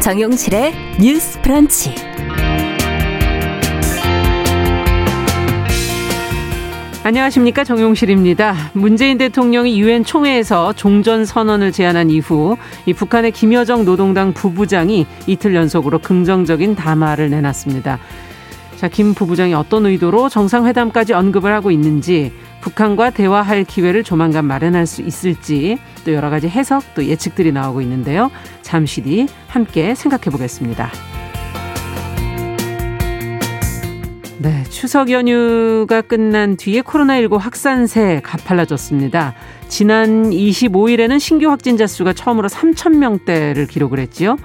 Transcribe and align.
정용실의 0.00 0.72
뉴스 0.98 1.38
프런치. 1.42 1.94
안녕하십니까 7.04 7.64
정용실입니다. 7.64 8.54
문재인 8.72 9.18
대통령이 9.18 9.78
유엔 9.80 10.02
총회에서 10.02 10.72
종전 10.72 11.26
선언을 11.26 11.72
제안한 11.72 12.08
이후 12.08 12.56
이 12.86 12.94
북한의 12.94 13.32
김여정 13.32 13.84
노동당 13.84 14.32
부부장이 14.32 15.06
이틀 15.26 15.54
연속으로 15.54 15.98
긍정적인 15.98 16.76
담화를 16.76 17.28
내놨습니다. 17.28 17.98
자, 18.76 18.88
김 18.88 19.12
부부장이 19.12 19.52
어떤 19.52 19.84
의도로 19.84 20.30
정상회담까지 20.30 21.12
언급을 21.12 21.52
하고 21.52 21.70
있는지 21.70 22.32
북한과 22.60 23.10
대화할 23.10 23.64
기회를 23.64 24.04
조만간 24.04 24.44
마련할 24.44 24.86
수 24.86 25.02
있을지 25.02 25.78
또 26.04 26.12
여러 26.12 26.30
가지 26.30 26.48
해석 26.48 26.82
또 26.94 27.04
예측들이 27.04 27.52
나오고 27.52 27.80
있는데요. 27.82 28.30
잠시 28.62 29.02
뒤 29.02 29.26
함께 29.48 29.94
생각해 29.94 30.24
보겠습니다. 30.24 30.90
네, 34.38 34.64
추석 34.70 35.10
연휴가 35.10 36.00
끝난 36.00 36.56
뒤에 36.56 36.80
코로나19 36.80 37.36
확산세 37.38 38.22
가팔라졌습니다. 38.24 39.34
지난 39.68 40.30
25일에는 40.30 41.20
신규 41.20 41.50
확진자 41.50 41.86
수가 41.86 42.14
처음으로 42.14 42.48
3천 42.48 42.96
명대를 42.96 43.66
기록을 43.66 43.98
했지요. 43.98 44.36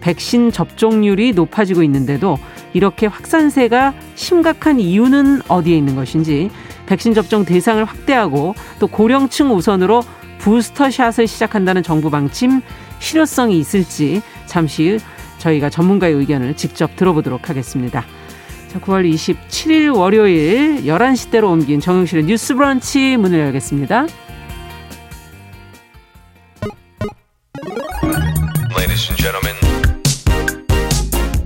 백신 0.00 0.52
접종률이 0.52 1.32
높아지고 1.32 1.82
있는데도 1.82 2.38
이렇게 2.74 3.06
확산세가 3.06 3.94
심각한 4.14 4.80
이유는 4.80 5.40
어디에 5.48 5.76
있는 5.76 5.96
것인지 5.96 6.50
백신 6.88 7.12
접종 7.12 7.44
대상을 7.44 7.84
확대하고 7.84 8.54
또 8.78 8.86
고령층 8.86 9.54
우선으로 9.54 10.02
부스터샷을 10.38 11.26
시작한다는 11.26 11.82
정부 11.82 12.10
방침 12.10 12.62
실효성이 12.98 13.58
있을지 13.58 14.22
잠시 14.46 14.98
저희가 15.36 15.68
전문가의 15.68 16.14
의견을 16.14 16.56
직접 16.56 16.96
들어보도록 16.96 17.50
하겠습니다. 17.50 18.04
자, 18.68 18.80
9월 18.80 19.10
27일 19.12 19.94
월요일 19.96 20.84
11시대로 20.84 21.50
옮긴 21.50 21.80
정용실의 21.80 22.24
뉴스 22.24 22.54
브런치 22.54 23.16
문을 23.18 23.38
열겠습니다. 23.38 24.06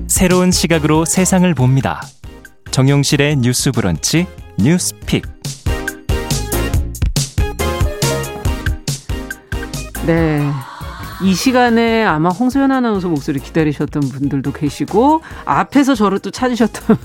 새로운 0.06 0.52
시각으로 0.52 1.04
세상을 1.04 1.52
봅니다. 1.54 2.00
정용실의 2.70 3.38
뉴스 3.38 3.72
브런치 3.72 4.26
뉴스픽. 4.58 5.24
네. 10.06 10.50
이 11.22 11.34
시간에 11.34 12.02
아마 12.02 12.30
홍소연 12.30 12.72
아나운서 12.72 13.08
목소리 13.08 13.38
기다리셨던 13.38 14.02
분들도 14.08 14.52
계시고 14.52 15.22
앞에서 15.44 15.94
저를 15.94 16.18
또 16.18 16.32
찾으셨던 16.32 16.96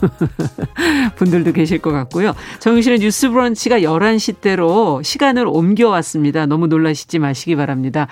분들도 1.15 1.53
계실 1.53 1.77
것 1.77 1.91
같고요. 1.91 2.33
정유실의 2.59 2.99
뉴스 2.99 3.29
브런치가 3.29 3.79
11시 3.81 4.41
대로 4.41 5.03
시간을 5.03 5.45
옮겨왔습니다. 5.45 6.47
너무 6.47 6.65
놀라시지 6.65 7.19
마시기 7.19 7.55
바랍니다. 7.55 8.07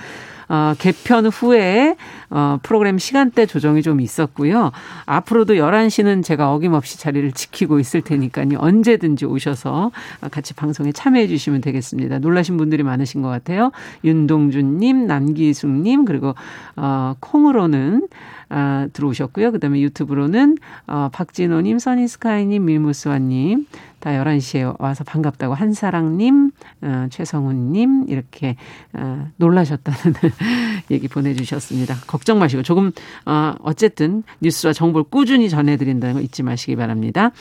어, 0.48 0.74
개편 0.78 1.26
후에 1.28 1.96
어, 2.30 2.60
프로그램 2.62 2.98
시간대 2.98 3.46
조정이 3.46 3.82
좀 3.82 4.02
있었고요. 4.02 4.72
앞으로도 5.06 5.56
11시는 5.56 6.24
제가 6.24 6.54
어김없이 6.54 7.00
자리를 7.00 7.32
지키고 7.32 7.80
있을 7.80 8.02
테니까요. 8.02 8.58
언제든지 8.58 9.26
오셔서 9.26 9.92
같이 10.32 10.54
방송에 10.54 10.92
참여해 10.92 11.28
주시면 11.28 11.62
되겠습니다. 11.62 12.20
놀라신 12.20 12.58
분들이 12.58 12.84
많으신 12.84 13.22
것 13.22 13.30
같아요. 13.30 13.72
윤동준님, 14.03 15.08
남기숙님, 15.08 16.06
그리고 16.06 16.36
어, 16.75 17.16
콩으로는 17.19 18.08
아, 18.50 18.88
들어오셨고요. 18.94 19.51
그 19.51 19.59
다음에 19.59 19.81
유튜브로는 19.81 20.57
어, 20.88 21.09
박진호님, 21.11 21.79
써니스카이님, 21.79 22.66
밀무스와님 22.66 23.66
다 24.00 24.11
11시에 24.11 24.75
와서 24.79 25.03
반갑다고 25.03 25.56
한사랑님, 25.56 26.51
어, 26.81 27.07
최성훈님 27.09 28.06
이렇게 28.07 28.56
어, 28.94 29.28
놀라셨다는 29.38 30.13
얘기 30.91 31.07
보내주셨습니다. 31.07 31.95
걱정 32.06 32.38
마시고 32.38 32.61
조금 32.61 32.91
어, 33.25 33.56
어쨌든 33.63 34.23
뉴스와 34.41 34.73
정보를 34.73 35.06
꾸준히 35.09 35.50
전해드린다는 35.50 36.16
거 36.16 36.22
잊지 36.22 36.44
마시기 36.44 36.75
바랍니다. 36.75 37.31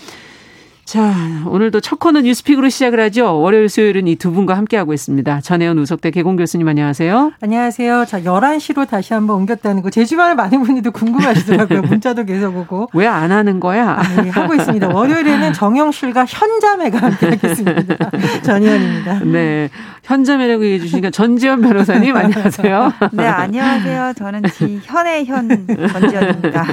자, 0.85 1.13
오늘도 1.47 1.81
첫 1.81 1.99
코너 1.99 2.21
뉴스픽으로 2.21 2.69
시작을 2.69 3.01
하죠. 3.01 3.41
월요일, 3.41 3.69
수요일은 3.71 4.07
이 4.07 4.15
두 4.17 4.31
분과 4.33 4.57
함께하고 4.57 4.93
있습니다. 4.93 5.41
전혜연 5.41 5.79
우석대 5.79 6.11
개공 6.11 6.37
교수님 6.37 6.69
안녕하세요. 6.69 7.33
안녕하세요. 7.41 8.05
자, 8.07 8.21
11시로 8.21 8.87
다시 8.89 9.13
한번 9.15 9.37
옮겼다는 9.37 9.83
거. 9.83 9.91
제 9.91 10.05
주변에 10.05 10.35
많은 10.35 10.63
분들도 10.63 10.93
궁금하시더라고요. 10.93 11.83
문자도 11.89 12.25
계속 12.25 12.57
오고. 12.57 12.91
왜 12.93 13.07
안 13.07 13.33
하는 13.33 13.61
거야? 13.61 14.01
네, 14.23 14.29
하고 14.31 14.55
있습니다. 14.55 14.89
월요일에는 14.89 15.53
정영실과 15.55 16.27
현자매가 16.27 16.99
함께하겠습니다. 16.99 18.11
전혜연입니다. 18.43 19.21
네. 19.25 19.71
현자매라고 20.05 20.65
얘기해 20.65 20.81
주시니까 20.81 21.11
전지현 21.11 21.63
변호사님 21.63 22.15
안녕하세요. 22.15 22.93
네, 23.13 23.27
안녕하세요. 23.27 24.13
저는 24.17 24.43
지현의 24.53 25.25
현 25.27 25.49
전지현입니다. 25.93 26.67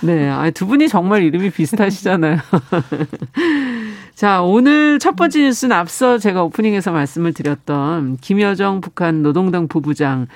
네. 0.00 0.30
아, 0.30 0.50
두 0.50 0.66
분이 0.66 0.88
정말 0.88 1.22
이름이 1.22 1.50
비슷하시잖아요. 1.50 2.38
자, 4.14 4.42
오늘 4.42 4.98
첫 4.98 5.16
번째 5.16 5.42
뉴스는 5.42 5.74
앞서 5.76 6.18
제가 6.18 6.42
오프닝에서 6.44 6.92
말씀을 6.92 7.32
드렸던 7.32 8.18
김여정 8.18 8.80
북한 8.80 9.22
노동당 9.22 9.68
부부장 9.68 10.26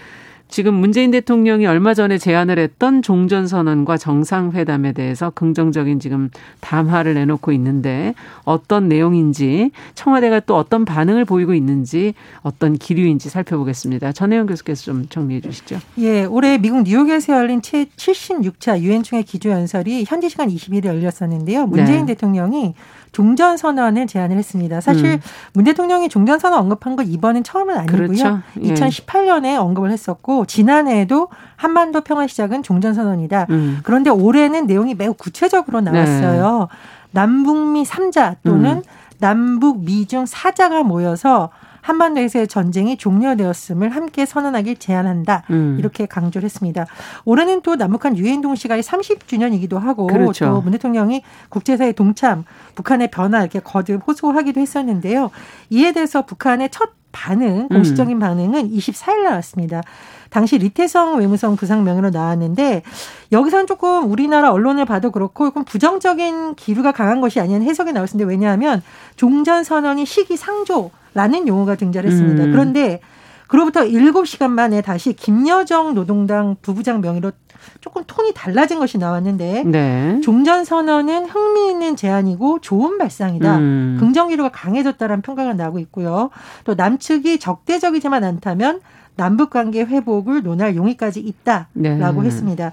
지금 0.48 0.74
문재인 0.74 1.10
대통령이 1.10 1.66
얼마 1.66 1.92
전에 1.92 2.18
제안을 2.18 2.58
했던 2.58 3.02
종전선언과 3.02 3.96
정상회담에 3.96 4.92
대해서 4.92 5.30
긍정적인 5.30 6.00
지금 6.00 6.30
담화를 6.60 7.14
내놓고 7.14 7.52
있는데 7.52 8.14
어떤 8.44 8.88
내용인지 8.88 9.70
청와대가 9.94 10.40
또 10.40 10.56
어떤 10.56 10.84
반응을 10.84 11.24
보이고 11.24 11.52
있는지 11.52 12.14
어떤 12.42 12.74
기류인지 12.74 13.28
살펴보겠습니다. 13.28 14.12
전혜영 14.12 14.46
교수께서 14.46 14.84
좀 14.84 15.06
정리해 15.08 15.40
주시죠. 15.40 15.78
예, 15.98 16.24
올해 16.24 16.58
미국 16.58 16.84
뉴욕에서 16.84 17.34
열린 17.34 17.60
76차 17.60 18.80
유엔 18.80 19.02
총회 19.02 19.22
기조연설이 19.22 20.04
현지 20.06 20.28
시간 20.28 20.48
20일에 20.48 20.86
열렸었는데요. 20.86 21.66
문재인 21.66 22.06
네. 22.06 22.14
대통령이 22.14 22.74
종전 23.16 23.56
선언을 23.56 24.06
제안을 24.06 24.36
했습니다. 24.36 24.82
사실 24.82 25.06
음. 25.06 25.20
문 25.54 25.64
대통령이 25.64 26.10
종전 26.10 26.38
선언 26.38 26.58
언급한 26.58 26.96
건 26.96 27.06
이번은 27.06 27.44
처음은 27.44 27.74
아니고요. 27.74 28.08
그렇죠. 28.08 28.40
예. 28.60 28.74
2018년에 28.74 29.58
언급을 29.58 29.90
했었고 29.90 30.44
지난해에도 30.44 31.28
한반도 31.56 32.02
평화 32.02 32.26
시작은 32.26 32.62
종전 32.62 32.92
선언이다. 32.92 33.46
음. 33.48 33.78
그런데 33.84 34.10
올해는 34.10 34.66
내용이 34.66 34.94
매우 34.94 35.14
구체적으로 35.14 35.80
나왔어요. 35.80 36.68
네. 36.70 36.76
남북미 37.12 37.84
3자 37.84 38.36
또는 38.44 38.76
음. 38.76 38.82
남북 39.18 39.82
미중 39.82 40.24
4자가 40.24 40.82
모여서 40.84 41.48
한반도에서의 41.86 42.48
전쟁이 42.48 42.96
종료되었음을 42.96 43.90
함께 43.90 44.26
선언하길 44.26 44.76
제안한다. 44.76 45.44
음. 45.50 45.76
이렇게 45.78 46.06
강조를 46.06 46.44
했습니다. 46.44 46.86
올해는 47.24 47.62
또 47.62 47.76
남북한 47.76 48.16
유엔 48.18 48.40
동시가의 48.40 48.82
30주년이기도 48.82 49.78
하고 49.78 50.08
그렇죠. 50.08 50.46
또문 50.46 50.72
대통령이 50.72 51.22
국제사회 51.48 51.92
동참, 51.92 52.44
북한의 52.74 53.10
변화 53.12 53.40
이렇게 53.40 53.60
거듭 53.60 54.02
호소하기도 54.06 54.60
했었는데요. 54.60 55.30
이에 55.70 55.92
대해서 55.92 56.26
북한의 56.26 56.70
첫 56.72 56.90
반응, 57.12 57.68
공식적인 57.68 58.16
음. 58.16 58.18
반응은 58.18 58.70
24일 58.72 59.22
나왔습니다. 59.22 59.80
당시 60.28 60.58
리태성 60.58 61.20
외무성 61.20 61.54
부상명으로 61.54 62.10
나왔는데 62.10 62.82
여기서는 63.30 63.68
조금 63.68 64.10
우리나라 64.10 64.50
언론을 64.52 64.84
봐도 64.84 65.12
그렇고 65.12 65.46
조금 65.46 65.64
부정적인 65.64 66.56
기류가 66.56 66.92
강한 66.92 67.20
것이 67.20 67.40
아니냐는 67.40 67.64
해석이 67.66 67.92
나왔습니다. 67.92 68.28
왜냐하면 68.28 68.82
종전 69.14 69.62
선언이 69.62 70.04
시기상조 70.04 70.90
라는 71.16 71.48
용어가 71.48 71.76
등장했습니다. 71.76 72.44
음. 72.44 72.52
그런데 72.52 73.00
그로부터 73.48 73.84
7시간 73.84 74.50
만에 74.50 74.82
다시 74.82 75.14
김여정 75.14 75.94
노동당 75.94 76.56
부부장 76.60 77.00
명의로 77.00 77.32
조금 77.80 78.04
톤이 78.06 78.34
달라진 78.34 78.78
것이 78.78 78.98
나왔는데 78.98 79.64
네. 79.64 80.20
종전 80.22 80.66
선언은 80.66 81.24
흥미있는 81.24 81.96
제안이고 81.96 82.60
좋은 82.60 82.98
발상이다. 82.98 83.56
음. 83.56 83.96
긍정 83.98 84.28
기류가 84.28 84.50
강해졌다라는 84.50 85.22
평가가 85.22 85.54
나오고 85.54 85.78
있고요. 85.78 86.28
또 86.64 86.74
남측이 86.74 87.38
적대적이지만 87.38 88.22
않다면 88.22 88.80
남북 89.16 89.48
관계 89.48 89.84
회복을 89.84 90.42
논할 90.42 90.76
용의까지 90.76 91.20
있다라고 91.20 92.20
네. 92.20 92.26
했습니다. 92.26 92.72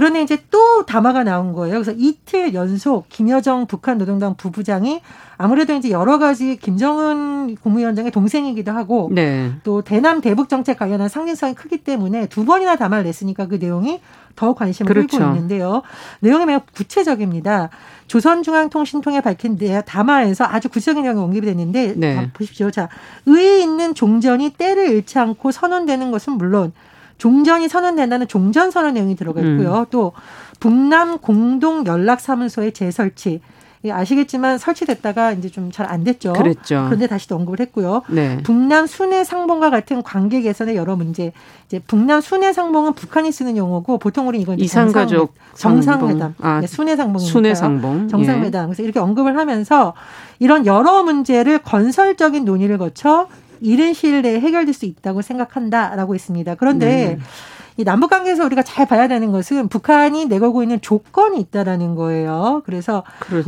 그런데 0.00 0.22
이제 0.22 0.38
또 0.50 0.86
담화가 0.86 1.24
나온 1.24 1.52
거예요. 1.52 1.74
그래서 1.74 1.92
이틀 1.94 2.54
연속 2.54 3.10
김여정 3.10 3.66
북한 3.66 3.98
노동당 3.98 4.34
부부장이 4.34 5.02
아무래도 5.36 5.74
이제 5.74 5.90
여러 5.90 6.18
가지 6.18 6.56
김정은 6.56 7.54
국무위원장의 7.56 8.10
동생이기도 8.10 8.72
하고 8.72 9.10
네. 9.12 9.52
또 9.62 9.82
대남 9.82 10.22
대북 10.22 10.48
정책 10.48 10.78
관련한 10.78 11.10
상징성이 11.10 11.52
크기 11.52 11.76
때문에 11.76 12.28
두 12.28 12.46
번이나 12.46 12.76
담화를 12.76 13.04
냈으니까 13.04 13.46
그 13.46 13.56
내용이 13.56 14.00
더 14.36 14.54
관심을 14.54 14.90
그렇죠. 14.90 15.18
끌고 15.18 15.34
있는데요. 15.34 15.82
내용이 16.20 16.46
매우 16.46 16.60
구체적입니다. 16.74 17.68
조선중앙통신통에 18.06 19.20
밝힌 19.20 19.58
담화에서 19.84 20.46
아주 20.46 20.70
구체적인 20.70 21.02
내용이 21.02 21.20
언급이 21.20 21.44
됐는데 21.44 21.92
네. 21.98 22.30
보십시오. 22.32 22.70
자, 22.70 22.88
의의 23.26 23.60
있는 23.62 23.94
종전이 23.94 24.54
때를 24.54 24.92
잃지 24.92 25.18
않고 25.18 25.50
선언되는 25.50 26.10
것은 26.10 26.38
물론 26.38 26.72
종전이 27.24 27.68
선언된다는 27.68 28.26
종전 28.26 28.70
선언 28.70 28.94
내용이 28.94 29.14
들어가 29.14 29.40
있고요. 29.42 29.80
음. 29.80 29.86
또 29.90 30.12
북남 30.58 31.18
공동 31.18 31.86
연락 31.86 32.20
사무소의 32.20 32.72
재설치 32.72 33.40
아시겠지만 33.88 34.58
설치됐다가 34.58 35.32
이제 35.32 35.48
좀 35.48 35.70
잘 35.70 35.86
안 35.88 36.04
됐죠. 36.04 36.32
그랬죠. 36.34 36.84
그런데 36.86 37.06
다시 37.06 37.26
또 37.28 37.36
언급을 37.36 37.60
했고요. 37.60 38.02
네. 38.08 38.38
북남 38.42 38.86
순회 38.86 39.24
상봉과 39.24 39.70
같은 39.70 40.02
관계 40.02 40.40
개선의 40.42 40.76
여러 40.76 40.96
문제. 40.96 41.32
이제 41.66 41.78
북남 41.86 42.20
순회 42.20 42.52
상봉은 42.52 42.92
북한이 42.94 43.32
쓰는 43.32 43.56
용어고 43.56 43.98
보통 43.98 44.28
우리 44.28 44.40
이건 44.40 44.58
이산가족 44.58 45.34
정상 45.54 46.06
회담, 46.08 46.34
아, 46.40 46.60
네, 46.60 46.66
순회 46.66 46.96
상봉, 46.96 47.18
순회 47.20 47.54
상봉, 47.54 48.08
정상회담. 48.08 48.62
예. 48.62 48.66
그래서 48.66 48.82
이렇게 48.82 48.98
언급을 48.98 49.36
하면서 49.38 49.94
이런 50.38 50.64
여러 50.66 51.02
문제를 51.02 51.58
건설적인 51.60 52.44
논의를 52.44 52.76
거쳐 52.78 53.28
이른 53.60 53.92
시일 53.92 54.22
내에 54.22 54.40
해결될 54.40 54.74
수 54.74 54.86
있다고 54.86 55.22
생각한다라고 55.22 56.14
했습니다. 56.14 56.54
그런데 56.54 56.86
네. 56.86 57.18
이 57.76 57.84
남북 57.84 58.10
관계에서 58.10 58.44
우리가 58.44 58.62
잘 58.62 58.86
봐야 58.86 59.08
되는 59.08 59.32
것은 59.32 59.68
북한이 59.68 60.26
내걸고 60.26 60.62
있는 60.62 60.80
조건이 60.80 61.40
있다라는 61.40 61.94
거예요. 61.94 62.62
그래서 62.66 63.04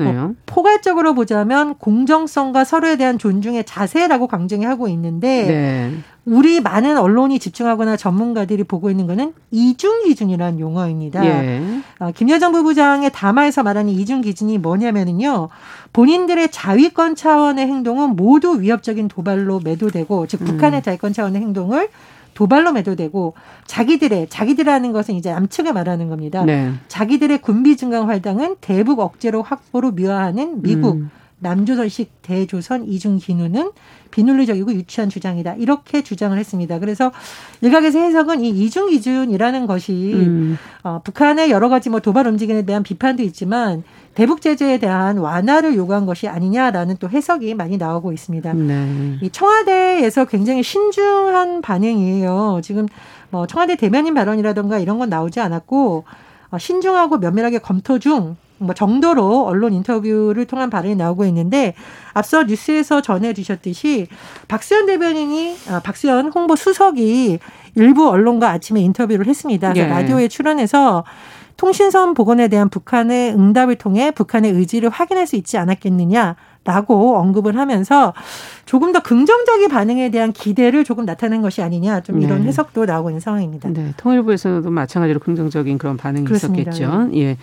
어, 0.06 0.34
포괄적으로 0.46 1.14
보자면 1.14 1.74
공정성과 1.74 2.64
서로에 2.64 2.96
대한 2.96 3.18
존중의 3.18 3.64
자세라고 3.64 4.28
강정이 4.28 4.64
하고 4.64 4.88
있는데 4.88 5.46
네. 5.46 5.92
우리 6.24 6.60
많은 6.60 6.98
언론이 6.98 7.38
집중하거나 7.38 7.96
전문가들이 7.96 8.62
보고 8.64 8.90
있는 8.90 9.06
거는 9.06 9.32
이중 9.50 10.04
기준이라는 10.04 10.60
용어입니다. 10.60 11.24
예. 11.26 11.62
어, 11.98 12.12
김여정 12.12 12.52
부부장의 12.52 13.10
담화에서 13.12 13.62
말하는 13.62 13.92
이중 13.92 14.20
기준이 14.20 14.58
뭐냐면은요. 14.58 15.48
본인들의 15.92 16.50
자위권 16.52 17.16
차원의 17.16 17.66
행동은 17.66 18.14
모두 18.16 18.60
위협적인 18.60 19.08
도발로 19.08 19.60
매도되고 19.64 20.26
즉 20.28 20.44
북한의 20.44 20.80
음. 20.80 20.82
자위권 20.82 21.12
차원의 21.12 21.40
행동을 21.40 21.88
도발로 22.34 22.72
매도되고 22.72 23.34
자기들의 23.66 24.28
자기들이라는 24.28 24.92
것은 24.92 25.14
이제 25.14 25.32
남측을 25.32 25.72
말하는 25.72 26.08
겁니다. 26.08 26.44
네. 26.44 26.72
자기들의 26.88 27.42
군비 27.42 27.76
증강 27.76 28.08
활동은 28.08 28.56
대북 28.60 29.00
억제로 29.00 29.42
확보로 29.42 29.90
미화하는 29.92 30.62
미국 30.62 30.96
음. 30.96 31.10
남조선식 31.42 32.22
대조선 32.22 32.86
이중 32.88 33.18
기누는 33.18 33.72
비논리적이고 34.10 34.72
유치한 34.74 35.08
주장이다. 35.08 35.54
이렇게 35.54 36.02
주장을 36.02 36.36
했습니다. 36.38 36.78
그래서 36.78 37.12
일각에서 37.60 37.98
해석은 37.98 38.44
이 38.44 38.50
이중 38.50 38.90
기준이라는 38.90 39.66
것이 39.66 40.12
음. 40.14 40.58
어, 40.84 41.00
북한의 41.02 41.50
여러 41.50 41.68
가지 41.68 41.90
뭐 41.90 42.00
도발 42.00 42.26
움직임에 42.26 42.62
대한 42.62 42.82
비판도 42.82 43.22
있지만 43.24 43.82
대북 44.14 44.42
제재에 44.42 44.78
대한 44.78 45.18
완화를 45.18 45.74
요구한 45.74 46.06
것이 46.06 46.28
아니냐라는 46.28 46.96
또 47.00 47.08
해석이 47.08 47.54
많이 47.54 47.78
나오고 47.78 48.12
있습니다. 48.12 48.52
네. 48.52 49.18
이 49.22 49.30
청와대에서 49.30 50.26
굉장히 50.26 50.62
신중한 50.62 51.62
반응이에요. 51.62 52.60
지금 52.62 52.86
뭐 53.30 53.46
청와대 53.46 53.76
대변인 53.76 54.14
발언이라던가 54.14 54.78
이런 54.78 54.98
건 54.98 55.08
나오지 55.08 55.40
않았고 55.40 56.04
어, 56.50 56.58
신중하고 56.58 57.18
면밀하게 57.18 57.58
검토 57.58 57.98
중 57.98 58.36
뭐 58.62 58.74
정도로 58.74 59.46
언론 59.46 59.72
인터뷰를 59.72 60.44
통한 60.46 60.70
발언이 60.70 60.96
나오고 60.96 61.24
있는데 61.26 61.74
앞서 62.14 62.44
뉴스에서 62.44 63.02
전해주셨듯이 63.02 64.06
박수현 64.48 64.86
대변인이 64.86 65.56
아, 65.70 65.80
박수현 65.80 66.32
홍보 66.34 66.56
수석이 66.56 67.38
일부 67.74 68.08
언론과 68.08 68.50
아침에 68.50 68.80
인터뷰를 68.80 69.26
했습니다. 69.26 69.72
예. 69.76 69.86
라디오에 69.86 70.28
출연해서 70.28 71.04
통신선 71.56 72.14
복원에 72.14 72.48
대한 72.48 72.68
북한의 72.68 73.34
응답을 73.34 73.76
통해 73.76 74.10
북한의 74.10 74.52
의지를 74.52 74.88
확인할 74.90 75.26
수 75.26 75.36
있지 75.36 75.58
않았겠느냐. 75.58 76.36
라고 76.64 77.16
언급을 77.16 77.56
하면서 77.56 78.14
조금 78.66 78.92
더 78.92 79.00
긍정적인 79.00 79.68
반응에 79.68 80.10
대한 80.10 80.32
기대를 80.32 80.84
조금 80.84 81.04
나타낸 81.04 81.42
것이 81.42 81.60
아니냐 81.60 82.02
좀 82.02 82.22
이런 82.22 82.42
네. 82.42 82.48
해석도 82.48 82.84
나오고 82.84 83.10
있는 83.10 83.18
상황입니다. 83.18 83.68
네, 83.70 83.92
통일부에서도 83.96 84.70
마찬가지로 84.70 85.18
긍정적인 85.18 85.76
그런 85.78 85.96
반응이 85.96 86.24
그렇습니다. 86.24 86.70
있었겠죠. 86.70 87.08
네. 87.10 87.18
예. 87.18 87.36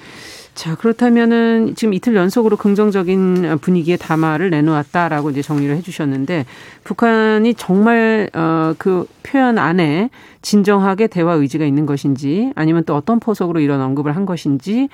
자, 0.60 0.76
그렇다면은 0.76 1.74
지금 1.78 1.94
이틀 1.94 2.18
연속으로 2.18 2.58
긍정적인 2.58 3.60
분위기의 3.62 3.98
담화를 3.98 4.50
내놓았다라고 4.50 5.30
이제 5.30 5.42
정리를 5.42 5.74
해 5.74 5.82
주셨는데 5.82 6.46
북한이 6.84 7.54
정말 7.54 8.30
어그 8.34 9.08
표현 9.24 9.58
안에 9.58 10.10
진정하게 10.42 11.08
대화 11.08 11.36
의지가 11.36 11.64
있는 11.64 11.86
것인지 11.86 12.52
아니면 12.56 12.84
또 12.84 12.94
어떤 12.94 13.22
포석으로 13.22 13.62
이런 13.62 13.80
언급을 13.80 14.18
한 14.18 14.26
것인지 14.26 14.90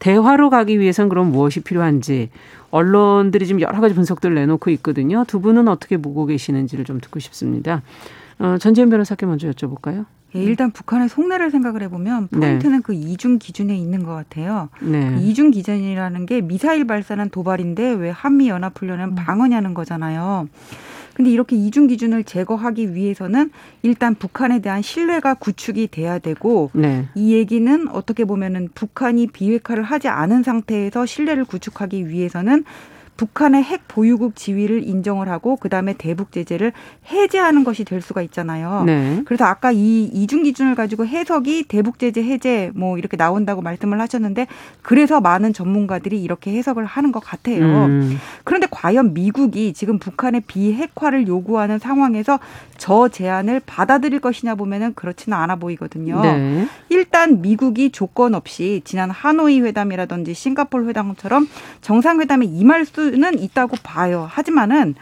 대화로 0.00 0.50
가기 0.50 0.78
위해선 0.80 1.08
그럼 1.08 1.32
무엇이 1.32 1.60
필요한지 1.60 2.28
언론들이 2.70 3.46
지금 3.46 3.62
여러 3.62 3.80
가지 3.80 3.94
분석들을 3.94 4.34
내놓고 4.34 4.68
있거든요. 4.72 5.24
두 5.26 5.40
분은 5.40 5.66
어떻게 5.68 5.96
보고 5.96 6.26
계시는지를 6.26 6.84
좀 6.84 7.00
듣고 7.00 7.20
싶습니다. 7.20 7.80
어, 8.38 8.56
전지현 8.60 8.90
변호사께 8.90 9.24
먼저 9.24 9.48
여쭤볼까요? 9.48 10.04
예, 10.36 10.42
일단 10.42 10.70
북한의 10.70 11.08
속내를 11.08 11.50
생각을 11.50 11.82
해보면 11.82 12.28
네. 12.30 12.38
포인트는 12.38 12.78
네. 12.78 12.82
그 12.84 12.94
이중 12.94 13.38
기준에 13.38 13.76
있는 13.76 14.04
것 14.04 14.14
같아요. 14.14 14.68
네. 14.80 15.16
이중 15.20 15.50
기준이라는 15.50 16.26
게 16.26 16.40
미사일 16.40 16.86
발사는 16.86 17.28
도발인데 17.30 17.92
왜 17.92 18.10
한미 18.10 18.48
연합 18.48 18.78
훈련은 18.78 19.10
음. 19.10 19.14
방어냐는 19.14 19.74
거잖아요. 19.74 20.48
근데 21.14 21.30
이렇게 21.30 21.56
이중 21.56 21.86
기준을 21.86 22.24
제거하기 22.24 22.94
위해서는 22.94 23.50
일단 23.82 24.14
북한에 24.14 24.60
대한 24.60 24.82
신뢰가 24.82 25.32
구축이 25.34 25.88
돼야 25.88 26.18
되고 26.18 26.70
네. 26.74 27.08
이 27.14 27.32
얘기는 27.32 27.88
어떻게 27.88 28.26
보면은 28.26 28.68
북한이 28.74 29.28
비핵화를 29.28 29.82
하지 29.82 30.08
않은 30.08 30.42
상태에서 30.42 31.06
신뢰를 31.06 31.46
구축하기 31.46 32.10
위해서는 32.10 32.64
북한의 33.16 33.62
핵 33.62 33.88
보유국 33.88 34.36
지위를 34.36 34.86
인정을 34.86 35.28
하고 35.28 35.56
그다음에 35.56 35.94
대북 35.94 36.32
제재를 36.32 36.72
해제하는 37.10 37.64
것이 37.64 37.84
될 37.84 38.02
수가 38.02 38.22
있잖아요. 38.22 38.84
네. 38.84 39.22
그래서 39.24 39.44
아까 39.44 39.72
이 39.72 40.04
이중 40.04 40.42
기준을 40.42 40.74
가지고 40.74 41.06
해석이 41.06 41.64
대북 41.64 41.98
제재 41.98 42.22
해제 42.22 42.70
뭐 42.74 42.98
이렇게 42.98 43.16
나온다고 43.16 43.62
말씀을 43.62 44.00
하셨는데 44.00 44.46
그래서 44.82 45.20
많은 45.20 45.52
전문가들이 45.52 46.22
이렇게 46.22 46.52
해석을 46.52 46.84
하는 46.84 47.12
것 47.12 47.20
같아요. 47.20 47.64
음. 47.64 48.18
그런데 48.44 48.66
과연 48.70 49.14
미국이 49.14 49.72
지금 49.72 49.98
북한의 49.98 50.42
비핵화를 50.46 51.26
요구하는 51.26 51.78
상황에서 51.78 52.38
저 52.76 53.08
제안을 53.08 53.60
받아들일 53.64 54.20
것이냐 54.20 54.54
보면은 54.54 54.94
그렇지는 54.94 55.36
않아 55.38 55.56
보이거든요. 55.56 56.20
네. 56.20 56.66
일단 56.88 57.40
미국이 57.40 57.90
조건 57.90 58.34
없이 58.34 58.82
지난 58.84 59.10
하노이 59.10 59.60
회담이라든지 59.60 60.34
싱가폴 60.34 60.86
회담처럼 60.88 61.48
정상회담에 61.80 62.46
임할 62.46 62.84
수 62.84 63.05
수는 63.12 63.38
있다고 63.38 63.76
봐요. 63.82 64.26
하지만은 64.30 64.94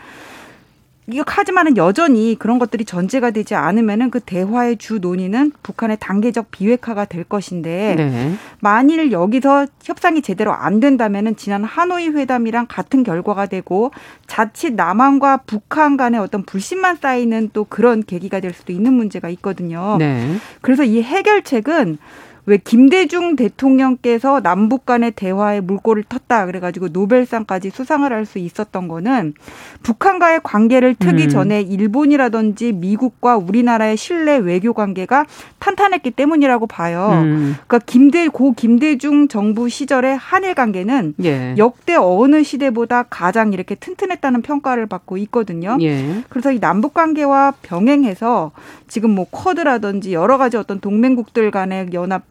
이거 1.07 1.23
하지만은 1.27 1.77
여전히 1.77 2.35
그런 2.39 2.59
것들이 2.59 2.87
전제가 2.87 3.31
되지 3.31 3.55
않으면은 3.55 4.11
그 4.11 4.21
대화의 4.21 4.79
주 4.79 5.01
논의는 5.01 5.53
북한의 5.63 5.99
단계적 6.01 6.51
비핵화가 6.51 7.05
될 7.05 7.25
것인데 7.25 7.95
네. 7.97 8.35
만일 8.61 9.13
여기서 9.13 9.67
협상이 9.83 10.23
제대로 10.23 10.55
안 10.55 10.81
된다면은 10.81 11.37
지난 11.37 11.63
하노이 11.63 12.09
회담이랑 12.09 12.67
같은 12.71 13.03
결과가 13.03 13.47
되고 13.47 13.91
자칫 14.27 14.73
남한과 14.73 15.39
북한 15.47 15.99
간의 15.99 16.21
어떤 16.21 16.43
불신만 16.43 16.97
쌓이는 16.97 17.51
또 17.53 17.65
그런 17.65 18.03
계기가 18.03 18.41
될 18.41 18.55
수도 18.55 18.73
있는 18.73 18.95
문제가 18.95 19.29
있거든요. 19.29 19.97
네. 19.99 20.37
그래서 20.63 20.85
이 20.85 21.03
해결책은 21.03 21.99
왜 22.47 22.59
김대중 22.59 23.37
대통령께서 23.37 24.41
남북 24.41 24.85
간의 24.85 25.13
대화에 25.13 25.61
물꼬를 25.61 26.03
텄다 26.05 26.47
그래가지고 26.47 26.89
노벨상까지 26.89 27.71
수상을 27.71 28.13
할 28.13 28.25
수 28.25 28.39
있었던 28.39 28.89
거는 28.89 29.35
북한과의 29.83 30.41
관계를 30.43 30.95
트기 30.95 31.25
음. 31.25 31.29
전에 31.29 31.61
일본이라든지 31.61 32.73
미국과 32.73 33.37
우리나라의 33.37 33.97
신뢰 33.97 34.39
외교 34.39 34.73
관계가 34.73 35.27
탄탄했기 35.59 36.11
때문이라고 36.11 36.67
봐요. 36.67 37.11
음. 37.13 37.55
그러니까 37.67 37.79
김대 37.87 38.29
고 38.29 38.53
김대중 38.53 39.29
정부 39.29 39.69
시절의 39.69 40.17
한일 40.17 40.55
관계는 40.55 41.15
예. 41.23 41.55
역대 41.59 41.97
어느 41.97 42.43
시대보다 42.43 43.05
가장 43.05 43.53
이렇게 43.53 43.75
튼튼했다는 43.75 44.43
평가를 44.43 44.87
받고 44.87 45.19
있거든요. 45.19 45.77
예. 45.83 46.23
그래서 46.29 46.53
이 46.53 46.61
남북 46.61 46.95
관계와 46.95 47.55
병행해서 47.63 48.53
지금 48.89 49.11
뭐 49.11 49.27
쿼드라든지 49.31 50.13
여러 50.15 50.39
가지 50.39 50.57
어떤 50.57 50.81
동맹국들 50.81 51.51
간의 51.51 51.89
연합 51.93 52.23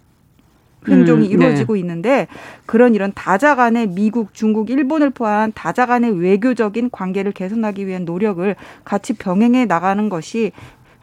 행동이 0.88 1.28
음, 1.28 1.32
이루어지고 1.32 1.74
네. 1.74 1.80
있는데 1.80 2.28
그런 2.66 2.96
이런 2.96 3.12
다자 3.14 3.56
간의 3.56 3.88
미국, 3.88 4.34
중국, 4.34 4.70
일본을 4.70 5.12
포함한 5.12 5.54
다자 5.54 5.86
간의 5.86 6.20
외교적인 6.20 6.90
관계를 6.92 7.32
개선하기 7.32 7.88
위한 7.88 8.06
노력을 8.06 8.56
같이 8.84 9.14
병행해 9.14 9.66
나가는 9.66 10.10
것이 10.10 10.52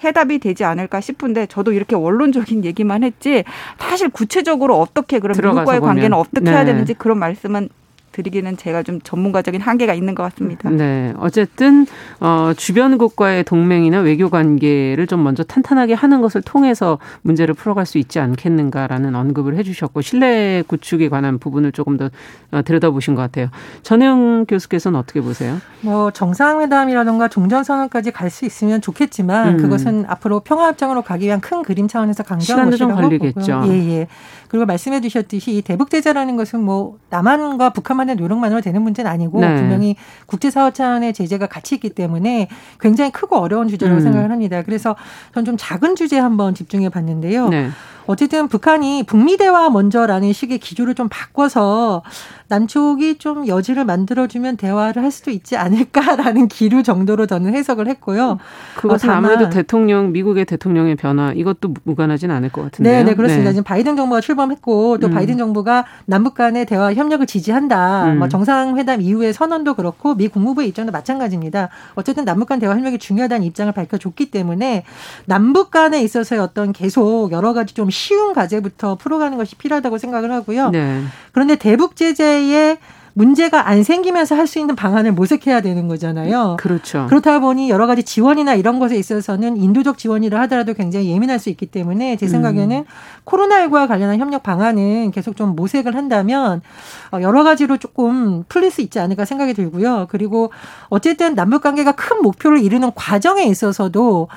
해답이 0.03 0.39
되지 0.39 0.65
않을까 0.65 1.01
싶은데 1.01 1.47
저도 1.47 1.73
이렇게 1.73 1.95
원론적인 1.95 2.65
얘기만 2.65 3.03
했지 3.05 3.45
사실 3.79 4.09
구체적으로 4.09 4.79
어떻게 4.79 5.19
그럼 5.19 5.37
미국과의 5.37 5.81
관계는 5.81 6.15
어떻게 6.15 6.41
네. 6.41 6.51
해야 6.51 6.65
되는지 6.65 6.95
그런 6.95 7.19
말씀은 7.19 7.69
드리기는 8.12 8.57
제가 8.57 8.83
좀 8.83 9.00
전문가적인 9.02 9.61
한계가 9.61 9.93
있는 9.95 10.14
것 10.14 10.23
같습니다. 10.23 10.71
네. 10.71 11.12
어쨌든 11.19 11.87
어 12.21 12.52
주변국과의 12.57 13.45
동맹이나 13.45 14.00
외교 14.00 14.31
관계를 14.31 15.07
좀 15.07 15.23
먼저 15.23 15.43
탄탄하게 15.45 15.95
하는 15.95 16.23
것을 16.23 16.40
통해서 16.43 16.99
문제를 17.23 17.55
풀어갈 17.55 17.85
수 17.87 17.99
있지 17.99 18.19
않겠는가라는 18.21 19.14
언급을 19.14 19.57
해 19.57 19.62
주셨고 19.62 20.00
신뢰 20.00 20.64
구축에 20.67 21.09
관한 21.11 21.38
부분을 21.38 21.73
조금 21.73 21.99
더 21.99 22.11
어, 22.52 22.62
들여다보신 22.62 23.14
것 23.14 23.23
같아요. 23.23 23.49
전혜영 23.83 24.47
교수께서는 24.47 24.99
어떻게 24.99 25.21
보세요? 25.21 25.59
뭐 25.83 26.11
정상회담이라던가 26.11 27.29
종전 27.29 27.64
선언까지 27.64 28.11
갈 28.12 28.31
수 28.31 28.47
있으면 28.47 28.81
좋겠지만 28.81 29.49
음. 29.49 29.57
그것은 29.57 30.05
앞으로 30.07 30.40
평화 30.40 30.69
협정으로 30.69 31.02
가기 31.02 31.26
위한 31.26 31.40
큰 31.40 31.62
그림 31.62 31.88
차원에서 31.88 32.23
강조한 32.23 32.71
것이라고 32.71 32.95
걸리겠죠. 32.95 33.64
예, 33.67 33.71
예. 33.90 34.07
그리고 34.49 34.67
말씀해 34.67 35.00
주셨듯이 35.00 35.57
이 35.57 35.62
대북 35.62 35.90
제재라는 35.90 36.37
것은 36.37 36.61
뭐 36.61 36.99
남한과 37.11 37.71
북한 37.71 37.97
만의 38.00 38.16
노력만으로 38.16 38.61
되는 38.62 38.80
문제는 38.83 39.11
아니고 39.11 39.40
네. 39.40 39.54
분명히 39.57 39.97
국제사회 40.26 40.71
차원의 40.73 41.12
제재가 41.12 41.47
같이 41.47 41.75
있기 41.76 41.90
때문에 41.90 42.49
굉장히 42.80 43.11
크고 43.11 43.37
어려운 43.37 43.69
주제라고 43.69 44.00
음. 44.00 44.02
생각을 44.02 44.30
합니다. 44.30 44.62
그래서 44.62 44.97
전 45.35 45.45
좀 45.50 45.57
작은 45.59 45.97
주제 45.97 46.16
한번 46.19 46.54
집중해 46.54 46.90
봤는데요. 46.90 47.49
네. 47.49 47.71
어쨌든 48.11 48.49
북한이 48.49 49.05
북미 49.05 49.37
대화 49.37 49.71
먼저라는 49.71 50.33
식의 50.33 50.59
기조를 50.59 50.97
좀 50.97 51.09
바꿔서 51.09 52.02
남쪽이 52.49 53.19
좀 53.19 53.47
여지를 53.47 53.85
만들어주면 53.85 54.57
대화를 54.57 55.05
할 55.05 55.12
수도 55.12 55.31
있지 55.31 55.57
않을까라는 55.57 56.49
기류 56.50 56.83
정도로 56.83 57.26
저는 57.26 57.55
해석을 57.55 57.87
했고요. 57.87 58.38
그것은 58.75 59.09
어, 59.11 59.12
아무래도 59.12 59.49
대통령 59.49 60.11
미국의 60.11 60.45
대통령의 60.47 60.97
변화 60.97 61.33
이것도 61.33 61.75
무관하진 61.85 62.33
않을 62.33 62.50
것 62.50 62.62
같은데요. 62.64 62.97
네, 62.97 63.05
네 63.05 63.14
그렇습니다. 63.14 63.50
네. 63.50 63.52
지금 63.52 63.62
바이든 63.62 63.95
정부가 63.95 64.21
출범했고 64.21 64.99
또 64.99 65.07
음. 65.07 65.12
바이든 65.12 65.38
정부가 65.38 65.85
남북 66.07 66.35
간의 66.35 66.67
대화 66.67 66.93
협력을 66.93 67.25
지지한다. 67.25 68.07
음. 68.07 68.19
뭐 68.19 68.29
정상회담 68.29 69.00
이후의 69.00 69.33
선언도 69.33 69.75
그렇고 69.75 70.17
미 70.17 70.26
국무부의 70.26 70.69
입장도 70.69 70.90
마찬가지입니다. 70.90 71.69
어쨌든 71.95 72.25
남북 72.25 72.49
간 72.49 72.59
대화 72.59 72.75
협력이 72.75 72.99
중요하다는 72.99 73.47
입장을 73.47 73.73
밝혀줬기 73.73 74.33
때문에 74.33 74.83
남북 75.26 75.71
간에 75.71 76.02
있어서의 76.02 76.40
어떤 76.40 76.73
계속 76.73 77.31
여러 77.31 77.52
가지 77.52 77.75
좀 77.75 77.90
쉬운 78.00 78.33
과제부터 78.33 78.95
풀어가는 78.95 79.37
것이 79.37 79.57
필요하다고 79.57 79.99
생각을 79.99 80.33
하고요. 80.33 80.71
네. 80.71 81.02
그런데 81.33 81.57
대북 81.57 81.97
제재에 81.97 82.78
문제가 83.12 83.69
안 83.69 83.83
생기면서 83.83 84.37
할 84.37 84.47
수 84.47 84.59
있는 84.59 84.75
방안을 84.75 85.12
모색해야 85.12 85.61
되는 85.61 85.87
거잖아요. 85.87 86.57
그렇죠. 86.59 87.07
그렇다 87.09 87.38
보니 87.38 87.71
여러 87.71 87.87
가지 87.87 88.02
지원이나 88.02 88.54
이런 88.54 88.78
것에 88.80 88.97
있어서는 88.97 89.57
인도적 89.57 89.99
지원이라 89.99 90.40
하더라도 90.42 90.75
굉장히 90.75 91.11
예민할 91.11 91.38
수 91.38 91.50
있기 91.50 91.66
때문에 91.66 92.16
제 92.16 92.26
생각에는 92.26 92.78
음. 92.78 92.85
코로나19와 93.25 93.87
관련한 93.87 94.19
협력 94.19 94.42
방안은 94.42 95.11
계속 95.12 95.37
좀 95.37 95.54
모색을 95.54 95.95
한다면 95.95 96.62
어, 97.12 97.21
여러 97.21 97.45
가지로 97.45 97.76
조금 97.76 98.45
풀릴 98.49 98.71
수 98.71 98.80
있지 98.80 98.99
않을까 98.99 99.25
생각이 99.25 99.54
들고요. 99.54 100.07
그리고 100.11 100.50
어쨌든 100.88 101.35
남북 101.35 101.62
관계가 101.62 101.92
큰 101.92 102.23
목표를 102.23 102.61
이루는 102.62 102.92
과정에 102.95 103.45
있어서도 103.45 104.28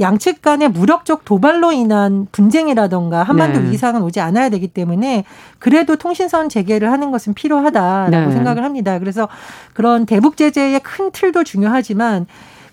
양측 0.00 0.42
간의 0.42 0.70
무력적 0.70 1.24
도발로 1.24 1.72
인한 1.72 2.26
분쟁이라던가 2.32 3.22
한반도 3.22 3.60
네. 3.60 3.70
이상은 3.72 4.02
오지 4.02 4.20
않아야 4.20 4.48
되기 4.48 4.68
때문에 4.68 5.24
그래도 5.58 5.96
통신선 5.96 6.48
재개를 6.48 6.90
하는 6.90 7.10
것은 7.10 7.34
필요하다라고 7.34 8.26
네. 8.28 8.32
생각을 8.32 8.64
합니다. 8.64 8.98
그래서 8.98 9.28
그런 9.74 10.06
대북 10.06 10.36
제재의 10.36 10.80
큰 10.80 11.10
틀도 11.10 11.44
중요하지만 11.44 12.26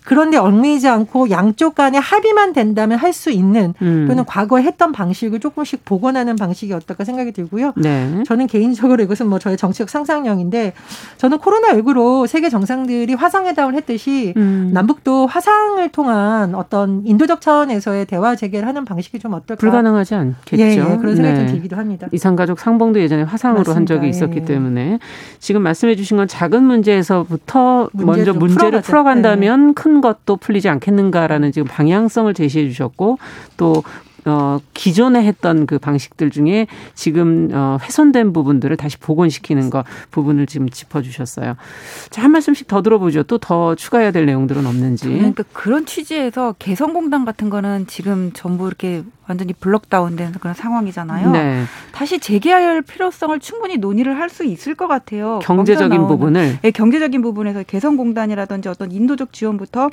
그런데 0.07 0.37
얽매이지 0.37 0.87
않고 0.87 1.29
양쪽 1.31 1.75
간에 1.75 1.97
합의만 1.97 2.53
된다면 2.53 2.97
할 2.97 3.17
수 3.17 3.31
있는 3.31 3.73
음. 3.81 4.05
또는 4.07 4.25
과거에 4.25 4.61
했던 4.61 4.91
방식을 4.91 5.39
조금씩 5.39 5.83
복원하는 5.85 6.35
방식이 6.35 6.71
어떨까 6.71 7.03
생각이 7.03 7.31
들고요. 7.31 7.73
네. 7.75 8.23
저는 8.27 8.45
개인적으로 8.45 9.01
이것은 9.01 9.27
뭐 9.27 9.39
저의 9.39 9.57
정치적 9.57 9.89
상상력인데 9.89 10.73
저는 11.17 11.39
코로나19로 11.39 12.27
세계 12.27 12.49
정상들이 12.49 13.13
화상회담을 13.15 13.73
했듯이 13.73 14.33
음. 14.37 14.69
남북도 14.71 15.25
화상을 15.25 15.89
통한 15.89 16.53
어떤 16.53 17.01
인도적 17.05 17.41
차원에서의 17.41 18.05
대화 18.05 18.35
재개를 18.35 18.67
하는 18.67 18.85
방식이 18.85 19.17
좀 19.17 19.33
어떨까? 19.33 19.59
불가능하지 19.59 20.13
않겠죠. 20.13 20.61
예, 20.61 20.77
예. 20.77 20.97
그런 20.97 21.15
생각이 21.15 21.39
네. 21.39 21.45
좀 21.45 21.47
들기도 21.55 21.75
합니다. 21.75 22.07
이산가족 22.11 22.59
상봉도 22.59 22.99
예전에 22.99 23.23
화상으로 23.23 23.59
맞습니다. 23.59 23.77
한 23.77 23.85
적이 23.87 24.09
있었기 24.09 24.39
예. 24.41 24.45
때문에 24.45 24.99
지금 25.39 25.63
말씀해 25.63 25.95
주신 25.95 26.17
건 26.17 26.27
작은 26.27 26.63
문제에서부터 26.63 27.89
먼저 27.93 28.33
문제를 28.33 28.81
풀어간다면 28.81 29.67
네. 29.67 29.73
큰큰 29.97 30.01
것도 30.01 30.37
풀리지 30.37 30.69
않겠는가라는 30.69 31.51
지금 31.51 31.67
방향성을 31.67 32.33
제시해 32.33 32.67
주셨고 32.67 33.17
또 33.57 33.83
어, 34.25 34.59
기존에 34.73 35.23
했던 35.23 35.65
그 35.65 35.79
방식들 35.79 36.31
중에 36.31 36.67
지금 36.95 37.49
어, 37.53 37.77
훼손된 37.81 38.33
부분들을 38.33 38.75
다시 38.75 38.97
복원시키는 38.97 39.69
거 39.69 39.85
부분을 40.11 40.47
지금 40.47 40.67
짚어주셨어요. 40.69 41.55
자, 42.09 42.23
한 42.23 42.31
말씀씩 42.31 42.67
더 42.67 42.81
들어보죠. 42.81 43.23
또 43.23 43.37
더 43.37 43.75
추가해야 43.75 44.11
될 44.11 44.25
내용들은 44.25 44.65
없는지. 44.65 45.07
그러니까 45.07 45.43
그런 45.53 45.85
취지에서 45.85 46.55
개성공단 46.59 47.23
같은 47.23 47.49
거는 47.49 47.87
지금 47.87 48.31
전부 48.33 48.67
이렇게 48.67 49.03
완전히 49.27 49.53
블록다운된 49.53 50.33
그런 50.33 50.53
상황이잖아요. 50.53 51.31
네. 51.31 51.63
다시 51.91 52.19
재개할 52.19 52.81
필요성을 52.81 53.39
충분히 53.39 53.77
논의를 53.77 54.17
할 54.17 54.27
수 54.27 54.43
있을 54.43 54.75
것 54.75 54.87
같아요. 54.87 55.39
경제적인 55.41 56.05
부분을. 56.05 56.59
네, 56.61 56.71
경제적인 56.71 57.21
부분에서 57.21 57.63
개성공단이라든지 57.63 58.67
어떤 58.67 58.91
인도적 58.91 59.31
지원부터 59.31 59.89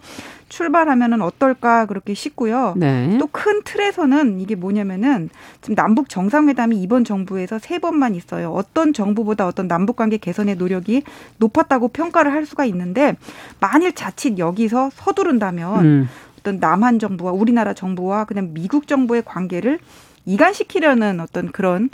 출발하면은 0.49 1.23
어떨까 1.23 1.87
그렇게 1.87 2.15
싶고요. 2.15 2.75
네. 2.77 3.17
또큰 3.19 3.63
틀에서는 3.65 4.41
이게 4.41 4.55
뭐냐면은 4.55 5.31
지금 5.63 5.75
남북 5.75 6.09
정상회담이 6.09 6.81
이번 6.83 7.05
정부에서 7.05 7.59
세 7.59 7.79
번만 7.79 8.15
있어요. 8.15 8.53
어떤 8.53 8.93
정부보다 8.93 9.47
어떤 9.47 9.69
남북 9.69 9.97
관계 9.97 10.17
개선의 10.17 10.57
노력이 10.57 11.03
높았다고 11.39 11.89
평가를 11.89 12.33
할 12.33 12.45
수가 12.45 12.65
있는데 12.67 13.17
만일 13.61 13.93
자칫 13.95 14.39
여기서 14.39 14.91
서두른다면 14.95 15.85
음. 15.85 16.09
어떤 16.45 16.59
남한 16.61 16.99
정부와 16.99 17.33
우리나라 17.33 17.73
정부와 17.73 18.27
그냥 18.27 18.51
미국 18.53 18.87
정부의 18.87 19.23
관계를 19.25 19.79
이간시키려는 20.27 21.21
어떤 21.21 21.51
그런 21.51 21.89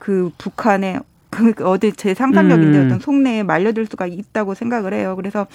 그 0.00 0.30
북한의 0.38 1.00
그 1.30 1.54
어디 1.64 1.92
제 1.92 2.12
상상력인데 2.12 2.78
음. 2.78 2.86
어떤 2.86 2.98
속내에 2.98 3.42
말려들 3.42 3.86
수가 3.86 4.06
있다고 4.06 4.54
생각을 4.54 4.92
해요. 4.92 5.14
그래서 5.16 5.46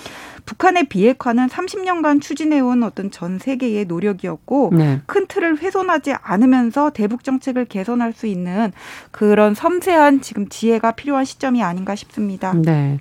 북한의 0.45 0.85
비핵화는 0.85 1.47
30년간 1.47 2.19
추진해온 2.19 2.81
어떤 2.81 3.11
전 3.11 3.37
세계의 3.37 3.85
노력이었고 3.85 4.71
네. 4.73 5.01
큰 5.05 5.27
틀을 5.27 5.59
훼손하지 5.59 6.13
않으면서 6.19 6.89
대북 6.89 7.23
정책을 7.23 7.65
개선할 7.65 8.13
수 8.13 8.25
있는 8.25 8.71
그런 9.11 9.53
섬세한 9.53 10.21
지금 10.21 10.47
지혜가 10.49 10.93
필요한 10.93 11.25
시점이 11.25 11.61
아닌가 11.61 11.93
싶습니다. 11.95 12.53
네. 12.55 12.99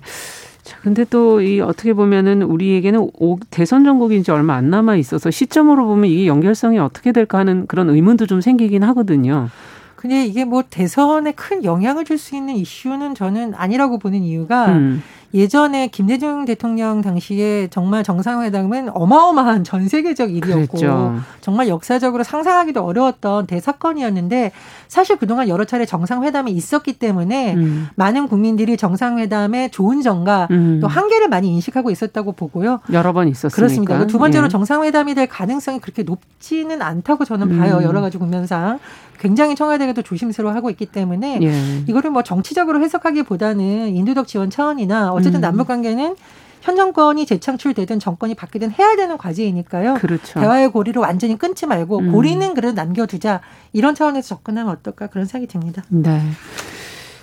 자, 0.67 0.77
근데 0.81 1.05
또 1.05 1.39
이 1.41 1.61
어떻게 1.61 1.93
보면은 1.93 2.41
우리에게는 2.41 3.09
오, 3.19 3.37
대선 3.49 3.85
전국이 3.85 4.17
이제 4.17 4.31
얼마 4.33 4.55
안 4.55 4.69
남아 4.69 4.97
있어서 4.97 5.31
시점으로 5.31 5.85
보면 5.85 6.09
이게 6.09 6.27
연결성이 6.27 6.77
어떻게 6.77 7.11
될까 7.13 7.37
하는 7.37 7.67
그런 7.67 7.89
의문도 7.89 8.25
좀 8.27 8.41
생기긴 8.41 8.83
하거든요. 8.83 9.49
근데 9.95 10.25
이게 10.25 10.45
뭐 10.45 10.63
대선에 10.69 11.31
큰 11.31 11.63
영향을 11.63 12.03
줄 12.05 12.17
수 12.17 12.35
있는 12.35 12.55
이슈는 12.55 13.15
저는 13.15 13.53
아니라고 13.55 13.97
보는 13.97 14.23
이유가 14.23 14.67
음. 14.73 15.01
예전에 15.33 15.87
김대중 15.87 16.45
대통령 16.45 17.01
당시에 17.01 17.67
정말 17.69 18.03
정상회담은 18.03 18.89
어마어마한 18.93 19.63
전 19.63 19.87
세계적 19.87 20.31
일이었고 20.31 20.67
그랬죠. 20.67 21.19
정말 21.41 21.67
역사적으로 21.67 22.23
상상하기도 22.23 22.83
어려웠던 22.83 23.47
대사건이었는데 23.47 24.51
사실 24.87 25.17
그동안 25.17 25.49
여러 25.49 25.65
차례 25.65 25.85
정상회담이 25.85 26.51
있었기 26.51 26.93
때문에 26.93 27.55
음. 27.55 27.87
많은 27.95 28.27
국민들이 28.27 28.77
정상회담의 28.77 29.71
좋은 29.71 30.01
점과 30.01 30.47
음. 30.51 30.79
또 30.81 30.87
한계를 30.87 31.27
많이 31.27 31.49
인식하고 31.53 31.91
있었다고 31.91 32.31
보고요. 32.31 32.79
여러 32.93 33.13
번 33.13 33.27
있었으니까. 33.27 33.55
그렇습니다. 33.55 34.07
두 34.07 34.19
번째로 34.19 34.45
예. 34.45 34.49
정상회담이 34.49 35.13
될 35.15 35.27
가능성이 35.27 35.79
그렇게 35.79 36.03
높지는 36.03 36.81
않다고 36.81 37.25
저는 37.25 37.57
봐요. 37.57 37.77
음. 37.77 37.83
여러 37.83 38.01
가지 38.01 38.17
국면상. 38.17 38.79
굉장히 39.19 39.55
청와대가 39.55 39.93
또 39.93 40.01
조심스러워하고 40.01 40.69
있기 40.71 40.85
때문에 40.85 41.39
예. 41.41 41.83
이거를 41.87 42.11
뭐 42.11 42.23
정치적으로 42.23 42.81
해석하기보다는 42.81 43.95
인도적 43.95 44.27
지원 44.27 44.49
차원이나 44.49 45.11
어쨌든 45.11 45.39
음. 45.39 45.41
남북 45.41 45.67
관계는 45.67 46.15
현 46.61 46.75
정권이 46.75 47.25
재창출되든 47.25 47.99
정권이 47.99 48.35
바뀌든 48.35 48.71
해야 48.71 48.95
되는 48.95 49.17
과제이니까요. 49.17 49.95
그렇죠. 49.95 50.39
대화의 50.39 50.71
고리를 50.71 51.01
완전히 51.01 51.37
끊지 51.37 51.65
말고 51.65 51.99
음. 51.99 52.11
고리는 52.11 52.53
그래도 52.53 52.73
남겨두자 52.73 53.41
이런 53.73 53.95
차원에서 53.95 54.27
접근하면 54.27 54.73
어떨까 54.73 55.07
그런 55.07 55.25
생각이 55.25 55.47
듭니다. 55.47 55.83
네. 55.89 56.21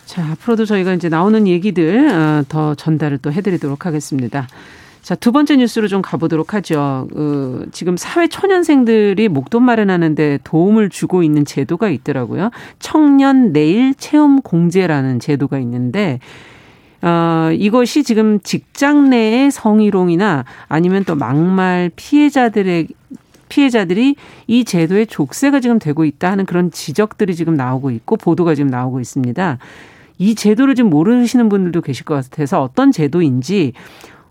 자 0.06 0.24
앞으로도 0.32 0.64
저희가 0.64 0.94
이제 0.94 1.08
나오는 1.08 1.46
얘기들 1.46 2.08
어, 2.10 2.44
더 2.48 2.74
전달을 2.74 3.18
또 3.18 3.32
해드리도록 3.32 3.86
하겠습니다. 3.86 4.46
자, 5.04 5.14
두 5.14 5.32
번째 5.32 5.56
뉴스로 5.56 5.87
좀 5.87 6.00
가보도록 6.00 6.54
하죠. 6.54 7.06
어, 7.14 7.61
지금 7.73 7.94
사회 7.99 8.26
초년생들이 8.26 9.28
목돈 9.28 9.62
마련하는데 9.62 10.38
도움을 10.44 10.88
주고 10.88 11.23
있는 11.23 11.44
제도가 11.44 11.90
있더라고요. 11.90 12.50
청년 12.78 13.52
내일 13.52 13.94
체험 13.96 14.40
공제라는 14.40 15.20
제도가 15.20 15.58
있는데, 15.58 16.20
어, 17.02 17.50
이것이 17.52 18.02
지금 18.02 18.40
직장 18.40 19.11
내의 19.11 19.50
성희롱이나 19.50 20.46
아니면 20.68 21.04
또 21.04 21.14
막말 21.14 21.90
피해자들의 21.96 22.88
피해자들이 23.50 24.16
이 24.46 24.64
제도의 24.64 25.06
족쇄가 25.06 25.61
지금 25.61 25.78
되고 25.78 26.06
있다 26.06 26.30
하는 26.30 26.46
그런 26.46 26.70
지적들이 26.70 27.34
지금 27.34 27.52
나오고 27.56 27.90
있고 27.90 28.16
보도가 28.16 28.54
지금 28.54 28.70
나오고 28.70 29.00
있습니다. 29.00 29.58
이 30.16 30.34
제도를 30.34 30.75
지금 30.75 30.88
모르시는 30.88 31.50
분들도 31.50 31.82
계실 31.82 32.06
것 32.06 32.14
같아서 32.14 32.62
어떤 32.62 32.90
제도인지 32.90 33.75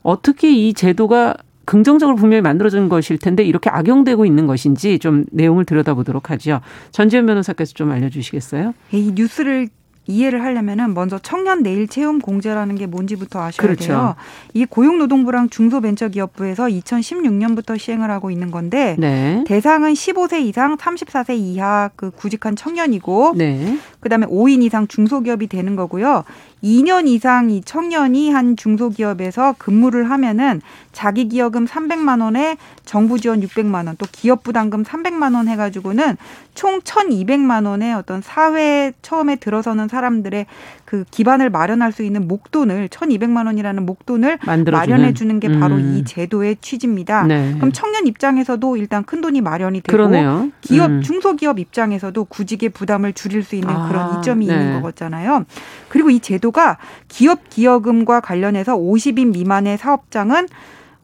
어떻게 0.04 0.52
이 0.52 0.74
제도가 0.74 1.36
긍정적으로 1.66 2.18
분명히 2.18 2.42
만들어진 2.42 2.90
것일 2.90 3.18
텐데 3.18 3.44
이렇게 3.44 3.70
악용되고 3.70 4.26
있는 4.26 4.48
것인지 4.48 5.00
좀 5.00 5.26
내용을 5.32 5.66
들여다보도록 5.66 6.30
하죠. 6.30 6.60
전지현 6.92 7.26
변호사께서 7.26 7.74
좀 7.74 7.92
알려주시겠어요? 7.92 8.74
이 8.92 9.14
뉴스를 9.16 9.70
이해를 10.06 10.44
하려면은 10.44 10.94
먼저 10.94 11.18
청년 11.18 11.64
내일 11.64 11.88
채용 11.88 12.20
공제라는 12.20 12.76
게 12.76 12.88
뭔지부터 12.88 13.40
아셔야 13.42 13.66
그렇죠. 13.66 13.88
돼요. 13.88 14.16
이 14.54 14.66
고용노동부랑 14.66 15.50
중소벤처기업부에서 15.50 16.66
2016년부터 16.66 17.78
시행을 17.80 18.12
하고 18.12 18.30
있는 18.30 18.52
건데 18.52 18.98
네. 19.00 19.44
대상은 19.48 19.94
15세 19.94 20.42
이상 20.42 20.76
34세 20.76 21.38
이하 21.38 21.90
그 21.96 22.12
구직한 22.12 22.56
청년이고 22.56 23.36
네. 23.38 23.78
그다음에 24.02 24.26
5인 24.28 24.64
이상 24.64 24.88
중소기업이 24.88 25.48
되는 25.48 25.76
거고요. 25.76 26.26
2년 26.64 27.08
이상 27.08 27.50
이 27.50 27.62
청년이 27.62 28.32
한 28.32 28.56
중소기업에서 28.56 29.56
근무를 29.58 30.10
하면은 30.10 30.62
자기 30.94 31.28
기여금 31.28 31.66
300만 31.66 32.22
원에 32.22 32.56
정부 32.86 33.20
지원 33.20 33.42
600만 33.42 33.88
원, 33.88 33.98
또 33.98 34.06
기업 34.12 34.44
부담금 34.44 34.84
300만 34.84 35.36
원 35.36 35.50
해가지고는 35.50 36.18
총 36.56 36.80
1,200만 36.80 37.68
원의 37.68 37.94
어떤 37.94 38.22
사회 38.22 38.94
처음에 39.02 39.36
들어서는 39.36 39.90
사람들의 39.90 40.46
그 40.94 41.06
기반을 41.10 41.50
마련할 41.50 41.92
수 41.92 42.04
있는 42.04 42.28
목돈을 42.28 42.88
1,200만 42.90 43.48
원이라는 43.48 43.84
목돈을 43.84 44.38
마련해 44.46 45.16
주는 45.16 45.40
게 45.40 45.48
바로 45.58 45.74
음. 45.74 45.96
이 45.98 46.06
제도의 46.06 46.58
취지입니다. 46.62 47.24
네. 47.24 47.56
그럼 47.56 47.72
청년 47.72 48.06
입장에서도 48.06 48.78
일단 48.78 49.04
큰 49.04 49.20
돈이 49.20 49.42
마련이 49.42 49.82
되고 49.82 49.98
그러네요. 49.98 50.52
기업 50.62 50.92
음. 50.92 51.02
중소기업 51.02 51.58
입장에서도 51.58 52.24
구직의 52.26 52.70
부담을 52.70 53.14
줄일 53.14 53.42
수 53.42 53.56
있는 53.56 53.74
아, 53.74 53.88
그런 53.88 54.20
이점이 54.20 54.46
네. 54.46 54.54
있는 54.54 54.84
거잖아요. 54.84 55.46
그리고 55.90 56.12
이 56.12 56.20
제도가 56.20 56.78
기업 57.08 57.50
기여금과 57.50 58.20
관련해서 58.20 58.78
50인 58.78 59.34
미만의 59.34 59.80
사업장은 59.80 60.46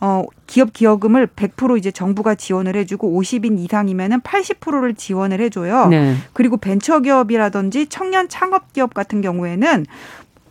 어, 0.01 0.23
기업 0.47 0.71
기여금을 0.71 1.27
100% 1.27 1.77
이제 1.77 1.91
정부가 1.91 2.35
지원을 2.35 2.75
해주고 2.77 3.19
50인 3.19 3.59
이상이면은 3.59 4.21
80%를 4.21 4.95
지원을 4.95 5.41
해줘요. 5.41 5.87
네. 5.87 6.15
그리고 6.33 6.57
벤처기업이라든지 6.57 7.87
청년 7.87 8.29
창업기업 8.29 8.93
같은 8.93 9.21
경우에는 9.21 9.85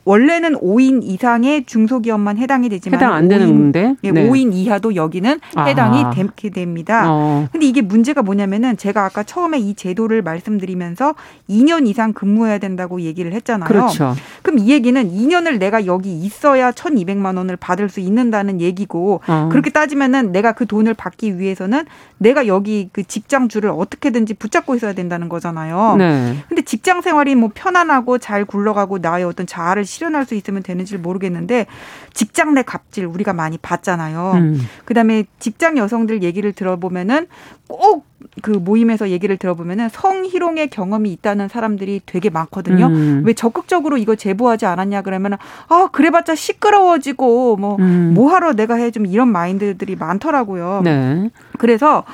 원래는 0.09 0.55
5인 0.55 1.03
이상의 1.03 1.65
중소기업만 1.67 2.39
해당이 2.39 2.71
되지만 2.71 2.99
해당 2.99 3.13
안 3.13 3.27
5인, 3.27 3.29
되는데 3.29 3.95
예, 4.05 4.11
네. 4.11 4.27
5인 4.27 4.55
이하도 4.55 4.95
여기는 4.95 5.39
해당이 5.59 6.05
아. 6.05 6.11
되게 6.11 6.49
됩니다. 6.49 7.05
어. 7.09 7.47
근데 7.53 7.67
이게 7.67 7.83
문제가 7.83 8.23
뭐냐면은 8.23 8.79
제가 8.79 9.05
아까 9.05 9.23
처음에 9.23 9.59
이 9.59 9.75
제도를 9.75 10.23
말씀드리면서 10.23 11.15
2년 11.51 11.87
이상 11.87 12.15
근무해야 12.15 12.57
된다고 12.57 13.03
얘기를 13.03 13.35
했잖아요. 13.35 13.69
그렇죠. 13.69 14.15
그럼 14.41 14.61
이 14.61 14.71
얘기는 14.71 14.99
2년을 15.13 15.59
내가 15.59 15.85
여기 15.85 16.19
있어야 16.19 16.73
1,200만 16.73 17.37
원을 17.37 17.57
받을 17.57 17.91
수 17.91 18.01
있는다는 18.01 18.63
얘기고 18.63 19.21
어. 19.29 19.49
그렇게 19.53 19.69
따지면은 19.69 20.33
내가 20.33 20.53
그 20.53 20.65
돈을 20.65 20.95
받기 20.95 21.39
위해서는 21.39 21.85
내가 22.17 22.47
여기 22.47 22.89
그 22.95 23.05
직장주를 23.05 23.69
어떻게든지 23.69 24.35
붙잡고 24.35 24.75
있어야 24.75 24.95
된다는 24.95 25.29
거잖아요. 25.29 25.97
네. 25.99 26.37
근데 26.49 26.63
직장 26.63 27.03
생활이 27.03 27.35
뭐 27.35 27.51
편안하고 27.53 28.17
잘 28.17 28.47
굴러가고 28.47 28.99
나의 28.99 29.25
어떤 29.25 29.47
자아를 29.47 29.85
실현할 29.99 30.25
수 30.25 30.35
있으면 30.37 30.63
되는지 30.63 30.97
모르겠는데 30.97 31.67
직장 32.15 32.55
내 32.55 32.63
갑질 32.63 33.05
우리가 33.05 33.33
많이 33.33 33.59
봤잖아요. 33.59 34.33
음. 34.37 34.61
그다음에 34.85 35.25
직장 35.41 35.77
여성들 35.77 36.23
얘기를 36.23 36.53
들어보면은 36.53 37.27
꼭 37.69 38.07
그 38.43 38.51
모임에서 38.51 39.11
얘기를 39.11 39.37
들어보면은 39.37 39.89
성희롱의 39.91 40.71
경험이 40.71 41.13
있다는 41.13 41.49
사람들이 41.49 42.01
되게 42.05 42.31
많거든요. 42.31 42.87
음. 42.87 43.23
왜 43.25 43.33
적극적으로 43.33 43.97
이거 43.97 44.17
제보하지 44.17 44.67
않았냐 44.67 45.03
그러면 45.03 45.35
은 45.35 45.39
아 45.69 45.89
그래봤자 45.93 46.35
시끄러워지고 46.35 47.57
뭐뭐 47.57 47.77
음. 47.79 48.13
뭐 48.15 48.33
하러 48.33 48.53
내가 48.55 48.75
해 48.75 48.91
좀 48.91 49.07
이런 49.07 49.29
마인드들이 49.29 49.97
많더라고요. 49.97 50.81
네. 50.83 51.31
그래서 51.59 52.05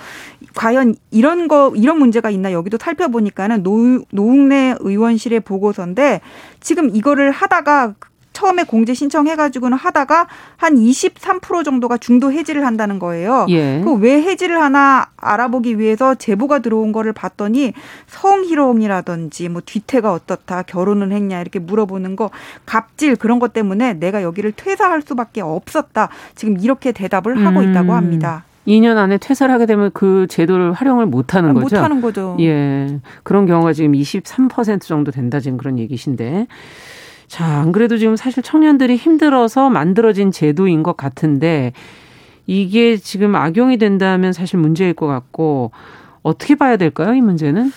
과연 0.54 0.94
이런 1.10 1.48
거 1.48 1.72
이런 1.74 1.98
문제가 1.98 2.30
있나 2.30 2.52
여기도 2.52 2.78
살펴보니까는 2.80 3.62
노, 3.62 4.04
노웅래 4.10 4.74
의원실의 4.80 5.40
보고서인데 5.40 6.20
지금 6.60 6.94
이거를 6.94 7.30
하다가 7.30 7.94
처음에 8.34 8.64
공제 8.64 8.92
신청해가지고는 8.92 9.78
하다가 9.78 10.26
한 10.56 10.74
23% 10.74 11.64
정도가 11.64 11.96
중도 11.96 12.30
해지를 12.30 12.66
한다는 12.66 12.98
거예요. 12.98 13.46
예. 13.48 13.80
그왜 13.82 14.22
해지를 14.22 14.60
하나 14.60 15.06
알아보기 15.16 15.78
위해서 15.78 16.14
제보가 16.16 16.58
들어온 16.58 16.92
거를 16.92 17.12
봤더니 17.12 17.72
성희롱이라든지 18.08 19.48
뭐 19.48 19.62
뒤태가 19.64 20.12
어떻다, 20.12 20.62
결혼을 20.62 21.12
했냐 21.12 21.40
이렇게 21.40 21.60
물어보는 21.60 22.16
거, 22.16 22.30
갑질 22.66 23.16
그런 23.16 23.38
것 23.38 23.52
때문에 23.52 23.94
내가 23.94 24.22
여기를 24.22 24.52
퇴사할 24.52 25.02
수밖에 25.02 25.40
없었다. 25.40 26.08
지금 26.34 26.58
이렇게 26.58 26.90
대답을 26.90 27.46
하고 27.46 27.62
있다고 27.62 27.92
음. 27.92 27.96
합니다. 27.96 28.44
2년 28.66 28.96
안에 28.96 29.18
퇴사를 29.18 29.52
하게 29.52 29.66
되면 29.66 29.90
그 29.92 30.26
제도를 30.28 30.72
활용을 30.72 31.06
못 31.06 31.34
하는 31.34 31.54
거죠. 31.54 31.76
못 31.76 31.82
하는 31.82 32.00
거죠. 32.00 32.36
예. 32.40 33.00
그런 33.22 33.46
경우가 33.46 33.72
지금 33.72 33.92
23% 33.92 34.80
정도 34.82 35.10
된다 35.10 35.40
지금 35.40 35.58
그런 35.58 35.78
얘기신데. 35.78 36.46
자, 37.26 37.44
안 37.44 37.72
그래도 37.72 37.96
지금 37.98 38.16
사실 38.16 38.42
청년들이 38.42 38.96
힘들어서 38.96 39.70
만들어진 39.70 40.30
제도인 40.30 40.82
것 40.82 40.96
같은데 40.96 41.72
이게 42.46 42.96
지금 42.96 43.34
악용이 43.34 43.78
된다면 43.78 44.32
사실 44.32 44.58
문제일 44.58 44.92
것 44.94 45.06
같고 45.06 45.70
어떻게 46.22 46.54
봐야 46.54 46.76
될까요, 46.76 47.14
이 47.14 47.20
문제는? 47.20 47.72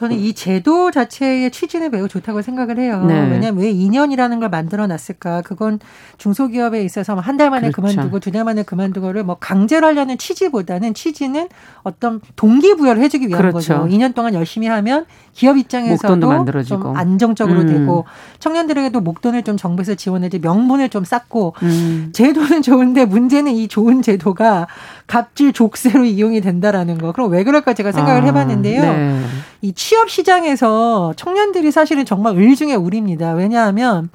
저는 0.00 0.18
이 0.18 0.32
제도 0.32 0.90
자체의 0.90 1.50
취지는 1.50 1.90
매우 1.90 2.08
좋다고 2.08 2.40
생각을 2.40 2.78
해요. 2.78 3.04
네. 3.06 3.20
왜냐하면 3.30 3.58
왜 3.58 3.70
2년이라는 3.70 4.40
걸 4.40 4.48
만들어 4.48 4.86
놨을까? 4.86 5.42
그건 5.42 5.78
중소기업에 6.16 6.82
있어서 6.84 7.14
한 7.16 7.36
달 7.36 7.50
만에 7.50 7.70
그렇죠. 7.70 7.94
그만두고 7.94 8.18
두 8.18 8.30
달 8.30 8.44
만에 8.44 8.62
그만두고를 8.62 9.24
뭐 9.24 9.36
강제로 9.38 9.86
하려는 9.88 10.16
취지보다는 10.16 10.94
취지는 10.94 11.48
어떤 11.82 12.22
동기부여를 12.36 13.02
해주기 13.02 13.28
위한 13.28 13.42
그렇죠. 13.42 13.74
거죠. 13.80 13.94
2년 13.94 14.14
동안 14.14 14.32
열심히 14.32 14.68
하면 14.68 15.04
기업 15.34 15.58
입장에서도 15.58 16.62
좀 16.64 16.96
안정적으로 16.96 17.60
음. 17.60 17.66
되고 17.66 18.06
청년들에게도 18.38 19.00
목돈을 19.02 19.42
좀 19.42 19.56
정부에서 19.58 19.94
지원해서 19.96 20.38
명분을 20.40 20.88
좀 20.88 21.04
쌓고 21.04 21.54
음. 21.62 22.10
제도는 22.14 22.62
좋은데 22.62 23.04
문제는 23.04 23.52
이 23.52 23.68
좋은 23.68 24.00
제도가 24.00 24.66
갑질 25.06 25.52
족쇄로 25.52 26.04
이용이 26.06 26.40
된다라는 26.40 26.96
거. 26.98 27.12
그럼 27.12 27.30
왜 27.32 27.44
그럴까 27.44 27.74
제가 27.74 27.92
생각을 27.92 28.22
아, 28.22 28.24
해봤는데요. 28.26 28.82
네. 28.82 29.22
이 29.62 29.74
취업 29.90 30.08
시장에서 30.08 31.14
청년들이 31.16 31.72
사실은 31.72 32.04
정말 32.04 32.36
을 32.36 32.54
중에 32.54 32.76
울입니다. 32.76 33.32
왜냐하면 33.32 34.08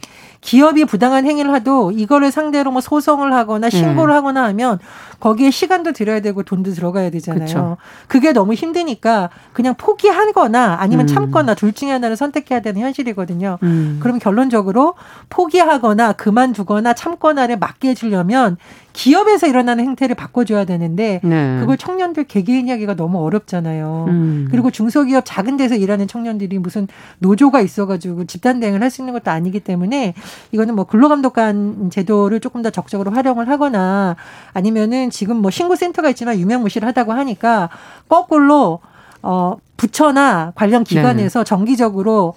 기업이 0.45 0.85
부당한 0.85 1.25
행위를 1.25 1.51
하도 1.53 1.91
이거를 1.91 2.31
상대로 2.31 2.69
뭐 2.69 2.79
소송을 2.79 3.33
하거나 3.33 3.67
신고를 3.71 4.13
음. 4.13 4.15
하거나 4.15 4.43
하면 4.45 4.77
거기에 5.19 5.49
시간도 5.49 5.91
들여야 5.93 6.19
되고 6.19 6.43
돈도 6.43 6.71
들어가야 6.71 7.09
되잖아요. 7.09 7.45
그쵸. 7.45 7.77
그게 8.07 8.31
너무 8.31 8.53
힘드니까 8.53 9.31
그냥 9.53 9.73
포기하거나 9.75 10.77
아니면 10.79 11.05
음. 11.05 11.07
참거나 11.07 11.55
둘 11.55 11.73
중에 11.73 11.89
하나를 11.91 12.15
선택해야 12.15 12.59
되는 12.61 12.79
현실이거든요. 12.79 13.57
음. 13.63 13.99
그럼 14.03 14.19
결론적으로 14.19 14.93
포기하거나 15.29 16.13
그만두거나 16.13 16.93
참거나를 16.93 17.57
맡게 17.57 17.89
해주려면 17.89 18.57
기업에서 18.93 19.47
일어나는 19.47 19.83
행태를 19.83 20.15
바꿔줘야 20.15 20.63
되는데 20.63 21.19
네. 21.21 21.57
그걸 21.59 21.75
청년들 21.77 22.25
개개인 22.25 22.67
이야기가 22.67 22.95
너무 22.95 23.21
어렵잖아요. 23.25 24.05
음. 24.07 24.47
그리고 24.51 24.71
중소기업 24.71 25.23
작은 25.25 25.57
데서 25.57 25.75
일하는 25.75 26.07
청년들이 26.07 26.59
무슨 26.59 26.87
노조가 27.19 27.59
있어가지고 27.61 28.25
집단 28.25 28.59
대응을 28.59 28.81
할 28.81 28.85
수 28.95 29.01
있는 29.01 29.13
것도 29.13 29.31
아니기 29.31 29.59
때문에 29.59 30.13
이거는 30.51 30.75
뭐 30.75 30.85
근로감독관 30.85 31.89
제도를 31.91 32.39
조금 32.39 32.61
더 32.61 32.69
적극적으로 32.69 33.11
활용을 33.11 33.49
하거나 33.49 34.15
아니면은 34.53 35.09
지금 35.09 35.37
뭐 35.37 35.51
신고센터가 35.51 36.09
있지만 36.09 36.39
유명무실하다고 36.39 37.13
하니까 37.13 37.69
거꾸로 38.07 38.79
어 39.21 39.57
부처나 39.77 40.51
관련 40.55 40.83
기관에서 40.83 41.39
네. 41.39 41.43
정기적으로 41.43 42.35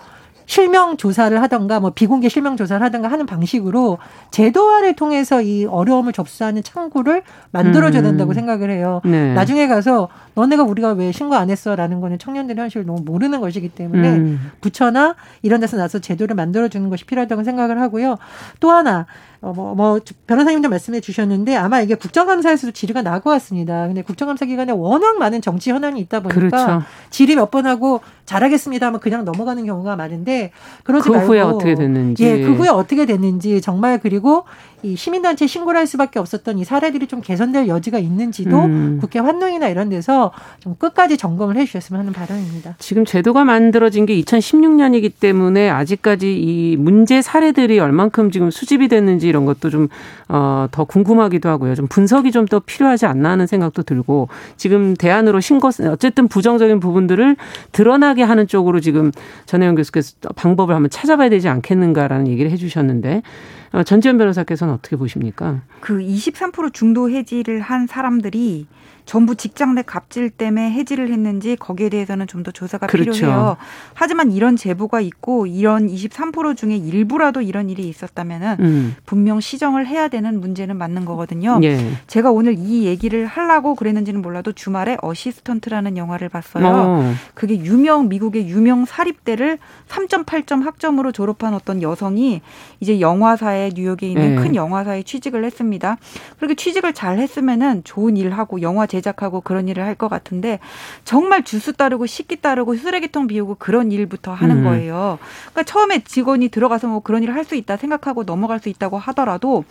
실명 0.48 0.96
조사를 0.96 1.40
하던가 1.40 1.78
뭐 1.78 1.90
비공개 1.90 2.30
실명 2.30 2.56
조사를 2.56 2.84
하던가 2.84 3.08
하는 3.08 3.26
방식으로 3.26 3.98
제도화를 4.30 4.96
통해서 4.96 5.42
이 5.42 5.66
어려움을 5.66 6.14
접수하는 6.14 6.62
창구를 6.62 7.22
만들어줘야 7.52 8.00
된다고 8.00 8.32
음. 8.32 8.34
생각을 8.34 8.70
해요. 8.70 9.02
네. 9.04 9.34
나중에 9.34 9.68
가서 9.68 10.08
너네가 10.34 10.62
우리가 10.62 10.92
왜 10.92 11.12
신고 11.12 11.34
안 11.34 11.50
했어라는 11.50 12.00
거는 12.00 12.18
청년들의 12.18 12.62
현실을 12.62 12.86
너무 12.86 13.02
모르는 13.04 13.40
것이기 13.40 13.68
때문에 13.68 14.08
음. 14.08 14.50
부처나 14.62 15.16
이런 15.42 15.60
데서 15.60 15.76
나서 15.76 15.98
제도를 15.98 16.34
만들어주는 16.34 16.88
것이 16.88 17.04
필요하다고 17.04 17.44
생각을 17.44 17.78
하고요. 17.82 18.16
또 18.58 18.70
하나 18.70 19.04
어, 19.40 19.52
뭐, 19.54 19.74
뭐, 19.74 20.00
변호사님도 20.26 20.68
말씀해 20.68 21.00
주셨는데 21.00 21.54
아마 21.56 21.80
이게 21.80 21.94
국정감사에서도 21.94 22.72
질의가 22.72 23.02
나고 23.02 23.30
왔습니다. 23.30 23.86
근데 23.86 24.02
국정감사 24.02 24.46
기간에 24.46 24.72
워낙 24.72 25.18
많은 25.18 25.40
정치 25.40 25.70
현안이 25.70 26.00
있다 26.00 26.20
보니까 26.20 26.38
그렇죠. 26.40 26.82
질의 27.10 27.36
몇 27.36 27.48
번 27.50 27.66
하고 27.66 28.00
잘하겠습니다 28.26 28.88
하면 28.88 29.00
그냥 29.00 29.24
넘어가는 29.24 29.64
경우가 29.64 29.96
많은데 29.96 30.50
그러지 30.84 31.08
그 31.08 31.14
말고 31.14 31.28
후에 31.32 31.40
어떻게 31.40 31.74
됐는지 31.74 32.24
예, 32.24 32.42
그 32.42 32.52
후에 32.52 32.68
어떻게 32.68 33.06
됐는지 33.06 33.62
정말 33.62 33.98
그리고 33.98 34.44
이 34.82 34.96
시민단체 34.96 35.46
신고를 35.46 35.78
할 35.80 35.86
수밖에 35.86 36.18
없었던 36.18 36.58
이 36.58 36.64
사례들이 36.64 37.06
좀 37.06 37.20
개선될 37.22 37.66
여지가 37.68 37.98
있는지도 37.98 38.64
음. 38.64 38.98
국회 39.00 39.18
환노위나 39.18 39.68
이런 39.68 39.88
데서 39.88 40.30
좀 40.60 40.76
끝까지 40.76 41.16
점검을 41.16 41.56
해 41.56 41.64
주셨으면 41.64 42.00
하는 42.00 42.12
바람입니다. 42.12 42.76
지금 42.78 43.04
제도가 43.06 43.44
만들어진 43.44 44.04
게 44.06 44.14
2016년이기 44.20 45.12
때문에 45.18 45.70
아직까지 45.70 46.32
이 46.32 46.76
문제 46.76 47.22
사례들이 47.22 47.80
얼만큼 47.80 48.30
지금 48.30 48.50
수집이 48.50 48.88
됐는지 48.88 49.26
이런 49.28 49.44
것도 49.44 49.70
좀 49.70 49.88
어, 50.28 50.66
더 50.72 50.84
궁금하기도 50.84 51.48
하고요. 51.48 51.76
좀 51.76 51.86
분석이 51.86 52.32
좀 52.32 52.48
더 52.48 52.60
필요하지 52.60 53.04
않나 53.04 53.30
하는 53.30 53.46
생각도 53.46 53.82
들고 53.82 54.28
지금 54.56 54.94
대안으로 54.94 55.40
신고 55.40 55.68
어쨌든 55.90 56.28
부정적인 56.28 56.80
부분들을 56.80 57.36
드러나게 57.72 58.22
하는 58.22 58.46
쪽으로 58.46 58.80
지금 58.80 59.12
전혜영 59.44 59.74
교수께서 59.74 60.14
방법을 60.34 60.74
한번 60.74 60.88
찾아봐야 60.88 61.28
되지 61.28 61.48
않겠는가라는 61.48 62.26
얘기를 62.28 62.50
해주셨는데 62.50 63.22
어, 63.67 63.67
전지현 63.84 64.18
변호사께서는 64.18 64.74
어떻게 64.74 64.96
보십니까? 64.96 65.60
그 65.80 65.98
23% 65.98 66.72
중도 66.72 67.10
해지를 67.10 67.60
한 67.60 67.86
사람들이 67.86 68.66
전부 69.04 69.34
직장 69.36 69.74
내 69.74 69.80
갑질 69.80 70.28
때문에 70.28 70.70
해지를 70.70 71.10
했는지 71.10 71.56
거기에 71.56 71.88
대해서는 71.88 72.26
좀 72.26 72.38
더 72.42 72.50
조사가 72.52 72.86
그렇죠. 72.86 73.10
필요해요. 73.12 73.56
하지만 73.94 74.30
이런 74.30 74.54
제보가 74.54 75.00
있고 75.00 75.46
이런 75.46 75.88
23% 75.88 76.56
중에 76.56 76.76
일부라도 76.76 77.40
이런 77.40 77.68
일이 77.68 77.88
있었다면은 77.88 78.56
음. 78.60 78.96
분명 79.06 79.40
시정을 79.40 79.86
해야 79.88 80.06
되는 80.08 80.40
문제는 80.40 80.76
맞는 80.76 81.04
거거든요. 81.04 81.58
예. 81.64 81.90
제가 82.06 82.30
오늘 82.30 82.54
이 82.58 82.84
얘기를 82.84 83.26
하려고 83.26 83.74
그랬는지는 83.74 84.22
몰라도 84.22 84.52
주말에 84.52 84.96
어시스턴트라는 85.02 85.96
영화를 85.96 86.28
봤어요. 86.28 86.66
어. 86.66 87.14
그게 87.34 87.58
유명 87.58 88.08
미국의 88.08 88.48
유명 88.48 88.84
사립대를 88.84 89.58
3.8점 89.88 90.62
학점으로 90.62 91.10
졸업한 91.12 91.54
어떤 91.54 91.82
여성이 91.82 92.40
이제 92.78 93.00
영화사에 93.00 93.57
뉴욕에 93.74 94.06
있는 94.06 94.32
예. 94.32 94.36
큰 94.36 94.54
영화사에 94.54 95.02
취직을 95.02 95.44
했습니다. 95.44 95.96
그렇게 96.36 96.54
취직을 96.54 96.92
잘 96.92 97.18
했으면은 97.18 97.82
좋은 97.84 98.16
일 98.16 98.32
하고 98.32 98.60
영화 98.62 98.86
제 98.86 98.98
제작하고 98.98 99.40
그런 99.42 99.68
일을 99.68 99.84
할 99.84 99.94
것 99.98 100.08
같은데 100.08 100.58
정말 101.04 101.42
주스 101.42 101.72
따르고 101.72 102.06
식기 102.06 102.36
따르고 102.36 102.76
쓰레기통 102.76 103.26
비우고 103.26 103.56
그런 103.58 103.90
일부터 103.90 104.32
하는 104.32 104.58
음. 104.58 104.64
거예요. 104.64 105.18
그러니까 105.50 105.62
처음에 105.64 106.00
직원이 106.04 106.48
들어가서 106.48 106.86
뭐 106.88 107.00
그런 107.00 107.22
일을 107.22 107.34
할 107.34 107.44
수 107.44 107.54
있다 107.54 107.76
생각하고 107.78 108.24
넘어갈 108.24 108.58
수 108.60 108.68
있다고 108.68 108.98
하더라도 108.98 109.64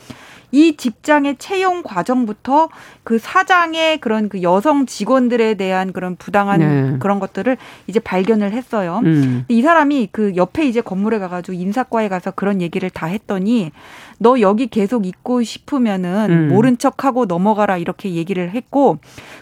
이 0.51 0.77
직장의 0.77 1.37
채용 1.37 1.83
과정부터 1.83 2.69
그 3.03 3.19
사장의 3.19 3.99
그런 3.99 4.29
그 4.29 4.41
여성 4.41 4.85
직원들에 4.85 5.55
대한 5.55 5.91
그런 5.91 6.15
부당한 6.15 6.59
네. 6.59 6.97
그런 6.99 7.19
것들을 7.19 7.57
이제 7.87 7.99
발견을 7.99 8.51
했어요. 8.51 9.01
음. 9.03 9.45
이 9.49 9.61
사람이 9.61 10.09
그 10.11 10.35
옆에 10.35 10.65
이제 10.65 10.81
건물에 10.81 11.19
가가지고 11.19 11.53
인사과에 11.53 12.07
가서 12.07 12.31
그런 12.31 12.61
얘기를 12.61 12.89
다 12.89 13.07
했더니 13.07 13.71
너 14.19 14.39
여기 14.41 14.67
계속 14.67 15.05
있고 15.05 15.43
싶으면은 15.43 16.27
음. 16.29 16.47
모른 16.49 16.77
척하고 16.77 17.25
넘어가라 17.25 17.77
이렇게 17.77 18.13
얘기를 18.13 18.49
했고 18.51 18.97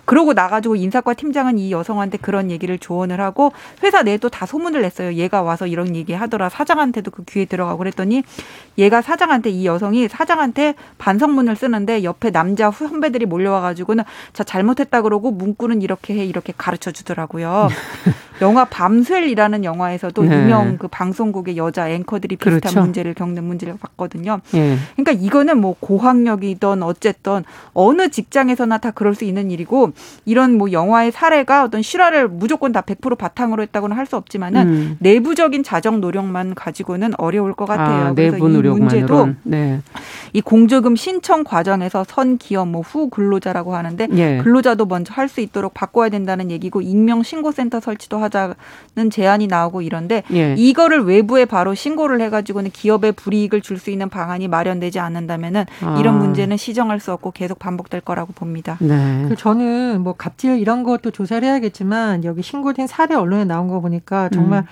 그러고 0.05 0.33
나가지고 0.33 0.75
인사과 0.75 1.13
팀장은 1.13 1.57
이 1.57 1.71
여성한테 1.71 2.17
그런 2.17 2.51
얘기를 2.51 2.77
조언을 2.77 3.21
하고 3.21 3.51
회사 3.83 4.03
내도 4.03 4.29
다 4.29 4.45
소문을 4.45 4.81
냈어요. 4.81 5.13
얘가 5.13 5.41
와서 5.41 5.65
이런 5.65 5.95
얘기 5.95 6.13
하더라. 6.13 6.49
사장한테도 6.49 7.11
그 7.11 7.23
귀에 7.25 7.45
들어가고 7.45 7.79
그랬더니 7.79 8.23
얘가 8.77 9.01
사장한테 9.01 9.49
이 9.49 9.65
여성이 9.65 10.07
사장한테 10.07 10.75
반성문을 10.97 11.55
쓰는데 11.55 12.03
옆에 12.03 12.31
남자 12.31 12.69
선배들이 12.71 13.25
몰려와가지고는 13.25 14.03
자 14.33 14.43
잘못했다 14.43 15.01
그러고 15.01 15.31
문구는 15.31 15.81
이렇게 15.81 16.13
해 16.15 16.25
이렇게 16.25 16.53
가르쳐 16.55 16.91
주더라고요. 16.91 17.69
영화 18.41 18.65
밤셀이라는 18.65 19.63
영화에서도 19.63 20.23
네. 20.23 20.35
유명 20.35 20.77
그 20.77 20.87
방송국의 20.89 21.55
여자 21.55 21.89
앵커들이 21.89 22.35
비슷한 22.35 22.59
그렇죠. 22.59 22.81
문제를 22.81 23.13
겪는 23.13 23.43
문제를 23.43 23.77
봤거든요. 23.79 24.41
네. 24.65 24.77
그러니까 24.95 25.11
이거는 25.25 25.59
뭐 25.59 25.75
고학력이든 25.79 26.83
어쨌든 26.83 27.43
어느 27.73 28.09
직장에서나 28.09 28.77
다 28.77 28.91
그럴 28.91 29.13
수 29.15 29.25
있는 29.25 29.51
일이고 29.51 29.91
이런 30.25 30.57
뭐 30.57 30.71
영화의 30.71 31.11
사례가 31.11 31.63
어떤 31.63 31.81
실화를 31.81 32.27
무조건 32.27 32.71
다 32.71 32.81
100% 32.81 33.17
바탕으로 33.17 33.61
했다고는 33.63 33.95
할 33.95 34.05
수 34.05 34.17
없지만은 34.17 34.67
음. 34.67 34.97
내부적인 34.99 35.63
자정 35.63 35.99
노력만 35.99 36.53
가지고는 36.53 37.13
어려울 37.17 37.53
것 37.53 37.65
같아요. 37.65 38.07
아, 38.07 38.13
그래서 38.13 38.37
이 38.37 38.39
문제도 38.39 39.29
네. 39.43 39.81
이 40.35 40.41
공조금 40.41 40.97
신청 40.97 41.45
과정에서 41.45 42.03
선 42.07 42.37
기업 42.37 42.67
뭐 42.67 42.81
후 42.81 43.09
근로자라고 43.09 43.73
하는데 43.75 44.07
예. 44.17 44.41
근로자도 44.43 44.85
먼저 44.85 45.13
할 45.13 45.29
수 45.29 45.39
있도록 45.41 45.73
바꿔야 45.73 46.09
된다는 46.09 46.51
얘기고 46.51 46.81
익명 46.81 47.23
신고센터 47.23 47.79
설치도 47.79 48.17
하자는 48.19 49.09
제안이 49.11 49.47
나오고 49.47 49.81
이런데 49.81 50.23
예. 50.33 50.53
이거를 50.57 51.03
외부에 51.05 51.45
바로 51.45 51.73
신고를 51.73 52.19
해가지고는 52.21 52.71
기업에 52.71 53.11
불이익을 53.11 53.61
줄 53.61 53.79
수 53.79 53.91
있는 53.91 54.09
방안이 54.09 54.47
마련되지 54.47 54.99
않는다면은 54.99 55.65
아. 55.81 55.97
이런 55.99 56.17
문제는 56.19 56.57
시정할 56.57 56.99
수 56.99 57.11
없고 57.13 57.31
계속 57.31 57.59
반복될 57.59 58.01
거라고 58.01 58.33
봅니다. 58.33 58.77
네. 58.81 59.29
저는 59.37 60.01
뭐 60.01 60.13
갑질 60.17 60.59
이런 60.59 60.83
것도 60.83 61.11
조사를 61.11 61.47
해야겠지만 61.47 62.23
여기 62.25 62.41
신고된 62.41 62.87
사례 62.87 63.15
언론에 63.15 63.45
나온 63.45 63.67
거 63.69 63.79
보니까 63.79 64.29
정말 64.29 64.59
음. 64.61 64.65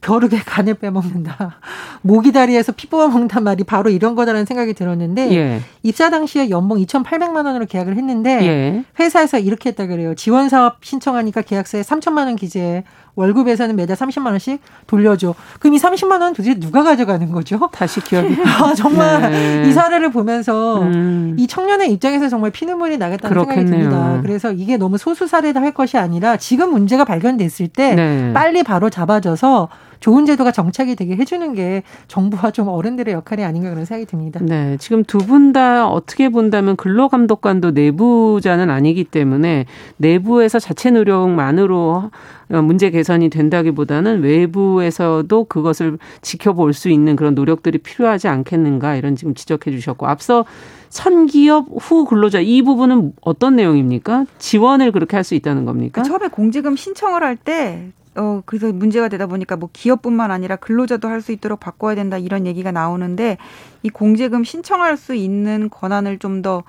벼룩에 0.00 0.38
간을 0.44 0.74
빼먹는다. 0.74 1.58
모기 2.02 2.32
다리에서 2.32 2.72
피 2.72 2.88
뽑아먹는단 2.88 3.42
말이 3.42 3.64
바로 3.64 3.90
이런 3.90 4.14
거다라는 4.14 4.46
생각이 4.46 4.74
들었는데 4.74 5.34
예. 5.34 5.60
입사 5.82 6.10
당시에 6.10 6.50
연봉 6.50 6.78
2,800만 6.78 7.46
원으로 7.46 7.66
계약을 7.66 7.96
했는데 7.96 8.46
예. 8.46 8.84
회사에서 9.00 9.38
이렇게 9.38 9.70
했다 9.70 9.86
그래요. 9.86 10.14
지원 10.14 10.48
사업 10.48 10.84
신청하니까 10.84 11.42
계약서에 11.42 11.82
3천만 11.82 12.26
원 12.26 12.36
기재해 12.36 12.84
월급에서는 13.16 13.74
매달 13.74 13.96
30만 13.96 14.26
원씩 14.26 14.60
돌려줘. 14.86 15.34
그럼 15.58 15.74
이 15.74 15.78
30만 15.78 16.20
원 16.20 16.32
도대체 16.34 16.60
누가 16.60 16.82
가져가는 16.84 17.30
거죠? 17.32 17.68
다시 17.72 18.00
기업이. 18.00 18.36
아, 18.44 18.74
정말 18.74 19.30
네. 19.30 19.64
이 19.66 19.72
사례를 19.72 20.10
보면서 20.10 20.82
음. 20.82 21.34
이 21.38 21.46
청년의 21.46 21.90
입장에서 21.92 22.28
정말 22.28 22.50
피눈물이 22.50 22.98
나겠다는 22.98 23.34
그렇겠네요. 23.34 23.66
생각이 23.66 23.90
듭니다. 23.90 24.20
그래서 24.22 24.52
이게 24.52 24.76
너무 24.76 24.98
소수 24.98 25.26
사례다 25.26 25.60
할 25.60 25.72
것이 25.72 25.96
아니라 25.98 26.36
지금 26.36 26.70
문제가 26.70 27.04
발견됐을 27.04 27.68
때 27.68 27.94
네. 27.94 28.32
빨리 28.32 28.62
바로 28.62 28.90
잡아줘서 28.90 29.68
좋은 30.00 30.26
제도가 30.26 30.52
정착이 30.52 30.94
되게 30.96 31.16
해주는 31.16 31.54
게 31.54 31.82
정부와 32.08 32.50
좀 32.50 32.68
어른들의 32.68 33.12
역할이 33.14 33.44
아닌가 33.44 33.70
그런 33.70 33.84
생각이 33.84 34.06
듭니다. 34.06 34.40
네, 34.42 34.76
지금 34.78 35.04
두 35.04 35.18
분 35.18 35.52
다 35.52 35.88
어떻게 35.88 36.28
본다면 36.28 36.76
근로감독관도 36.76 37.70
내부자는 37.70 38.68
아니기 38.70 39.04
때문에 39.04 39.66
내부에서 39.96 40.58
자체 40.58 40.90
노력만으로 40.90 42.10
문제 42.48 42.90
개선이 42.90 43.28
된다기보다는 43.30 44.22
외부에서도 44.22 45.44
그것을 45.44 45.98
지켜볼 46.22 46.72
수 46.74 46.88
있는 46.88 47.16
그런 47.16 47.34
노력들이 47.34 47.78
필요하지 47.78 48.28
않겠는가 48.28 48.96
이런 48.96 49.16
지금 49.16 49.34
지적해 49.34 49.70
주셨고 49.70 50.06
앞서 50.06 50.44
선기업 50.90 51.66
후 51.80 52.04
근로자 52.04 52.40
이 52.40 52.62
부분은 52.62 53.12
어떤 53.20 53.56
내용입니까? 53.56 54.26
지원을 54.38 54.92
그렇게 54.92 55.16
할 55.16 55.24
수 55.24 55.34
있다는 55.34 55.64
겁니까? 55.64 56.02
처음에 56.02 56.28
공제금 56.28 56.76
신청을 56.76 57.22
할 57.22 57.36
때 57.36 57.90
어, 58.16 58.42
그래서 58.46 58.72
문제가 58.72 59.08
되다 59.08 59.26
보니까 59.26 59.56
뭐 59.56 59.68
기업뿐만 59.72 60.30
아니라 60.30 60.56
근로자도 60.56 61.08
할 61.08 61.20
수 61.20 61.32
있도록 61.32 61.60
바꿔야 61.60 61.94
된다 61.94 62.18
이런 62.18 62.46
얘기가 62.46 62.72
나오는데 62.72 63.38
이 63.82 63.88
공제금 63.90 64.44
신청할 64.44 64.96
수 64.96 65.14
있는 65.14 65.68
권한을 65.70 66.18
좀 66.18 66.42
더 66.42 66.62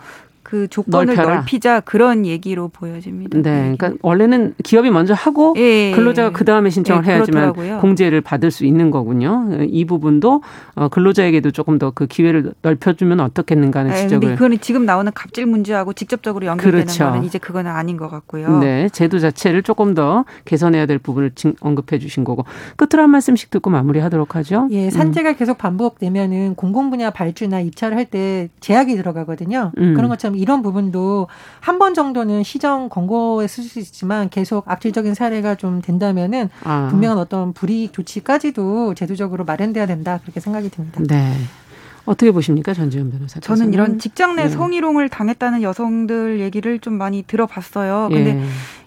그 0.47 0.69
조건을 0.69 1.07
넓혀라. 1.07 1.35
넓히자 1.35 1.81
그런 1.81 2.25
얘기로 2.25 2.69
보여집니다. 2.69 3.37
네, 3.41 3.75
그러니까 3.77 3.91
원래는 4.01 4.53
기업이 4.63 4.89
먼저 4.89 5.13
하고 5.13 5.53
예, 5.57 5.89
예 5.89 5.91
근로자가 5.93 6.31
그 6.31 6.45
다음에 6.45 6.69
신청을 6.69 7.03
예, 7.05 7.11
해야지만 7.11 7.51
그렇더라고요. 7.51 7.81
공제를 7.81 8.21
받을 8.21 8.49
수 8.49 8.65
있는 8.65 8.89
거군요. 8.89 9.49
이 9.67 9.83
부분도 9.83 10.41
어, 10.75 10.87
근로자에게도 10.87 11.51
조금 11.51 11.77
더 11.77 11.91
그 11.97 12.05
기회를 12.05 12.53
넓혀주면 12.61 13.19
어떻겠는가 13.19 13.79
하는 13.79 13.91
예, 13.91 13.97
지적을. 13.97 14.35
그거는 14.35 14.59
지금 14.59 14.85
나오는 14.85 15.11
갑질 15.13 15.45
문제하고 15.47 15.93
직접적으로 15.93 16.45
연결되는 16.45 16.85
그렇죠. 16.85 17.05
거는 17.05 17.23
이제 17.23 17.39
그건 17.39 17.65
아닌 17.65 17.97
것 17.97 18.09
같고요. 18.09 18.59
네, 18.59 18.87
제도 18.89 19.19
자체를 19.19 19.63
조금 19.63 19.93
더 19.95 20.25
개선해야 20.45 20.85
될 20.85 20.99
부분을 20.99 21.31
언급해 21.59 21.97
주신 21.99 22.23
거고 22.23 22.45
끝으로 22.75 23.03
한 23.03 23.09
말씀씩 23.09 23.49
듣고 23.49 23.69
마무리하도록 23.71 24.35
하죠. 24.35 24.67
예, 24.71 24.89
산재가 24.91 25.31
음. 25.31 25.35
계속 25.37 25.57
반복되면은 25.57 26.55
공공 26.55 26.89
분야 26.89 27.09
발주나 27.09 27.59
입찰을 27.61 27.97
할 27.97 28.07
때 28.07 28.47
제약이 28.61 28.95
들어가거든요. 28.95 29.73
음. 29.77 29.93
그런 29.93 30.07
것처럼 30.07 30.36
이런 30.37 30.61
부분도 30.61 31.27
한 31.59 31.77
번 31.77 31.93
정도는 31.93 32.43
시정 32.43 32.89
권고에 32.89 33.47
쓸 33.47 33.63
수 33.63 33.79
있지만 33.79 34.29
계속 34.29 34.63
악질적인 34.67 35.13
사례가 35.13 35.55
좀 35.55 35.81
된다면은 35.81 36.49
아. 36.63 36.87
분명한 36.89 37.17
어떤 37.19 37.53
불이익 37.53 37.93
조치까지도 37.93 38.93
제도적으로 38.95 39.45
마련돼야 39.45 39.85
된다 39.85 40.19
그렇게 40.23 40.39
생각이 40.39 40.69
듭니다. 40.69 41.01
네. 41.07 41.33
어떻게 42.05 42.31
보십니까 42.31 42.73
전지현 42.73 43.11
변호사? 43.11 43.39
저는 43.41 43.73
이런 43.73 43.99
직장 43.99 44.35
내 44.37 44.43
네. 44.43 44.49
성희롱을 44.49 45.09
당했다는 45.09 45.61
여성들 45.61 46.39
얘기를 46.39 46.79
좀 46.79 46.93
많이 46.93 47.21
들어봤어요. 47.27 48.07
근데 48.09 48.37
예. 48.39 48.43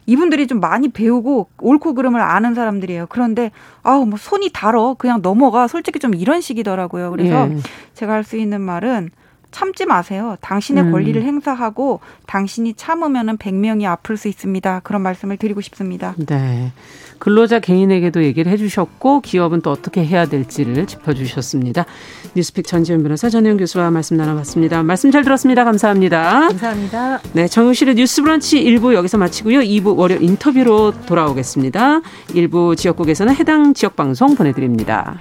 이분들이 0.06 0.46
좀 0.46 0.58
많이 0.58 0.88
배우고 0.88 1.48
옳고 1.60 1.94
그름을 1.94 2.20
아는 2.20 2.54
사람들이에요. 2.54 3.06
그런데 3.10 3.50
아우 3.82 4.06
뭐 4.06 4.18
손이 4.18 4.50
달어 4.54 4.94
그냥 4.98 5.20
넘어가 5.22 5.68
솔직히 5.68 5.98
좀 5.98 6.14
이런 6.14 6.40
식이더라고요. 6.40 7.10
그래서 7.10 7.50
예. 7.50 7.56
제가 7.94 8.14
할 8.14 8.24
수 8.24 8.36
있는 8.38 8.62
말은 8.62 9.10
참지 9.50 9.86
마세요. 9.86 10.36
당신의 10.40 10.84
음. 10.84 10.92
권리를 10.92 11.20
행사하고 11.22 12.00
당신이 12.26 12.74
참으면은 12.74 13.36
100명이 13.36 13.84
아플 13.86 14.16
수 14.16 14.28
있습니다. 14.28 14.80
그런 14.84 15.02
말씀을 15.02 15.36
드리고 15.36 15.60
싶습니다. 15.60 16.14
네. 16.18 16.72
근로자 17.18 17.60
개인에게도 17.60 18.24
얘기를 18.24 18.50
해 18.50 18.56
주셨고 18.56 19.20
기업은 19.20 19.60
또 19.60 19.70
어떻게 19.70 20.04
해야 20.04 20.26
될지를 20.26 20.86
짚어 20.86 21.12
주셨습니다. 21.12 21.84
뉴스픽 22.34 22.66
전지현 22.66 23.02
변호사 23.02 23.28
전혜영 23.28 23.58
교수와 23.58 23.90
말씀 23.90 24.16
나눠봤습니다. 24.16 24.82
말씀 24.82 25.10
잘 25.10 25.22
들었습니다. 25.22 25.64
감사합니다. 25.64 26.48
감사합니다. 26.48 27.20
네, 27.34 27.46
정유실의 27.46 27.96
뉴스 27.96 28.22
브런치 28.22 28.64
1부 28.64 28.94
여기서 28.94 29.18
마치고요. 29.18 29.60
2부 29.60 29.96
월요 29.96 30.16
인터뷰로 30.20 30.92
돌아오겠습니다. 31.06 32.00
일부 32.34 32.74
지역국에서는 32.74 33.34
해당 33.36 33.74
지역 33.74 33.96
방송 33.96 34.34
보내 34.34 34.52
드립니다. 34.52 35.20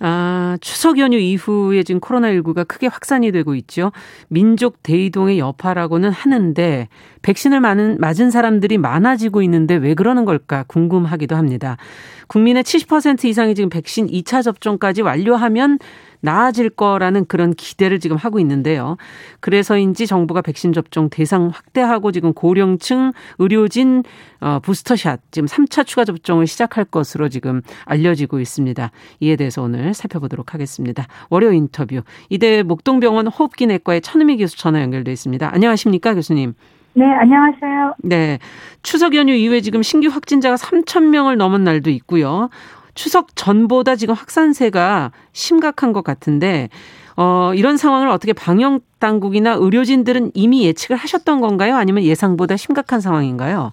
아, 0.00 0.56
추석 0.60 0.98
연휴 0.98 1.18
이후에 1.18 1.82
지금 1.82 2.00
코로나19가 2.00 2.66
크게 2.66 2.86
확산이 2.86 3.32
되고 3.32 3.54
있죠. 3.56 3.90
민족 4.28 4.82
대이동의 4.82 5.38
여파라고는 5.38 6.10
하는데 6.10 6.88
백신을 7.22 7.60
맞은, 7.60 7.98
맞은 7.98 8.30
사람들이 8.30 8.78
많아지고 8.78 9.42
있는데 9.42 9.74
왜 9.74 9.94
그러는 9.94 10.24
걸까 10.24 10.64
궁금하기도 10.68 11.34
합니다. 11.34 11.76
국민의 12.28 12.62
70% 12.62 13.24
이상이 13.24 13.54
지금 13.54 13.70
백신 13.70 14.06
2차 14.06 14.42
접종까지 14.42 15.02
완료하면 15.02 15.78
나아질 16.20 16.70
거라는 16.70 17.26
그런 17.26 17.54
기대를 17.54 18.00
지금 18.00 18.16
하고 18.16 18.38
있는데요. 18.40 18.96
그래서인지 19.40 20.06
정부가 20.06 20.42
백신 20.42 20.72
접종 20.72 21.08
대상 21.08 21.48
확대하고 21.48 22.12
지금 22.12 22.32
고령층 22.32 23.12
의료진 23.38 24.04
어, 24.40 24.58
부스터샷 24.60 25.20
지금 25.30 25.46
3차 25.46 25.86
추가 25.86 26.04
접종을 26.04 26.46
시작할 26.46 26.84
것으로 26.84 27.28
지금 27.28 27.62
알려지고 27.84 28.40
있습니다. 28.40 28.90
이에 29.20 29.36
대해서 29.36 29.62
오늘 29.62 29.94
살펴보도록 29.94 30.54
하겠습니다. 30.54 31.06
월요 31.30 31.52
인터뷰 31.52 32.02
이대 32.28 32.62
목동병원 32.62 33.26
호흡기 33.28 33.66
내과의 33.66 34.00
천은미 34.00 34.38
교수 34.38 34.56
전화 34.58 34.82
연결돼 34.82 35.12
있습니다. 35.12 35.52
안녕하십니까 35.52 36.14
교수님. 36.14 36.54
네, 36.94 37.04
안녕하세요. 37.04 37.94
네. 38.02 38.38
추석 38.82 39.14
연휴 39.14 39.32
이후에 39.32 39.60
지금 39.60 39.82
신규 39.84 40.08
확진자가 40.08 40.56
3천 40.56 41.10
명을 41.10 41.36
넘은 41.36 41.62
날도 41.62 41.90
있고요. 41.90 42.48
추석 42.98 43.36
전보다 43.36 43.94
지금 43.94 44.16
확산세가 44.16 45.12
심각한 45.32 45.92
것 45.92 46.02
같은데 46.02 46.68
어, 47.16 47.52
이런 47.54 47.76
상황을 47.76 48.08
어떻게 48.08 48.32
방역 48.32 48.82
당국이나 48.98 49.52
의료진들은 49.52 50.32
이미 50.34 50.66
예측을 50.66 50.96
하셨던 50.96 51.40
건가요? 51.40 51.76
아니면 51.76 52.02
예상보다 52.02 52.56
심각한 52.56 53.00
상황인가요? 53.00 53.70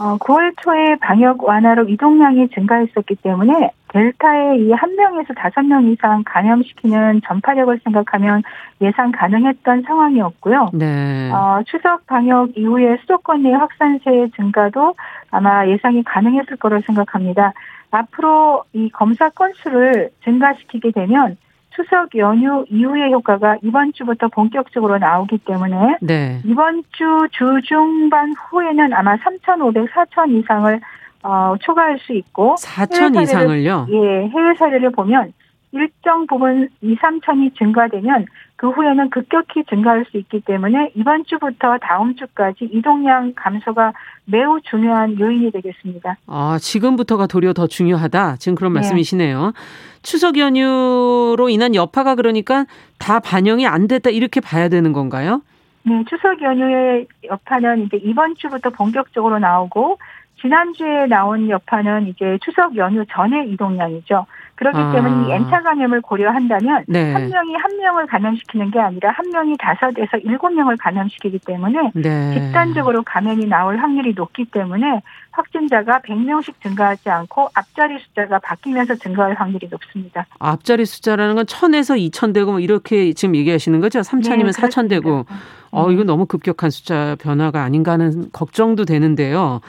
어, 0.00 0.16
9월 0.18 0.52
초에 0.64 0.96
방역 1.00 1.44
완화로 1.44 1.88
이동량이 1.90 2.48
증가했었기 2.48 3.16
때문에 3.22 3.70
델타의 3.92 4.60
이 4.62 4.72
한 4.72 4.96
명에서 4.96 5.32
다섯 5.34 5.62
명 5.62 5.86
이상 5.86 6.24
감염시키는 6.26 7.20
전파력을 7.26 7.78
생각하면 7.84 8.42
예상 8.80 9.12
가능했던 9.12 9.82
상황이었고요. 9.86 10.70
네. 10.72 11.30
어, 11.32 11.60
추석 11.66 12.04
방역 12.08 12.56
이후에 12.56 12.96
수도권 13.02 13.44
내 13.44 13.52
확산세 13.52 14.30
증가도 14.34 14.94
아마 15.30 15.68
예상이 15.68 16.02
가능했을 16.02 16.56
거로 16.56 16.80
생각합니다. 16.80 17.52
앞으로 17.90 18.64
이 18.72 18.88
검사 18.90 19.28
건수를 19.30 20.10
증가시키게 20.24 20.92
되면 20.92 21.36
추석 21.74 22.14
연휴 22.16 22.64
이후의 22.68 23.12
효과가 23.12 23.58
이번 23.62 23.92
주부터 23.92 24.28
본격적으로 24.28 24.98
나오기 24.98 25.38
때문에 25.38 25.98
네. 26.00 26.40
이번 26.44 26.82
주 26.90 27.28
주중반 27.32 28.32
후에는 28.32 28.92
아마 28.92 29.16
3,500, 29.16 29.88
4,000 29.90 30.30
이상을 30.36 30.80
어, 31.22 31.54
초과할 31.60 31.98
수 31.98 32.12
있고 32.12 32.56
4천 32.58 33.22
이상을요? 33.22 33.86
예, 33.90 34.28
해외 34.28 34.54
사례를 34.58 34.90
보면 34.90 35.32
일정 35.72 36.26
부분 36.26 36.68
2, 36.80 36.96
3천이 36.96 37.56
증가되면 37.56 38.26
그 38.60 38.68
후에는 38.68 39.08
급격히 39.08 39.64
증가할 39.70 40.04
수 40.10 40.18
있기 40.18 40.42
때문에 40.42 40.92
이번 40.94 41.24
주부터 41.24 41.78
다음 41.80 42.14
주까지 42.14 42.68
이동량 42.70 43.32
감소가 43.34 43.94
매우 44.26 44.60
중요한 44.60 45.18
요인이 45.18 45.50
되겠습니다. 45.50 46.18
아, 46.26 46.58
지금부터가 46.60 47.26
도리어 47.26 47.54
더 47.54 47.66
중요하다. 47.66 48.36
지금 48.36 48.56
그런 48.56 48.74
네. 48.74 48.80
말씀이시네요. 48.80 49.54
추석 50.02 50.36
연휴로 50.36 51.48
인한 51.48 51.74
여파가 51.74 52.16
그러니까 52.16 52.66
다 52.98 53.18
반영이 53.18 53.66
안 53.66 53.88
됐다 53.88 54.10
이렇게 54.10 54.42
봐야 54.42 54.68
되는 54.68 54.92
건가요? 54.92 55.40
네, 55.84 56.04
추석 56.10 56.42
연휴의 56.42 57.06
여파는 57.30 57.86
이제 57.86 57.96
이번 58.02 58.34
주부터 58.34 58.68
본격적으로 58.68 59.38
나오고 59.38 59.96
지난주에 60.40 61.06
나온 61.06 61.48
여파는 61.48 62.08
이제 62.08 62.38
추석 62.42 62.76
연휴 62.76 63.04
전의 63.06 63.50
이동량이죠. 63.50 64.26
그렇기 64.60 64.78
아. 64.78 64.92
때문에 64.92 65.28
이 65.28 65.32
N차 65.32 65.62
감염을 65.62 66.02
고려한다면 66.02 66.84
네. 66.86 67.12
한 67.14 67.30
명이 67.30 67.54
한 67.54 67.76
명을 67.78 68.06
감염시키는 68.06 68.70
게 68.70 68.78
아니라 68.78 69.10
한 69.10 69.30
명이 69.30 69.56
다섯에서 69.58 70.18
일곱 70.22 70.50
명을 70.50 70.76
감염시키기 70.76 71.38
때문에 71.46 71.90
네. 71.94 72.34
집단적으로 72.34 73.02
감염이 73.02 73.46
나올 73.46 73.78
확률이 73.78 74.12
높기 74.14 74.44
때문에 74.44 75.00
확진자가 75.30 76.00
100명씩 76.00 76.60
증가하지 76.62 77.08
않고 77.08 77.48
앞자리 77.54 77.98
숫자가 78.00 78.38
바뀌면서 78.40 78.96
증가할 78.96 79.34
확률이 79.34 79.66
높습니다. 79.70 80.26
앞자리 80.38 80.84
숫자라는 80.84 81.36
건 81.36 81.46
1000에서 81.46 81.98
2000 81.98 82.34
되고 82.34 82.50
뭐 82.50 82.60
이렇게 82.60 83.14
지금 83.14 83.36
얘기하시는 83.36 83.80
거죠? 83.80 84.00
3000이면 84.00 84.44
네, 84.46 84.52
4000 84.52 84.88
되고. 84.88 85.24
어, 85.72 85.90
이거 85.90 86.02
너무 86.02 86.26
급격한 86.26 86.70
숫자 86.70 87.16
변화가 87.20 87.62
아닌가 87.62 87.92
하는 87.92 88.30
걱정도 88.32 88.84
되는데요. 88.84 89.60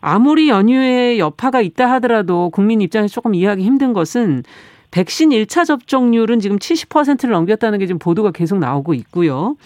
아무리 0.00 0.48
연휴에 0.48 1.18
여파가 1.18 1.60
있다 1.60 1.90
하더라도 1.92 2.50
국민 2.50 2.80
입장에서 2.80 3.12
조금 3.12 3.34
이해하기 3.34 3.62
힘든 3.62 3.92
것은 3.92 4.42
백신 4.90 5.30
1차 5.30 5.64
접종률은 5.64 6.40
지금 6.40 6.58
70%를 6.58 7.32
넘겼다는 7.32 7.78
게 7.78 7.86
지금 7.86 7.98
보도가 7.98 8.32
계속 8.32 8.58
나오고 8.58 8.94
있고요. 8.94 9.56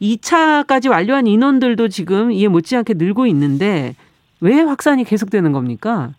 2차까지 0.00 0.90
완료한 0.90 1.26
인원들도 1.26 1.88
지금 1.88 2.32
이에 2.32 2.48
못지않게 2.48 2.94
늘고 2.96 3.26
있는데 3.26 3.94
왜 4.40 4.62
확산이 4.62 5.04
계속되는 5.04 5.52
겁니까? 5.52 6.12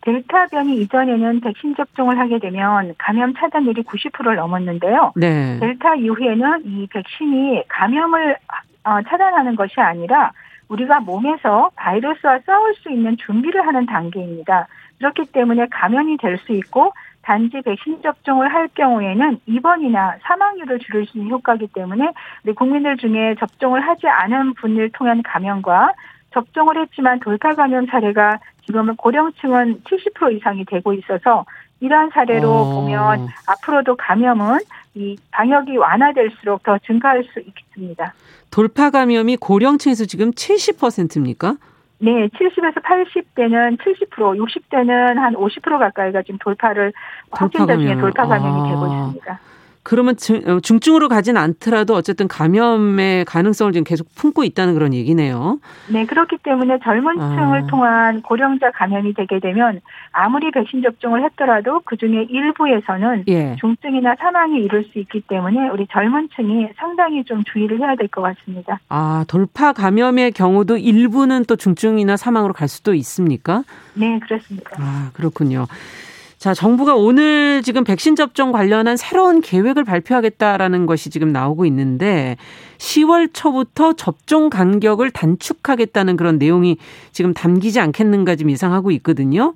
델타 0.00 0.48
변이 0.48 0.82
이전에는 0.82 1.40
백신 1.40 1.76
접종을 1.76 2.18
하게 2.18 2.38
되면 2.38 2.94
감염 2.98 3.32
차단율이 3.34 3.84
90%를 3.84 4.36
넘었는데요. 4.36 5.12
네. 5.16 5.58
델타 5.60 5.94
이후에는 5.96 6.62
이 6.66 6.86
백신이 6.88 7.62
감염을 7.68 8.36
어, 8.84 8.98
차단하는 9.08 9.56
것이 9.56 9.80
아니라 9.80 10.32
우리가 10.68 11.00
몸에서 11.00 11.70
바이러스와 11.76 12.40
싸울 12.46 12.74
수 12.76 12.90
있는 12.90 13.16
준비를 13.16 13.66
하는 13.66 13.86
단계입니다. 13.86 14.66
그렇기 14.98 15.26
때문에 15.32 15.66
감염이 15.70 16.16
될 16.16 16.38
수 16.38 16.52
있고 16.52 16.92
단지 17.24 17.60
백신 17.62 18.02
접종을 18.02 18.52
할 18.52 18.68
경우에는 18.68 19.40
입원이나 19.46 20.16
사망률을 20.22 20.78
줄일 20.78 21.06
수 21.06 21.18
있는 21.18 21.30
효과이기 21.30 21.68
때문에 21.68 22.12
우리 22.44 22.52
국민들 22.54 22.96
중에 22.98 23.34
접종을 23.38 23.80
하지 23.80 24.06
않은 24.06 24.54
분을 24.54 24.90
통한 24.90 25.22
감염과 25.22 25.92
접종을 26.32 26.80
했지만 26.80 27.20
돌파 27.20 27.54
감염 27.54 27.86
사례가 27.86 28.40
지금은 28.66 28.96
고령층은 28.96 29.82
70% 29.84 30.36
이상이 30.36 30.64
되고 30.66 30.92
있어서 30.92 31.46
이러한 31.80 32.10
사례로 32.10 32.50
어. 32.50 32.74
보면 32.74 33.28
앞으로도 33.48 33.96
감염은 33.96 34.58
이 34.94 35.16
방역이 35.32 35.76
완화될수록 35.76 36.62
더 36.62 36.78
증가할 36.78 37.24
수 37.32 37.40
있습니다. 37.40 38.14
돌파 38.50 38.90
감염이 38.90 39.36
고령층에서 39.36 40.04
지금 40.04 40.30
70%입니까? 40.30 41.56
네, 41.98 42.28
70에서 42.28 42.82
80대는 42.82 43.78
70%, 43.78 44.10
60대는 44.10 45.14
한 45.14 45.34
50% 45.34 45.78
가까이가 45.78 46.22
지금 46.22 46.38
돌파를 46.38 46.92
확진자 47.30 47.76
중에 47.76 47.96
돌파 47.96 48.26
감염이 48.26 48.60
아. 48.60 48.68
되고 48.68 48.86
있습니다. 48.86 49.40
그러면 49.84 50.16
어, 50.46 50.60
중증으로 50.60 51.08
가진 51.08 51.36
않더라도 51.36 51.94
어쨌든 51.94 52.26
감염의 52.26 53.26
가능성을 53.26 53.72
지금 53.74 53.84
계속 53.84 54.08
품고 54.14 54.42
있다는 54.44 54.72
그런 54.72 54.94
얘기네요. 54.94 55.58
네, 55.92 56.06
그렇기 56.06 56.38
때문에 56.42 56.78
젊은 56.82 57.14
층을 57.16 57.58
아. 57.64 57.66
통한 57.66 58.22
고령자 58.22 58.70
감염이 58.72 59.12
되게 59.12 59.38
되면 59.38 59.80
아무리 60.12 60.50
백신 60.50 60.82
접종을 60.82 61.22
했더라도 61.24 61.82
그 61.84 61.98
중에 61.98 62.26
일부에서는 62.30 63.24
예. 63.28 63.56
중증이나 63.60 64.14
사망이 64.18 64.58
이룰 64.62 64.84
수 64.84 64.98
있기 64.98 65.20
때문에 65.28 65.68
우리 65.68 65.86
젊은 65.92 66.28
층이 66.34 66.68
상당히 66.76 67.22
좀 67.24 67.44
주의를 67.44 67.78
해야 67.80 67.94
될 67.94 68.08
것 68.08 68.22
같습니다. 68.22 68.78
아, 68.88 69.24
돌파 69.28 69.72
감염의 69.72 70.32
경우도 70.32 70.76
일부는 70.78 71.44
또 71.46 71.56
중증이나 71.56 72.16
사망으로 72.16 72.52
갈 72.54 72.68
수도 72.68 72.94
있습니까? 72.94 73.64
네, 73.94 74.18
그렇습니다. 74.20 74.70
아, 74.78 75.10
그렇군요. 75.12 75.66
자, 76.44 76.52
정부가 76.52 76.94
오늘 76.94 77.62
지금 77.62 77.84
백신 77.84 78.16
접종 78.16 78.52
관련한 78.52 78.98
새로운 78.98 79.40
계획을 79.40 79.82
발표하겠다라는 79.84 80.84
것이 80.84 81.08
지금 81.08 81.32
나오고 81.32 81.64
있는데 81.64 82.36
10월 82.76 83.30
초부터 83.32 83.94
접종 83.94 84.50
간격을 84.50 85.10
단축하겠다는 85.10 86.18
그런 86.18 86.36
내용이 86.36 86.76
지금 87.12 87.32
담기지 87.32 87.80
않겠는가 87.80 88.36
지금 88.36 88.50
예상하고 88.50 88.90
있거든요. 88.90 89.54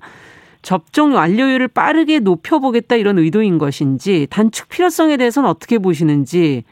접종 0.63 1.13
완료율을 1.13 1.67
빠르게 1.67 2.17
높여보겠다 2.17 2.95
이런 2.95 3.19
의도인 3.19 3.59
것인지 3.59 4.25
단축 4.31 4.69
필요성에 4.69 5.17
대해서는 5.17 5.47
어떻게 5.47 5.77
보시는지 5.77 6.63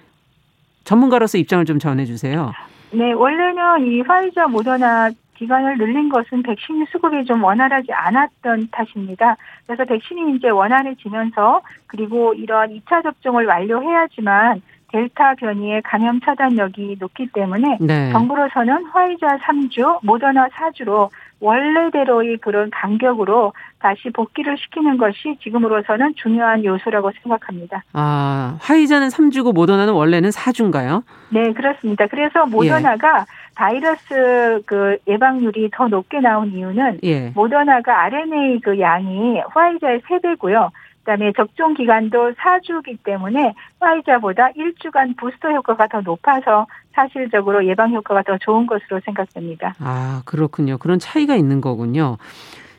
전문가로서 0.84 1.38
입장을 1.38 1.64
좀 1.66 1.78
전해주세요. 1.78 2.54
네, 2.94 3.12
원래는 3.12 3.86
이 3.86 4.02
화이자 4.02 4.48
모더나 4.48 5.12
기간을 5.38 5.78
늘린 5.78 6.10
것은 6.10 6.44
백신 6.44 6.86
수급이 6.92 7.26
좀 7.26 7.44
원활하지 7.44 7.92
않았던 7.92 8.70
탓입니다. 8.72 9.38
그래서 9.66 9.86
백신이 9.86 10.36
이제 10.36 10.50
원활해지면서 10.50 11.62
그리고 11.88 12.34
이런 12.34 12.70
2차 12.70 13.04
접종을 13.04 13.46
완료해야지만 13.46 14.62
델타 14.90 15.36
변이의 15.36 15.82
감염 15.82 16.20
차단력이 16.22 16.98
높기 17.00 17.28
때문에 17.34 17.78
네. 17.82 18.12
정부로서는 18.12 18.86
화이자 18.86 19.38
3주, 19.40 20.00
모더나 20.02 20.48
4주로 20.48 21.10
원래대로의 21.40 22.38
그런 22.38 22.70
간격으로 22.72 23.54
다시 23.80 24.10
복귀를 24.10 24.58
시키는 24.58 24.98
것이 24.98 25.38
지금으로서는 25.44 26.16
중요한 26.16 26.64
요소라고 26.64 27.12
생각합니다. 27.22 27.84
아, 27.94 28.58
화이자는 28.62 29.10
3주고 29.10 29.54
모더나는 29.54 29.94
원래는 29.94 30.32
4주인가요? 30.32 31.04
네, 31.30 31.54
그렇습니다. 31.54 32.08
그래서 32.08 32.46
모더나가 32.46 33.20
예. 33.20 33.24
바이러스 33.58 34.62
그 34.68 34.98
예방률이 35.08 35.72
더 35.74 35.88
높게 35.88 36.20
나온 36.20 36.54
이유는 36.54 37.00
예. 37.04 37.32
모더나가 37.34 38.04
RNA 38.04 38.62
그 38.62 38.80
양이 38.80 39.40
화이자의 39.50 40.02
3배고요. 40.02 40.70
그다음에 41.00 41.34
접종 41.36 41.74
기간도 41.74 42.34
4주기 42.34 43.00
때문에 43.04 43.56
화이자보다 43.80 44.50
1주간 44.52 45.18
부스터 45.18 45.50
효과가 45.50 45.88
더 45.88 46.02
높아서 46.02 46.68
사실적으로 46.94 47.66
예방 47.66 47.92
효과가 47.94 48.22
더 48.24 48.38
좋은 48.38 48.68
것으로 48.68 49.00
생각됩니다. 49.04 49.74
아, 49.80 50.22
그렇군요. 50.26 50.78
그런 50.78 51.00
차이가 51.00 51.36
있는 51.36 51.60
거군요. 51.60 52.18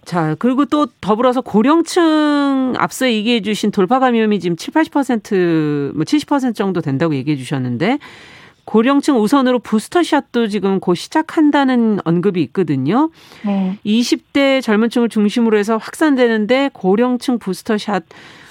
자, 0.04 0.36
그리고 0.38 0.64
또 0.64 0.86
더불어서 1.00 1.40
고령층 1.40 2.74
앞서 2.78 3.10
얘기해 3.10 3.40
주신 3.40 3.72
돌파 3.72 3.98
감염이 3.98 4.38
지금 4.38 4.56
7, 4.56 4.72
80%, 4.74 5.94
뭐70% 5.94 6.54
정도 6.54 6.80
된다고 6.80 7.16
얘기해 7.16 7.36
주셨는데 7.36 7.98
고령층 8.68 9.16
우선으로 9.16 9.61
부스터샷도 9.61 10.48
지금 10.48 10.78
곧 10.78 10.94
시작한다는 10.94 12.00
언급이 12.04 12.42
있거든요. 12.42 13.09
네. 13.42 13.78
20대 13.83 14.61
젊은 14.61 14.90
층을 14.90 15.09
중심으로 15.09 15.57
해서 15.57 15.78
확산되는데 15.78 16.68
고령층 16.74 17.38
부스터샷 17.38 18.04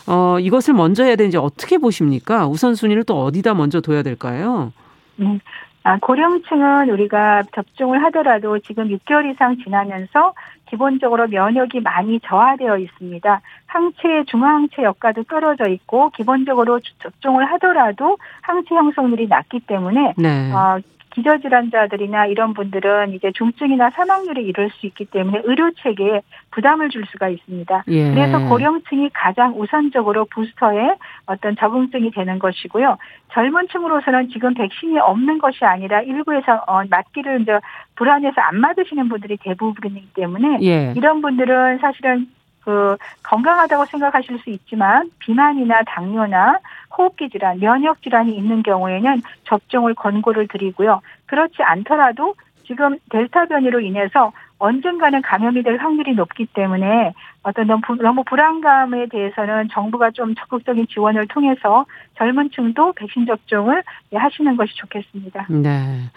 어, 0.08 0.39
이것을 0.39 0.73
먼저 0.73 1.03
해야 1.03 1.15
되는지 1.15 1.38
어떻게 1.38 1.77
보십니까? 1.77 2.47
우선순위를 2.47 3.03
또 3.03 3.25
어디다 3.25 3.53
먼저 3.53 3.80
둬야 3.80 4.01
될까요? 4.01 4.73
네. 5.17 5.39
아, 5.84 5.99
고령층은 5.99 6.89
우리가 6.89 7.43
접종을 7.53 8.03
하더라도 8.06 8.58
지금 8.58 8.88
6개월 8.88 9.32
이상 9.32 9.56
지나면서 9.63 10.34
기본적으로 10.69 11.27
면역이 11.27 11.82
많이 11.82 12.19
저하되어 12.21 12.77
있습니다. 12.77 13.41
항체, 13.65 14.23
중화항체 14.27 14.84
역과도 14.84 15.23
떨어져 15.23 15.69
있고 15.69 16.10
기본적으로 16.12 16.80
접종을 16.99 17.45
하더라도 17.53 18.17
항체 18.41 18.75
형성률이 18.75 19.27
낮기 19.27 19.62
때문에 19.62 20.13
네. 20.17 20.51
어, 20.51 20.80
기저질환자들이나 21.17 22.27
이런 22.27 22.53
분들은 22.53 23.13
이제 23.13 23.32
중증이나 23.32 23.89
사망률이 23.89 24.43
이룰 24.45 24.69
수 24.69 24.86
있기 24.86 25.06
때문에 25.06 25.41
의료 25.45 25.71
체계에 25.71 26.21
부담을 26.51 26.89
줄 26.89 27.06
수가 27.08 27.30
있습니다. 27.30 27.84
예. 27.88 28.12
그래서 28.12 28.39
고령층이 28.47 29.10
가장 29.13 29.60
우선적으로 29.60 30.25
부스터에 30.25 30.95
어떤 31.25 31.56
적응증이 31.56 32.12
되는 32.12 32.38
것이고요. 32.38 32.97
젊은 33.34 33.67
층으로서는 33.67 34.30
지금 34.30 34.53
백신이 34.53 34.99
없는 34.99 35.39
것이 35.39 35.65
아니라 35.65 36.01
일부에서 36.01 36.63
어, 36.67 36.84
맞기를 36.88 37.41
이제 37.41 37.60
불안해서 37.95 38.39
안 38.39 38.60
맞으시는 38.60 39.10
분들이 39.10 39.38
대부분이기 39.38 40.10
때문에 40.13 40.60
예. 40.62 40.93
이런 40.95 41.21
분들은 41.21 41.80
사실은 41.80 42.27
그 42.67 42.97
건강하다고 43.23 43.86
생각하실 43.86 44.39
수 44.39 44.49
있지만 44.49 45.10
비만이나 45.19 45.84
당뇨나 45.88 46.60
호흡기 46.97 47.29
질환, 47.29 47.60
면역 47.60 48.01
질환이 48.01 48.36
있는 48.36 48.63
경우에는 48.63 49.21
접종을 49.43 49.93
권고를 49.93 50.47
드리고요. 50.47 51.01
그렇지 51.27 51.62
않더라도 51.62 52.36
지금 52.65 52.97
델타 53.10 53.45
변이로 53.45 53.79
인해서 53.79 54.33
언젠가는 54.60 55.21
감염이 55.21 55.62
될 55.63 55.77
확률이 55.77 56.15
높기 56.15 56.47
때문에 56.47 57.13
어떤 57.43 57.67
너무 57.67 58.23
불안감에 58.23 59.05
대해서는 59.07 59.69
정부가 59.71 60.12
좀 60.12 60.33
적극적인 60.36 60.88
지원을 60.88 61.27
통해서 61.27 61.86
젊은 62.17 62.49
층도 62.49 62.93
백신 62.93 63.25
접종을 63.27 63.83
하시는 64.13 64.57
것이 64.57 64.73
좋겠습니다. 64.75 65.45
네. 65.49 66.10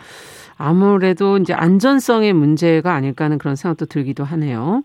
아무래도 0.57 1.37
이제 1.37 1.55
안전성의 1.55 2.33
문제가 2.33 2.95
아닐까 2.95 3.27
하는 3.27 3.39
그런 3.39 3.57
생각도 3.57 3.87
들기도 3.87 4.25
하네요. 4.25 4.83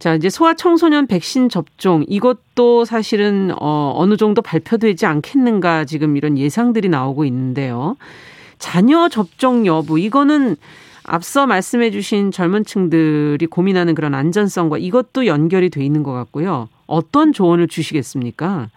자, 0.00 0.14
이제 0.14 0.30
소아 0.30 0.54
청소년 0.54 1.06
백신 1.06 1.50
접종 1.50 2.06
이것도 2.08 2.86
사실은 2.86 3.52
어 3.60 3.92
어느 3.94 4.16
정도 4.16 4.40
발표되지 4.40 5.04
않겠는가 5.04 5.84
지금 5.84 6.16
이런 6.16 6.38
예상들이 6.38 6.88
나오고 6.88 7.26
있는데요. 7.26 7.96
자녀 8.58 9.10
접종 9.10 9.66
여부 9.66 9.98
이거는 9.98 10.56
앞서 11.04 11.46
말씀해 11.46 11.90
주신 11.90 12.30
젊은 12.30 12.64
층들이 12.64 13.46
고민하는 13.46 13.94
그런 13.94 14.14
안전성과 14.14 14.78
이것도 14.78 15.26
연결이 15.26 15.68
돼 15.68 15.84
있는 15.84 16.02
것 16.02 16.12
같고요. 16.14 16.70
어떤 16.86 17.34
조언을 17.34 17.68
주시겠습니까? 17.68 18.70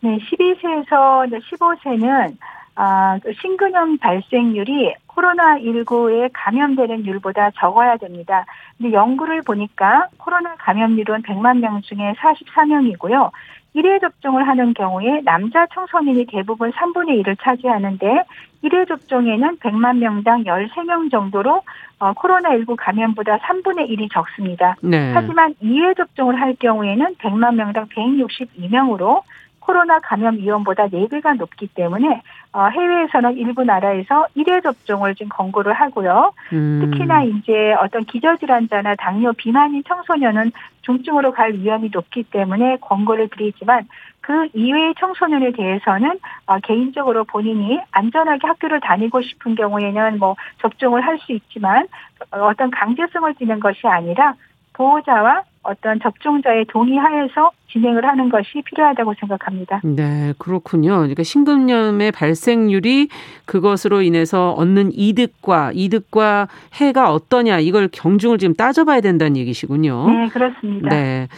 네, 0.00 0.18
12세에서 0.18 1.30
15세는 1.30 2.36
아, 2.76 3.18
그 3.22 3.32
신근염 3.40 3.98
발생률이 3.98 4.94
코로나19에 5.08 6.30
감염되는 6.32 7.06
율보다 7.06 7.50
적어야 7.58 7.96
됩니다. 7.96 8.44
근데 8.76 8.92
연구를 8.92 9.42
보니까 9.42 10.08
코로나 10.18 10.56
감염률은 10.56 11.22
100만 11.22 11.60
명 11.60 11.80
중에 11.82 12.14
44명이고요. 12.14 13.30
1회 13.76 14.00
접종을 14.00 14.46
하는 14.46 14.72
경우에 14.72 15.20
남자 15.24 15.66
청소년이 15.74 16.26
대부분 16.26 16.70
3분의 16.70 17.20
1을 17.22 17.36
차지하는데 17.42 18.24
1회 18.62 18.88
접종에는 18.88 19.58
100만 19.58 19.98
명당 19.98 20.44
13명 20.44 21.10
정도로 21.10 21.62
어, 21.98 22.12
코로나19 22.12 22.76
감염보다 22.76 23.38
3분의 23.38 23.90
1이 23.90 24.12
적습니다. 24.12 24.76
네. 24.80 25.12
하지만 25.12 25.54
2회 25.62 25.96
접종을 25.96 26.40
할 26.40 26.54
경우에는 26.54 27.16
100만 27.16 27.54
명당 27.56 27.86
162명으로 27.88 29.22
코로나 29.64 29.98
감염 29.98 30.36
위험보다 30.36 30.88
4배가 30.88 31.38
높기 31.38 31.66
때문에 31.68 32.20
어, 32.52 32.66
해외에서는 32.66 33.36
일부 33.38 33.64
나라에서 33.64 34.26
1회 34.36 34.62
접종을 34.62 35.14
지금 35.14 35.30
권고를 35.30 35.72
하고요. 35.72 36.32
음. 36.52 36.80
특히나 36.84 37.22
이제 37.24 37.74
어떤 37.80 38.04
기저질환자나 38.04 38.96
당뇨 38.96 39.32
비만인 39.32 39.82
청소년은 39.88 40.52
중증으로 40.82 41.32
갈 41.32 41.54
위험이 41.54 41.88
높기 41.90 42.24
때문에 42.24 42.76
권고를 42.82 43.28
드리지만 43.28 43.88
그 44.20 44.48
이외의 44.52 44.94
청소년에 44.98 45.52
대해서는 45.52 46.18
어, 46.46 46.58
개인적으로 46.58 47.24
본인이 47.24 47.80
안전하게 47.90 48.46
학교를 48.46 48.80
다니고 48.80 49.22
싶은 49.22 49.54
경우에는 49.54 50.18
뭐 50.18 50.36
접종을 50.60 51.00
할 51.06 51.14
수 51.24 51.32
있지만 51.32 51.86
어떤 52.30 52.70
강제성을 52.70 53.32
띠는 53.34 53.60
것이 53.60 53.86
아니라 53.86 54.34
보호자와 54.74 55.42
어떤 55.64 55.98
접종자의 56.00 56.66
동의하에서 56.66 57.50
진행을 57.72 58.04
하는 58.04 58.28
것이 58.28 58.62
필요하다고 58.64 59.14
생각합니다. 59.20 59.80
네, 59.82 60.32
그렇군요. 60.38 60.98
그러니까 60.98 61.22
신근염의 61.22 62.12
발생률이 62.12 63.08
그것으로 63.46 64.02
인해서 64.02 64.52
얻는 64.52 64.90
이득과 64.92 65.72
이득과 65.74 66.48
해가 66.74 67.12
어떠냐 67.12 67.58
이걸 67.58 67.88
경중을 67.90 68.38
지금 68.38 68.54
따져봐야 68.54 69.00
된다는 69.00 69.36
얘기시군요. 69.36 70.08
네, 70.08 70.28
그렇습니다. 70.28 70.88
네. 70.88 71.28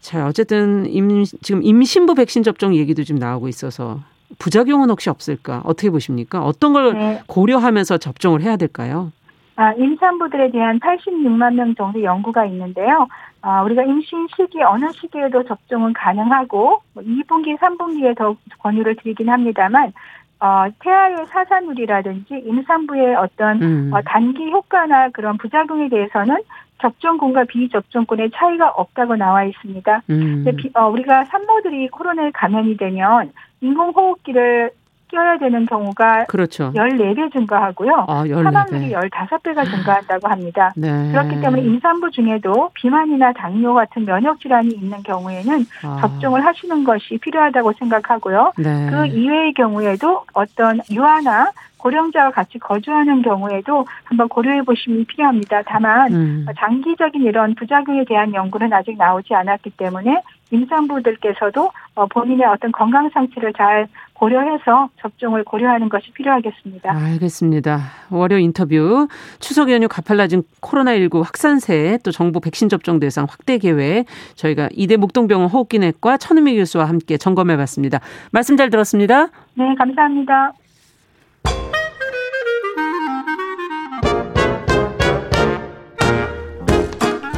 자, 0.00 0.26
어쨌든 0.26 0.86
임, 0.86 1.24
지금 1.24 1.62
임신부 1.62 2.14
백신 2.14 2.42
접종 2.42 2.74
얘기도 2.74 3.04
좀 3.04 3.18
나오고 3.18 3.48
있어서 3.48 4.00
부작용은 4.38 4.88
혹시 4.90 5.10
없을까? 5.10 5.62
어떻게 5.64 5.90
보십니까? 5.90 6.42
어떤 6.42 6.72
걸 6.72 6.94
네. 6.94 7.20
고려하면서 7.26 7.98
접종을 7.98 8.42
해야 8.42 8.56
될까요? 8.56 9.12
아, 9.56 9.72
임산부들에 9.74 10.52
대한 10.52 10.80
86만 10.80 11.54
명 11.54 11.74
정도 11.74 12.02
연구가 12.02 12.46
있는데요. 12.46 13.06
아, 13.42 13.62
우리가 13.62 13.82
임신 13.84 14.26
시기 14.36 14.62
어느 14.62 14.90
시기에도 14.92 15.42
접종은 15.44 15.92
가능하고 15.94 16.82
2분기, 16.96 17.58
뭐 17.58 17.68
3분기에 17.68 18.16
더 18.16 18.36
권유를 18.58 18.96
드리긴 18.96 19.30
합니다만 19.30 19.92
어, 20.40 20.66
태아의 20.80 21.26
사산물이라든지 21.26 22.34
임산부의 22.46 23.14
어떤 23.16 23.62
음. 23.62 23.90
어, 23.92 24.00
단기 24.02 24.50
효과나 24.50 25.10
그런 25.10 25.36
부작용에 25.36 25.88
대해서는 25.88 26.38
접종군과 26.80 27.44
비접종군의 27.44 28.30
차이가 28.34 28.70
없다고 28.70 29.16
나와 29.16 29.44
있습니다. 29.44 30.02
음. 30.08 30.44
비, 30.56 30.70
어, 30.74 30.88
우리가 30.88 31.26
산모들이 31.26 31.88
코로나에 31.88 32.30
감염이 32.32 32.78
되면 32.78 33.32
인공호흡기를 33.60 34.70
껴야 35.10 35.38
되는 35.38 35.66
경우가 35.66 36.26
그렇죠. 36.26 36.72
14배 36.74 37.32
증가하고요. 37.32 38.06
아, 38.08 38.24
사망률이 38.26 38.92
15배가 38.92 39.70
증가한다고 39.70 40.28
합니다. 40.28 40.72
네. 40.76 41.10
그렇기 41.10 41.40
때문에 41.40 41.62
임산부 41.62 42.10
중에도 42.10 42.70
비만이나 42.74 43.32
당뇨 43.32 43.74
같은 43.74 44.04
면역 44.04 44.40
질환이 44.40 44.70
있는 44.70 45.02
경우에는 45.02 45.66
아. 45.84 45.98
접종을 46.00 46.44
하시는 46.44 46.84
것이 46.84 47.18
필요하다고 47.18 47.72
생각하고요. 47.78 48.52
네. 48.58 48.88
그 48.90 49.06
이외의 49.06 49.52
경우에도 49.54 50.24
어떤 50.34 50.80
유아나 50.90 51.50
고령자와 51.80 52.30
같이 52.30 52.58
거주하는 52.58 53.22
경우에도 53.22 53.86
한번 54.04 54.28
고려해 54.28 54.62
보시면 54.62 55.06
필요합니다. 55.06 55.62
다만 55.66 56.12
음. 56.12 56.46
장기적인 56.58 57.22
이런 57.22 57.54
부작용에 57.54 58.04
대한 58.04 58.34
연구는 58.34 58.72
아직 58.72 58.96
나오지 58.96 59.34
않았기 59.34 59.70
때문에 59.70 60.22
임산부들께서도 60.50 61.70
어, 61.94 62.06
본인의 62.06 62.46
어떤 62.46 62.72
건강 62.72 63.08
상태를 63.10 63.52
잘 63.56 63.88
고려해서 64.14 64.90
접종을 65.00 65.44
고려하는 65.44 65.88
것이 65.88 66.10
필요하겠습니다. 66.12 66.92
알겠습니다. 66.92 67.80
월요 68.10 68.38
인터뷰 68.38 69.08
추석 69.38 69.70
연휴 69.70 69.88
가팔라진 69.88 70.42
코로나19 70.60 71.22
확산세 71.22 71.98
또 72.04 72.10
정부 72.10 72.40
백신 72.40 72.68
접종 72.68 73.00
대상 73.00 73.26
확대 73.28 73.58
계획 73.58 74.04
저희가 74.34 74.68
이대 74.72 74.96
목동병원 74.96 75.48
호흡기내과 75.48 76.18
천은미 76.18 76.56
교수와 76.56 76.84
함께 76.84 77.16
점검해 77.16 77.56
봤습니다. 77.56 78.00
말씀 78.30 78.56
잘 78.56 78.68
들었습니다. 78.68 79.28
네, 79.54 79.74
감사합니다. 79.78 80.52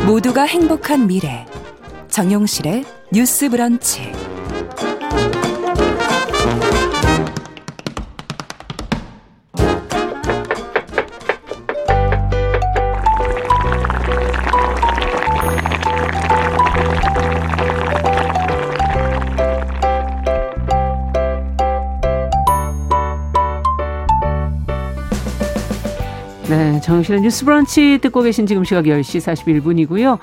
모두가 0.06 0.42
행복한 0.42 1.06
미래 1.06 1.46
정용실의 2.08 2.84
뉴스 3.12 3.46
브런치 3.50 4.10
네, 26.48 26.80
정실의 26.80 27.20
뉴스 27.20 27.44
브런치 27.44 27.98
듣고 28.00 28.22
계신 28.22 28.46
지금 28.46 28.64
시각 28.64 28.84
10시 28.84 29.20
41분이고요. 29.20 30.18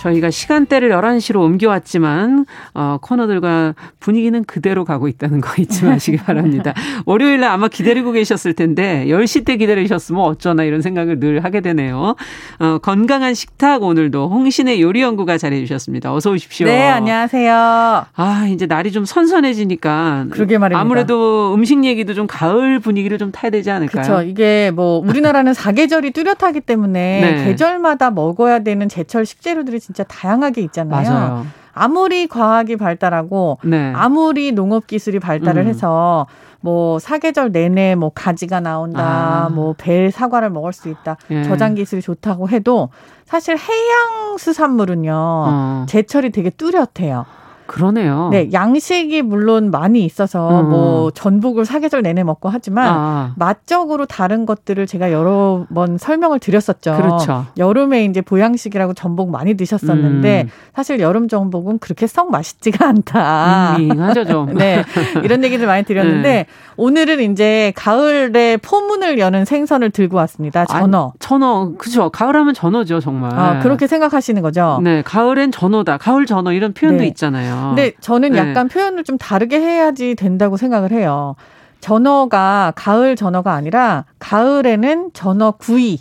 저희가 0.00 0.30
시간대를 0.30 0.88
11시로 0.90 1.40
옮겨왔지만 1.42 2.46
어, 2.72 2.96
코너들과 3.02 3.74
분위기는 3.98 4.42
그대로 4.44 4.84
가고 4.84 5.08
있다는 5.08 5.40
거 5.42 5.60
잊지 5.60 5.84
마시기 5.84 6.16
바랍니다. 6.24 6.72
월요일에 7.04 7.44
아마 7.44 7.68
기다리고 7.68 8.12
계셨을 8.12 8.54
텐데 8.54 9.04
10시 9.08 9.44
때 9.44 9.56
기다리셨으면 9.56 10.22
어쩌나 10.22 10.64
이런 10.64 10.80
생각을 10.80 11.20
늘 11.20 11.44
하게 11.44 11.60
되네요. 11.60 12.14
어, 12.60 12.78
건강한 12.80 13.34
식탁 13.34 13.82
오늘도 13.82 14.28
홍신의 14.30 14.80
요리 14.80 15.02
연구가 15.02 15.36
잘해 15.36 15.60
주셨습니다. 15.60 16.14
어서 16.14 16.30
오십시오. 16.30 16.66
네, 16.66 16.88
안녕하세요. 16.88 18.06
아, 18.14 18.46
이제 18.50 18.66
날이 18.66 18.92
좀 18.92 19.04
선선해지니까 19.04 20.26
그러게 20.30 20.56
말입니다. 20.56 20.80
아무래도 20.80 21.52
음식 21.54 21.84
얘기도 21.84 22.14
좀 22.14 22.26
가을 22.26 22.78
분위기를 22.78 23.18
좀 23.18 23.32
타야 23.32 23.50
되지 23.50 23.70
않을까요? 23.70 24.02
그렇죠. 24.02 24.22
이게 24.22 24.70
뭐 24.74 24.98
우리나라는 24.98 25.52
사계절이 25.54 26.12
뚜렷하기 26.12 26.60
때문에 26.62 27.20
네. 27.20 27.44
계절마다 27.44 28.10
먹어야 28.10 28.60
되는 28.60 28.88
제철 28.88 29.26
식재료들이 29.26 29.78
진짜 29.90 30.04
다양하게 30.04 30.62
있잖아요. 30.62 31.10
맞아요. 31.10 31.46
아무리 31.72 32.28
과학이 32.28 32.76
발달하고 32.76 33.58
네. 33.64 33.92
아무리 33.94 34.52
농업 34.52 34.86
기술이 34.86 35.18
발달을 35.18 35.62
음. 35.62 35.66
해서 35.66 36.26
뭐 36.60 36.98
사계절 36.98 37.50
내내 37.52 37.94
뭐 37.96 38.10
가지가 38.14 38.60
나온다, 38.60 39.46
아. 39.46 39.48
뭐벨 39.48 40.12
사과를 40.12 40.50
먹을 40.50 40.72
수 40.72 40.88
있다, 40.88 41.16
예. 41.30 41.42
저장 41.42 41.74
기술이 41.74 42.02
좋다고 42.02 42.50
해도 42.50 42.90
사실 43.24 43.56
해양 43.56 44.36
수산물은요 44.36 45.12
어. 45.12 45.86
제철이 45.88 46.30
되게 46.30 46.50
뚜렷해요. 46.50 47.24
그러네요. 47.70 48.30
네, 48.32 48.50
양식이 48.52 49.22
물론 49.22 49.70
많이 49.70 50.04
있어서 50.04 50.60
음. 50.62 50.70
뭐 50.70 51.10
전복을 51.12 51.64
사계절 51.64 52.02
내내 52.02 52.24
먹고 52.24 52.48
하지만 52.48 52.88
아. 52.88 53.32
맛적으로 53.36 54.06
다른 54.06 54.44
것들을 54.44 54.88
제가 54.88 55.12
여러 55.12 55.66
번 55.72 55.96
설명을 55.96 56.40
드렸었죠. 56.40 56.96
그렇죠. 56.96 57.46
여름에 57.58 58.04
이제 58.06 58.22
보양식이라고 58.22 58.94
전복 58.94 59.30
많이 59.30 59.54
드셨었는데 59.54 60.42
음. 60.46 60.50
사실 60.74 60.98
여름 60.98 61.28
전복은 61.28 61.78
그렇게 61.78 62.08
썩 62.08 62.32
맛있지가 62.32 62.88
않다. 62.88 63.76
밍하죠 63.78 64.24
좀. 64.24 64.52
네, 64.58 64.82
이런 65.22 65.44
얘기를 65.44 65.64
많이 65.68 65.84
드렸는데 65.84 66.28
네. 66.28 66.46
오늘은 66.76 67.20
이제 67.30 67.72
가을에 67.76 68.56
포문을 68.56 69.20
여는 69.20 69.44
생선을 69.44 69.90
들고 69.90 70.16
왔습니다. 70.16 70.66
전어. 70.66 71.12
아, 71.14 71.18
전어, 71.20 71.72
그죠. 71.78 72.10
가을하면 72.10 72.52
전어죠 72.54 72.98
정말. 72.98 73.32
아, 73.38 73.60
그렇게 73.60 73.86
생각하시는 73.86 74.42
거죠? 74.42 74.80
네, 74.82 75.02
가을엔 75.02 75.52
전어다. 75.52 75.98
가을 75.98 76.26
전어 76.26 76.52
이런 76.52 76.72
표현도 76.72 77.02
네. 77.02 77.06
있잖아요. 77.08 77.59
근데 77.68 77.92
저는 78.00 78.32
네. 78.32 78.38
약간 78.38 78.68
네. 78.68 78.74
표현을 78.74 79.04
좀 79.04 79.18
다르게 79.18 79.60
해야지 79.60 80.14
된다고 80.14 80.56
생각을 80.56 80.92
해요. 80.92 81.36
전어가 81.80 82.72
가을 82.76 83.16
전어가 83.16 83.54
아니라 83.54 84.04
가을에는 84.18 85.10
전어 85.12 85.52
구이. 85.52 86.00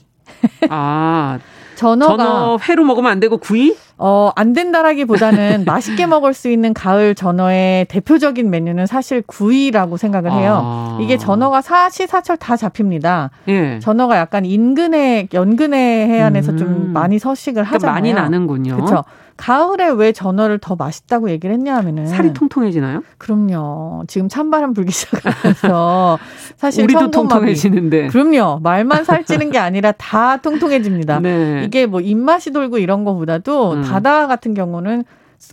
아, 0.69 1.39
전어가 1.75 2.17
전어 2.17 2.57
회로 2.67 2.83
먹으면 2.83 3.11
안 3.11 3.19
되고 3.19 3.37
구이? 3.37 3.75
어, 4.01 4.31
안 4.35 4.53
된다라기보다는 4.53 5.63
맛있게 5.67 6.07
먹을 6.07 6.33
수 6.33 6.49
있는 6.49 6.73
가을 6.73 7.13
전어의 7.13 7.85
대표적인 7.85 8.49
메뉴는 8.49 8.85
사실 8.85 9.21
구이라고 9.27 9.97
생각을 9.97 10.31
해요. 10.31 10.61
아. 10.63 10.97
이게 11.01 11.17
전어가 11.17 11.61
사시사철 11.61 12.37
다 12.37 12.55
잡힙니다. 12.55 13.29
예. 13.49 13.79
전어가 13.79 14.17
약간 14.17 14.45
인근해 14.45 15.27
연근해 15.33 16.07
해안에서 16.07 16.53
음. 16.53 16.57
좀 16.57 16.93
많이 16.93 17.19
서식을 17.19 17.63
그러니까 17.65 17.75
하잖아요. 17.75 17.93
많이 17.93 18.13
나는군요. 18.13 18.75
그렇죠. 18.77 19.03
가을에 19.39 19.87
왜 19.87 20.11
전어를 20.11 20.57
더 20.59 20.75
맛있다고 20.75 21.29
얘기를 21.29 21.55
했냐 21.55 21.73
하면은 21.77 22.07
살이 22.07 22.33
통통해지나요? 22.33 23.03
그럼요. 23.17 24.03
지금 24.07 24.27
찬바람 24.27 24.73
불기 24.73 24.91
시작하면서 24.91 26.19
사실 26.57 26.83
우리도 26.83 27.09
통통해지는데. 27.09 28.07
그럼요. 28.07 28.59
말만 28.61 29.05
살찌는 29.05 29.51
게 29.51 29.57
아니라 29.57 29.93
다 29.93 30.37
통통해집니다. 30.37 31.21
네. 31.23 31.63
이게 31.65 31.85
뭐 31.85 32.01
입맛이 32.01 32.51
돌고 32.51 32.79
이런 32.79 33.05
거보다도 33.05 33.73
음. 33.75 33.81
바다 33.91 34.27
같은 34.27 34.53
경우는 34.53 35.03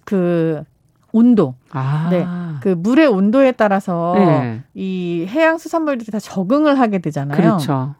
그 0.04 0.62
온도. 1.12 1.54
아. 1.70 2.08
네. 2.10 2.26
그 2.60 2.68
물의 2.70 3.06
온도에 3.06 3.52
따라서 3.52 4.14
네. 4.16 4.62
이 4.74 5.26
해양 5.28 5.58
수산물들이 5.58 6.10
다 6.10 6.18
적응을 6.18 6.78
하게 6.78 6.98
되잖아요. 6.98 7.36
그렇죠. 7.36 7.94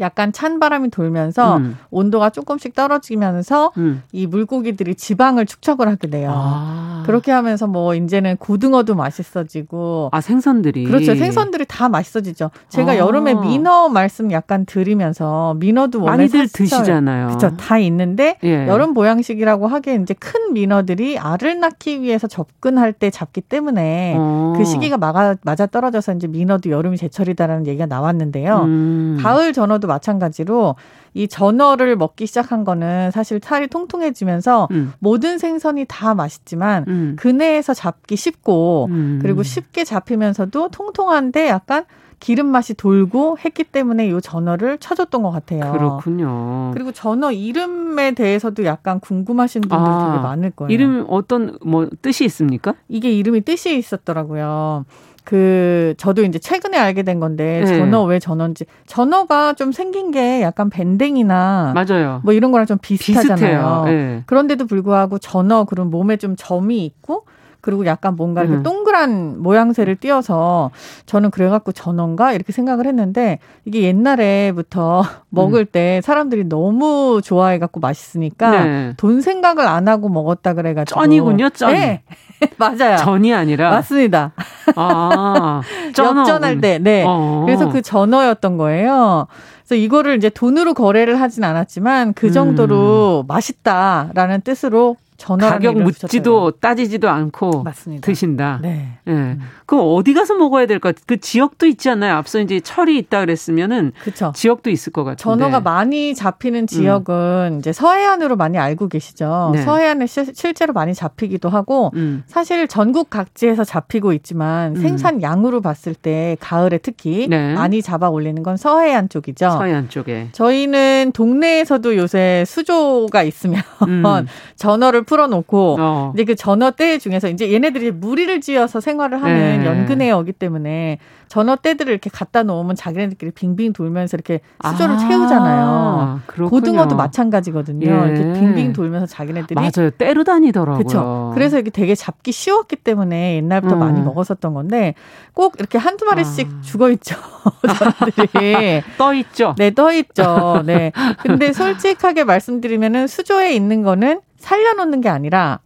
약간 0.00 0.32
찬 0.32 0.58
바람이 0.60 0.90
돌면서 0.90 1.58
음. 1.58 1.76
온도가 1.90 2.30
조금씩 2.30 2.74
떨어지면서 2.74 3.72
음. 3.76 4.02
이 4.12 4.26
물고기들이 4.26 4.94
지방을 4.94 5.46
축적을 5.46 5.88
하게 5.88 6.08
돼요. 6.08 6.32
아. 6.34 7.02
그렇게 7.06 7.32
하면서 7.32 7.66
뭐 7.66 7.94
이제는 7.94 8.36
고등어도 8.38 8.94
맛있어지고 8.94 10.08
아 10.12 10.20
생선들이 10.20 10.84
그렇죠. 10.84 11.14
생선들이 11.14 11.66
다 11.68 11.88
맛있어지죠. 11.88 12.50
제가 12.68 12.92
아. 12.92 12.96
여름에 12.96 13.34
민어 13.34 13.88
말씀 13.88 14.32
약간 14.32 14.64
드리면서 14.64 15.54
민어도 15.58 16.02
원래 16.02 16.16
많이들 16.16 16.48
드시잖아요. 16.48 17.28
그렇죠. 17.28 17.56
다 17.56 17.78
있는데 17.78 18.38
예. 18.42 18.66
여름 18.66 18.94
보양식이라고 18.94 19.66
하기에 19.66 19.96
이제 20.02 20.14
큰 20.14 20.52
민어들이 20.52 21.18
알을 21.18 21.60
낳기 21.60 22.00
위해서 22.02 22.26
접근할 22.26 22.92
때 22.92 23.10
잡기 23.10 23.40
때문에 23.42 24.14
어. 24.16 24.54
그 24.56 24.64
시기가 24.64 24.96
맞아, 24.96 25.36
맞아 25.42 25.66
떨어져서 25.66 26.14
이제 26.14 26.26
민어도 26.26 26.70
여름이 26.70 26.96
제철이다라는 26.96 27.66
얘기가 27.66 27.86
나왔는데요. 27.86 28.62
음. 28.62 29.18
가을 29.20 29.52
전어도 29.52 29.83
경우도 29.84 29.86
마찬가지로 29.86 30.74
이 31.12 31.28
전어를 31.28 31.96
먹기 31.96 32.26
시작한 32.26 32.64
거는 32.64 33.10
사실 33.12 33.40
살이 33.42 33.68
통통해지면서 33.68 34.68
음. 34.72 34.92
모든 34.98 35.38
생선이 35.38 35.84
다 35.86 36.14
맛있지만 36.14 36.84
음. 36.88 37.16
그네에서 37.18 37.74
잡기 37.74 38.16
쉽고 38.16 38.88
음. 38.90 39.18
그리고 39.22 39.42
쉽게 39.42 39.84
잡히면서도 39.84 40.70
통통한데 40.70 41.48
약간 41.48 41.84
기름 42.20 42.46
맛이 42.46 42.72
돌고 42.74 43.38
했기 43.44 43.64
때문에 43.64 44.08
이 44.08 44.20
전어를 44.22 44.78
쳐줬던 44.78 45.22
것 45.22 45.30
같아요. 45.30 45.72
그렇군요. 45.72 46.70
그리고 46.72 46.90
전어 46.90 47.30
이름에 47.30 48.12
대해서도 48.12 48.64
약간 48.64 48.98
궁금하신 48.98 49.62
분들 49.62 49.76
아, 49.76 50.10
되게 50.10 50.22
많을 50.22 50.50
거예요. 50.52 50.72
이름 50.72 51.04
어떤 51.08 51.58
뭐 51.62 51.86
뜻이 52.00 52.24
있습니까? 52.24 52.74
이게 52.88 53.12
이름이 53.12 53.42
뜻이 53.42 53.76
있었더라고요. 53.76 54.86
그 55.24 55.94
저도 55.96 56.22
이제 56.22 56.38
최근에 56.38 56.78
알게 56.78 57.02
된 57.02 57.18
건데 57.18 57.62
네. 57.64 57.78
전어 57.78 58.04
왜 58.04 58.18
전어인지 58.18 58.66
전어가 58.86 59.54
좀 59.54 59.72
생긴 59.72 60.10
게 60.10 60.42
약간 60.42 60.68
밴댕이나 60.68 61.72
맞아요. 61.74 62.20
뭐 62.24 62.34
이런 62.34 62.52
거랑 62.52 62.66
좀 62.66 62.78
비슷하잖아요. 62.78 63.84
네. 63.86 64.22
그런데도 64.26 64.66
불구하고 64.66 65.18
전어 65.18 65.64
그런 65.64 65.90
몸에 65.90 66.18
좀 66.18 66.36
점이 66.36 66.84
있고 66.84 67.24
그리고 67.64 67.86
약간 67.86 68.14
뭔가 68.14 68.42
음. 68.42 68.62
동그란 68.62 69.42
모양새를 69.42 69.96
띄어서 69.96 70.70
저는 71.06 71.30
그래갖고 71.30 71.72
전어인가 71.72 72.34
이렇게 72.34 72.52
생각을 72.52 72.86
했는데 72.86 73.38
이게 73.64 73.84
옛날에부터 73.84 75.02
먹을 75.30 75.60
음. 75.60 75.66
때 75.72 76.02
사람들이 76.04 76.44
너무 76.44 77.22
좋아해갖고 77.24 77.80
맛있으니까 77.80 78.50
네. 78.50 78.92
돈 78.98 79.22
생각을 79.22 79.66
안 79.66 79.88
하고 79.88 80.10
먹었다 80.10 80.52
그래가지고 80.52 81.00
쩐이군요, 81.00 81.48
쩐. 81.50 81.72
네. 81.72 82.02
맞아요. 82.58 82.98
전이 82.98 83.32
아니라 83.32 83.70
맞습니다. 83.70 84.32
아, 84.76 85.62
역전할 85.98 86.60
때, 86.60 86.78
네. 86.78 87.02
어. 87.06 87.44
그래서 87.46 87.70
그 87.70 87.80
전어였던 87.80 88.58
거예요. 88.58 89.26
그래서 89.66 89.76
이거를 89.76 90.18
이제 90.18 90.28
돈으로 90.28 90.74
거래를 90.74 91.18
하진 91.18 91.44
않았지만 91.44 92.12
그 92.12 92.30
정도로 92.30 93.24
음. 93.24 93.26
맛있다라는 93.26 94.42
뜻으로 94.42 94.96
가격 95.18 95.76
묻지도 95.78 96.52
따지지도 96.52 97.08
않고 97.08 97.62
맞습니다. 97.62 98.04
드신다. 98.04 98.58
네. 98.62 98.98
예. 99.06 99.10
음. 99.10 99.40
그럼 99.66 99.84
어디 99.94 100.12
가서 100.12 100.34
먹어야 100.34 100.66
될까? 100.66 100.92
그 101.06 101.18
지역도 101.18 101.66
있지 101.66 101.88
않나요? 101.88 102.14
앞서 102.14 102.40
이제 102.40 102.60
철이 102.60 102.98
있다 102.98 103.20
그랬으면은 103.20 103.92
그쵸. 104.02 104.32
지역도 104.34 104.70
있을 104.70 104.92
것 104.92 105.04
같은데. 105.04 105.22
전어가 105.22 105.60
많이 105.60 106.14
잡히는 106.14 106.66
지역은 106.66 107.50
음. 107.54 107.58
이제 107.58 107.72
서해안으로 107.72 108.36
많이 108.36 108.58
알고 108.58 108.88
계시죠. 108.88 109.50
네. 109.54 109.62
서해안에 109.62 110.06
시, 110.06 110.24
실제로 110.34 110.72
많이 110.72 110.94
잡히기도 110.94 111.48
하고 111.48 111.90
음. 111.94 112.24
사실 112.26 112.66
전국 112.68 113.08
각지에서 113.10 113.64
잡히고 113.64 114.12
있지만 114.14 114.76
음. 114.76 114.82
생산량으로 114.82 115.60
봤을 115.60 115.94
때 115.94 116.36
가을에 116.40 116.78
특히 116.78 117.28
네. 117.28 117.54
많이 117.54 117.82
잡아 117.82 118.08
올리는 118.08 118.42
건 118.42 118.56
서해안 118.56 119.08
쪽이죠. 119.08 119.50
서해안 119.50 119.88
쪽에. 119.88 120.28
저희는 120.32 121.12
동네에서도 121.14 121.96
요새 121.96 122.44
수조가 122.46 123.22
있으면 123.22 123.62
음. 123.88 124.02
전어를 124.56 125.03
풀어놓고 125.04 125.76
어. 125.78 126.12
이제 126.14 126.24
그 126.24 126.34
전어 126.34 126.72
때 126.72 126.98
중에서 126.98 127.28
이제 127.28 127.52
얘네들이 127.52 127.92
무리를 127.92 128.40
지어서 128.40 128.80
생활을 128.80 129.22
하는 129.22 129.60
네. 129.60 129.66
연근해 129.66 130.10
어기 130.10 130.32
때문에 130.32 130.98
전어 131.28 131.56
떼들을 131.56 131.90
이렇게 131.90 132.10
갖다 132.10 132.42
놓으면 132.42 132.76
자기네들끼리 132.76 133.32
빙빙 133.32 133.72
돌면서 133.72 134.16
이렇게 134.16 134.40
수조를 134.64 134.94
아, 134.94 134.98
채우잖아요. 134.98 136.20
그렇군요. 136.26 136.50
고등어도 136.50 136.96
마찬가지거든요. 136.96 137.86
예. 137.86 138.12
이렇게 138.12 138.40
빙빙 138.40 138.72
돌면서 138.72 139.06
자기네들이 139.06 139.54
맞아요. 139.54 139.90
때로 139.90 140.24
다니더라고요. 140.24 140.78
그렇죠. 140.78 141.30
그래서 141.34 141.58
이게 141.58 141.70
되게 141.70 141.94
잡기 141.94 142.30
쉬웠기 142.30 142.76
때문에 142.76 143.36
옛날부터 143.36 143.74
음. 143.74 143.78
많이 143.80 144.00
먹었었던 144.00 144.54
건데 144.54 144.94
꼭 145.32 145.56
이렇게 145.58 145.78
한두 145.78 146.04
마리씩 146.04 146.48
아. 146.48 146.60
죽어 146.62 146.90
있죠. 146.90 147.16
전어들이 147.78 148.82
떠 148.96 149.14
있죠. 149.14 149.54
네, 149.58 149.70
떠 149.72 149.92
있죠. 149.92 150.62
네. 150.64 150.92
근데 151.22 151.52
솔직하게 151.52 152.24
말씀드리면은 152.24 153.06
수조에 153.06 153.54
있는 153.54 153.82
거는 153.82 154.20
살려놓는 154.44 155.00
게 155.00 155.08
아니라 155.08 155.60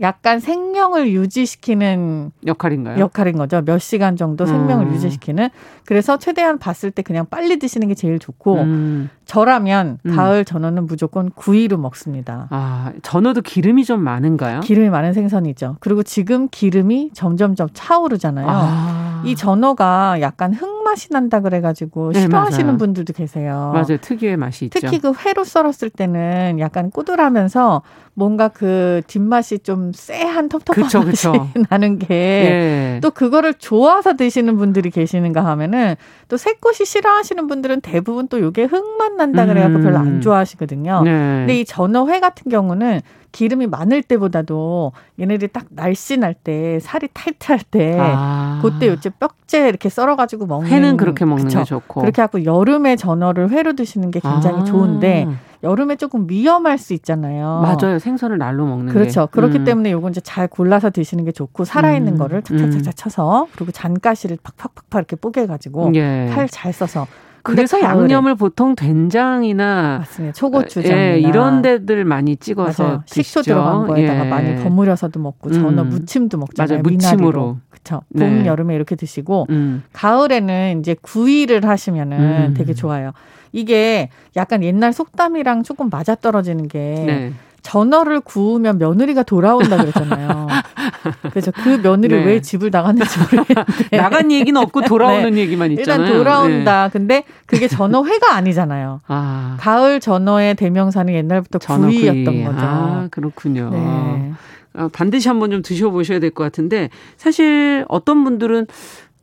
약간 0.00 0.40
생명을 0.40 1.12
유지시키는 1.12 2.32
역할인가요? 2.46 2.98
역할인 2.98 3.36
거죠. 3.36 3.60
몇 3.60 3.78
시간 3.78 4.16
정도 4.16 4.46
생명을 4.46 4.86
음. 4.86 4.94
유지시키는. 4.94 5.50
그래서 5.84 6.16
최대한 6.18 6.58
봤을 6.58 6.90
때 6.90 7.02
그냥 7.02 7.26
빨리 7.28 7.58
드시는 7.58 7.88
게 7.88 7.94
제일 7.94 8.18
좋고 8.18 8.60
음. 8.62 9.10
저라면 9.26 9.98
음. 10.06 10.16
가을 10.16 10.46
전어는 10.46 10.86
무조건 10.86 11.30
구이로 11.30 11.76
먹습니다. 11.76 12.46
아, 12.50 12.92
전어도 13.02 13.42
기름이 13.42 13.84
좀 13.84 14.00
많은가요? 14.02 14.60
기름이 14.60 14.88
많은 14.88 15.12
생선이죠. 15.12 15.76
그리고 15.80 16.02
지금 16.02 16.48
기름이 16.50 17.10
점점점 17.12 17.68
차오르잖아요. 17.74 18.46
아. 18.48 19.22
이 19.26 19.36
전어가 19.36 20.20
약간 20.20 20.54
흙 20.54 20.81
맛이 20.92 21.08
난다 21.10 21.40
그래가지고 21.40 22.12
네, 22.12 22.20
싫어하시는 22.20 22.66
맞아요. 22.66 22.78
분들도 22.78 23.12
계세요. 23.14 23.70
맞아요. 23.72 23.96
특유의 24.00 24.36
맛이 24.36 24.66
있죠. 24.66 24.78
특히 24.78 24.98
그 24.98 25.12
회로 25.12 25.44
썰었을 25.44 25.90
때는 25.90 26.58
약간 26.58 26.90
꾸들하면서 26.90 27.82
뭔가 28.14 28.48
그 28.48 29.00
뒷맛이 29.06 29.60
좀 29.60 29.92
쎄한 29.94 30.50
텁텁한 30.50 30.84
그쵸, 30.84 30.98
맛이 30.98 31.10
그쵸. 31.10 31.48
나는 31.70 31.98
게또 31.98 32.10
예. 32.12 33.00
그거를 33.14 33.54
좋아서 33.54 34.16
드시는 34.16 34.56
분들이 34.58 34.90
계시는가 34.90 35.44
하면은 35.44 35.94
또 36.28 36.36
새꽃이 36.36 36.84
싫어하시는 36.84 37.46
분들은 37.46 37.80
대부분 37.80 38.28
또 38.28 38.40
요게 38.40 38.64
흙맛 38.64 39.14
난다 39.14 39.46
그래갖고 39.46 39.78
음. 39.78 39.82
별로 39.82 39.98
안 39.98 40.06
음. 40.06 40.20
좋아하시거든요. 40.20 41.02
네. 41.04 41.10
근데 41.10 41.60
이 41.60 41.64
전어회 41.64 42.20
같은 42.20 42.50
경우는 42.50 43.00
기름이 43.32 43.66
많을 43.66 44.02
때보다도 44.02 44.92
얘네들이 45.18 45.48
딱 45.52 45.66
날씬할 45.70 46.34
때 46.34 46.78
살이 46.80 47.08
타이트할 47.12 47.60
때 47.70 47.96
아. 47.98 48.60
그때 48.62 48.88
요새 48.88 49.10
뼈째 49.10 49.68
이렇게 49.68 49.88
썰어가지고 49.88 50.46
먹는 50.46 50.70
회는 50.70 50.96
그렇게 50.96 51.24
먹는 51.24 51.44
그쵸? 51.44 51.60
게 51.60 51.64
좋고 51.64 52.02
그렇게 52.02 52.20
하고 52.20 52.44
여름에 52.44 52.96
전어를 52.96 53.50
회로 53.50 53.72
드시는 53.72 54.10
게 54.10 54.20
굉장히 54.20 54.60
아. 54.60 54.64
좋은데 54.64 55.26
여름에 55.62 55.96
조금 55.96 56.26
위험할 56.28 56.76
수 56.76 56.92
있잖아요. 56.92 57.62
맞아요. 57.62 57.98
생선을 57.98 58.38
날로 58.38 58.66
먹는 58.66 58.92
그렇죠. 58.92 59.26
게. 59.26 59.30
그렇기 59.32 59.58
음. 59.58 59.64
때문에 59.64 59.92
요건 59.92 60.10
이제 60.10 60.20
잘 60.20 60.48
골라서 60.48 60.90
드시는 60.90 61.24
게 61.24 61.32
좋고 61.32 61.64
살아있는 61.64 62.14
음. 62.14 62.18
거를 62.18 62.42
착착착착 62.42 62.86
음. 62.86 62.96
쳐서 62.96 63.46
그리고 63.54 63.70
잔가시를 63.72 64.38
팍팍팍팍 64.42 64.98
이렇게 64.98 65.16
뽀개 65.16 65.46
가지고 65.46 65.92
예. 65.94 66.28
살잘 66.32 66.72
써서 66.72 67.06
그래서 67.42 67.80
양념을 67.80 68.36
보통 68.36 68.74
된장이나 68.74 69.98
맞습니다. 70.00 70.32
초고추장 70.34 70.92
예, 70.92 71.18
이런 71.18 71.62
데들 71.62 72.04
많이 72.04 72.36
찍어서 72.36 72.82
맞아요. 72.84 73.02
식초 73.06 73.42
들어간 73.42 73.86
거에다가 73.86 74.26
예. 74.26 74.30
많이 74.30 74.56
버무려서도 74.62 75.18
먹고 75.20 75.50
전어 75.50 75.82
음. 75.82 75.88
무침도 75.88 76.38
먹잖아요. 76.38 76.78
맞아요. 76.78 76.82
무침으로. 76.82 77.58
그렇죠. 77.70 78.02
봄 78.16 78.42
네. 78.42 78.46
여름에 78.46 78.74
이렇게 78.74 78.96
드시고 78.96 79.46
음. 79.50 79.82
가을에는 79.92 80.78
이제 80.80 80.94
구이를 81.02 81.66
하시면은 81.66 82.18
음. 82.18 82.54
되게 82.56 82.74
좋아요. 82.74 83.12
이게 83.52 84.08
약간 84.36 84.62
옛날 84.62 84.92
속담이랑 84.92 85.62
조금 85.62 85.90
맞아떨어지는 85.90 86.68
게 86.68 86.78
네. 87.06 87.32
전어를 87.62 88.20
구우면 88.20 88.78
며느리가 88.78 89.22
돌아온다 89.22 89.76
그랬잖아요. 89.76 90.48
그래서 91.30 91.50
그 91.52 91.80
며느리 91.80 92.14
네. 92.16 92.24
왜 92.24 92.40
집을 92.40 92.70
나갔는지 92.70 93.18
모르겠는데 93.20 93.96
나간 93.96 94.30
얘기는 94.32 94.60
없고 94.60 94.82
돌아오는 94.82 95.30
네. 95.32 95.40
얘기만 95.40 95.70
있잖아요. 95.72 96.02
일단 96.06 96.16
돌아온다. 96.18 96.84
네. 96.88 96.90
근데 96.92 97.24
그게 97.46 97.68
전어회가 97.68 98.34
아니잖아요. 98.34 99.00
아. 99.06 99.56
가을 99.60 100.00
전어의 100.00 100.56
대명사는 100.56 101.12
옛날부터 101.14 101.58
전어 101.58 101.86
구이였던 101.86 102.24
구이. 102.24 102.44
거죠. 102.44 102.58
아, 102.60 103.08
그렇군요. 103.10 103.70
네. 103.72 104.32
어, 104.74 104.88
반드시 104.92 105.28
한번 105.28 105.50
좀 105.50 105.62
드셔보셔야 105.62 106.18
될 106.18 106.30
것 106.30 106.42
같은데 106.44 106.88
사실 107.16 107.84
어떤 107.88 108.24
분들은 108.24 108.66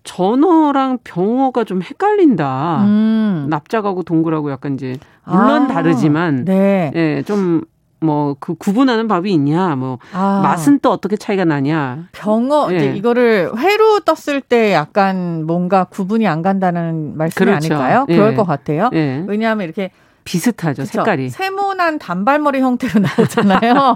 전어랑 0.03 0.99
병어가 1.03 1.65
좀 1.65 1.81
헷갈린다. 1.81 2.83
음. 2.83 3.47
납작하고 3.49 4.03
동그라고 4.03 4.49
약간 4.51 4.75
이제 4.75 4.95
물론 5.25 5.63
아, 5.63 5.67
다르지만 5.67 6.45
네. 6.45 6.91
예, 6.95 7.23
좀 7.25 7.61
뭐 8.01 8.35
그 8.39 8.55
구분하는 8.55 9.07
법이 9.07 9.31
있냐, 9.33 9.75
뭐 9.75 9.99
아. 10.13 10.41
맛은 10.43 10.79
또 10.79 10.91
어떻게 10.91 11.15
차이가 11.17 11.45
나냐. 11.45 12.07
병어 12.11 12.69
예. 12.71 12.93
이거를 12.95 13.51
회로 13.57 13.99
떴을 14.01 14.41
때 14.41 14.73
약간 14.73 15.45
뭔가 15.45 15.83
구분이 15.85 16.27
안 16.27 16.41
간다는 16.41 17.17
말씀이 17.17 17.45
그렇죠. 17.45 17.75
아닐까요? 17.75 18.05
그럴 18.05 18.31
예. 18.31 18.35
것 18.35 18.43
같아요. 18.45 18.89
예. 18.93 19.23
왜냐하면 19.27 19.65
이렇게 19.65 19.91
비슷하죠 20.23 20.83
그쵸? 20.83 20.91
색깔이 20.99 21.29
세모난 21.29 21.99
단발머리 21.99 22.59
형태로 22.59 22.99
나오잖아요. 23.17 23.95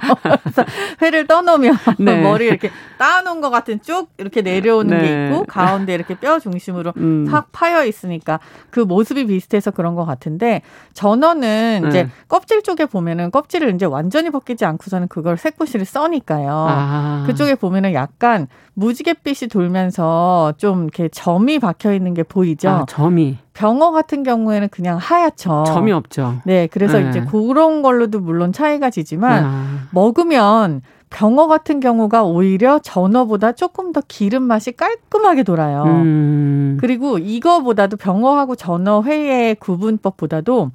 회를 1.01 1.28
떠놓으면 1.28 1.78
네. 1.99 2.21
머리 2.21 2.47
이렇게 2.47 2.71
따놓은 2.97 3.41
것 3.41 3.49
같은 3.49 3.82
쭉 3.82 4.09
이렇게 4.17 4.41
내려오는 4.41 4.97
네. 4.97 5.03
게 5.03 5.28
있고 5.28 5.45
가운데 5.45 5.93
이렇게 5.93 6.15
뼈 6.15 6.39
중심으로 6.39 6.93
음. 6.97 7.26
팍 7.30 7.51
파여 7.51 7.86
있으니까 7.86 8.39
그 8.69 8.80
모습이 8.80 9.26
비슷해서 9.28 9.71
그런 9.71 9.95
것 9.95 10.05
같은데 10.05 10.61
전어는 10.93 11.82
네. 11.84 11.89
이제 11.89 12.09
껍질 12.28 12.63
쪽에 12.63 12.86
보면은 12.86 13.32
껍질을 13.32 13.74
이제 13.76 13.86
완전히 13.86 14.30
벗기지 14.30 14.65
않고서는 14.65 15.07
그걸 15.07 15.38
새꼬시를 15.38 15.86
써니까요. 15.86 16.67
아. 16.69 17.24
그쪽에 17.28 17.55
보면은 17.55 17.93
약간 17.93 18.47
무지갯빛이 18.76 19.49
돌면서 19.49 20.53
좀 20.57 20.84
이렇게 20.84 21.09
점이 21.09 21.59
박혀 21.59 21.93
있는 21.93 22.13
게 22.13 22.24
보이죠. 22.24 22.69
아, 22.69 22.86
점이. 22.88 23.38
병어 23.54 23.91
같은 23.91 24.24
경우에는 24.24 24.70
그냥 24.70 24.97
하얗죠. 24.97 25.66
점이 25.68 25.91
없죠. 25.91 26.41
네, 26.45 26.68
그래서 26.68 26.99
네. 26.99 27.10
이제 27.10 27.22
그런 27.22 27.82
걸로도 27.82 28.20
물론 28.20 28.51
차이가 28.51 28.89
지지만 28.89 29.43
아. 29.45 29.88
먹으면 29.91 30.82
병어 31.10 31.45
같은 31.45 31.80
경우가 31.80 32.24
오히려 32.24 32.80
전어보다 32.80 33.51
조금 33.51 33.91
더 33.91 34.01
기름 34.08 34.43
맛이 34.43 34.72
깔끔하게 34.72 35.43
돌아요. 35.43 35.84
음. 35.84 36.78
그리고 36.80 37.20
이거보다도 37.20 37.97
병어하고 37.97 38.56
전어 38.56 39.04
회의 39.04 39.54
구분법보다도 39.56 40.72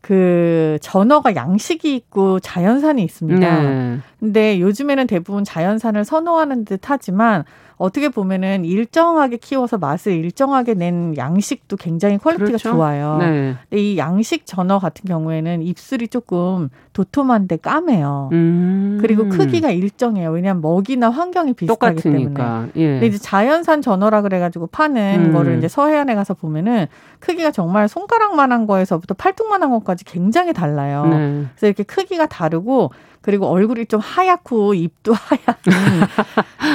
그 0.00 0.78
전어가 0.80 1.36
양식이 1.36 1.94
있고 1.94 2.40
자연산이 2.40 3.02
있습니다. 3.04 3.62
네. 3.62 3.98
근데 4.22 4.60
요즘에는 4.60 5.08
대부분 5.08 5.42
자연산을 5.42 6.04
선호하는 6.04 6.64
듯 6.64 6.82
하지만 6.84 7.42
어떻게 7.76 8.08
보면은 8.08 8.64
일정하게 8.64 9.38
키워서 9.38 9.78
맛을 9.78 10.12
일정하게 10.12 10.74
낸 10.74 11.16
양식도 11.16 11.76
굉장히 11.76 12.18
quality가 12.18 12.46
그렇죠? 12.46 12.70
좋아요. 12.70 13.16
네. 13.18 13.56
근데 13.68 13.82
이 13.82 13.98
양식 13.98 14.46
전어 14.46 14.78
같은 14.78 15.08
경우에는 15.08 15.62
입술이 15.62 16.06
조금 16.06 16.68
도톰한데 16.92 17.56
까매요. 17.56 18.28
음. 18.30 18.98
그리고 19.00 19.28
크기가 19.28 19.72
일정해요. 19.72 20.30
왜냐하면 20.30 20.62
먹이나 20.62 21.10
환경이 21.10 21.54
비슷하기 21.54 21.96
똑같으니까. 21.96 22.68
때문에. 22.72 22.72
예. 22.76 22.92
근데 22.92 23.06
이제 23.08 23.18
자연산 23.18 23.82
전어라 23.82 24.22
그래가지고 24.22 24.68
파는 24.68 25.30
음. 25.30 25.32
거를 25.32 25.58
이제 25.58 25.66
서해안에 25.66 26.14
가서 26.14 26.34
보면은 26.34 26.86
크기가 27.18 27.50
정말 27.50 27.88
손가락만한 27.88 28.68
거에서부터 28.68 29.14
팔뚝만한 29.14 29.70
것까지 29.70 30.04
굉장히 30.04 30.52
달라요. 30.52 31.06
네. 31.06 31.44
그래서 31.56 31.66
이렇게 31.66 31.82
크기가 31.82 32.26
다르고 32.26 32.92
그리고 33.22 33.46
얼굴이 33.46 33.86
좀 33.86 34.00
하얗고 34.00 34.74
입도 34.74 35.14
하얗고 35.16 35.70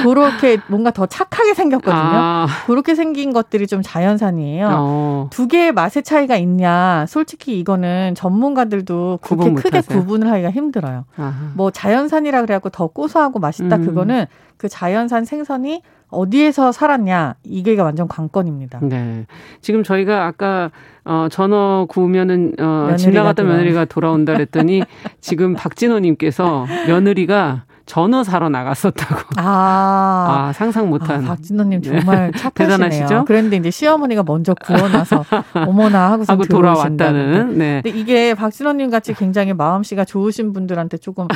그렇게 0.04 0.58
뭔가 0.68 0.90
더 0.90 1.06
착하게 1.06 1.54
생겼거든요. 1.54 2.00
아. 2.00 2.46
그렇게 2.66 2.94
생긴 2.94 3.32
것들이 3.32 3.66
좀 3.66 3.82
자연산이에요. 3.82 4.68
어. 4.70 5.30
두 5.30 5.46
개의 5.46 5.72
맛의 5.72 6.02
차이가 6.02 6.36
있냐? 6.36 7.04
솔직히 7.08 7.58
이거는 7.60 8.14
전문가들도 8.14 9.18
그렇게 9.22 9.52
크게 9.54 9.78
하세요. 9.78 9.98
구분을 9.98 10.30
하기가 10.30 10.50
힘들어요. 10.50 11.04
아하. 11.16 11.34
뭐 11.54 11.70
자연산이라 11.70 12.40
그래갖고 12.42 12.70
더 12.70 12.86
고소하고 12.88 13.38
맛있다 13.38 13.76
음. 13.76 13.86
그거는 13.86 14.26
그 14.58 14.68
자연산 14.68 15.24
생선이 15.24 15.82
어디에서 16.10 16.72
살았냐 16.72 17.36
이게가 17.44 17.84
완전 17.84 18.08
관건입니다. 18.08 18.80
네. 18.82 19.26
지금 19.60 19.82
저희가 19.82 20.26
아까 20.26 20.70
어 21.04 21.28
전어 21.30 21.86
구우면은 21.88 22.54
어 22.58 22.96
지나갔다 22.96 23.44
며느리가 23.44 23.84
돌아온다 23.86 24.32
그랬더니 24.34 24.82
지금 25.20 25.54
박진호 25.54 26.00
님께서 26.00 26.66
며느리가 26.86 27.64
전어 27.88 28.22
사러 28.22 28.48
나갔었다고. 28.50 29.20
아, 29.36 30.46
아 30.48 30.52
상상 30.52 30.90
못한. 30.90 31.24
아, 31.24 31.28
박진호님 31.28 31.82
정말 31.82 32.30
네. 32.36 32.50
대단하시죠? 32.54 33.24
그런데 33.26 33.56
이제 33.56 33.70
시어머니가 33.70 34.22
먼저 34.22 34.54
구워놔서 34.54 35.24
어머나 35.66 36.12
하고서 36.12 36.32
하고 36.34 36.44
돌아왔다는. 36.44 37.58
네. 37.58 37.80
근데 37.82 37.98
이게 37.98 38.34
박진호님 38.34 38.90
같이 38.90 39.14
굉장히 39.14 39.54
마음씨가 39.54 40.04
좋으신 40.04 40.52
분들한테 40.52 40.98
조금 40.98 41.26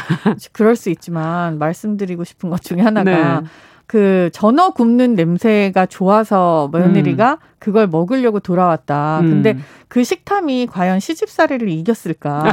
그럴 0.53 0.77
수 0.77 0.91
있지만 0.91 1.59
말씀드리고 1.59 2.23
싶은 2.25 2.51
것 2.51 2.61
중에 2.61 2.81
하나가. 2.81 3.41
네. 3.41 3.47
그 3.93 4.31
전어 4.33 4.71
굽는 4.71 5.17
냄새가 5.17 5.85
좋아서 5.85 6.71
며느리가 6.73 7.33
음. 7.33 7.37
그걸 7.59 7.87
먹으려고 7.87 8.41
돌아왔다. 8.41 9.21
음. 9.21 9.29
근데 9.29 9.59
그 9.89 10.03
식탐이 10.03 10.69
과연 10.69 10.99
시집살이를 10.99 11.69
이겼을까? 11.69 12.45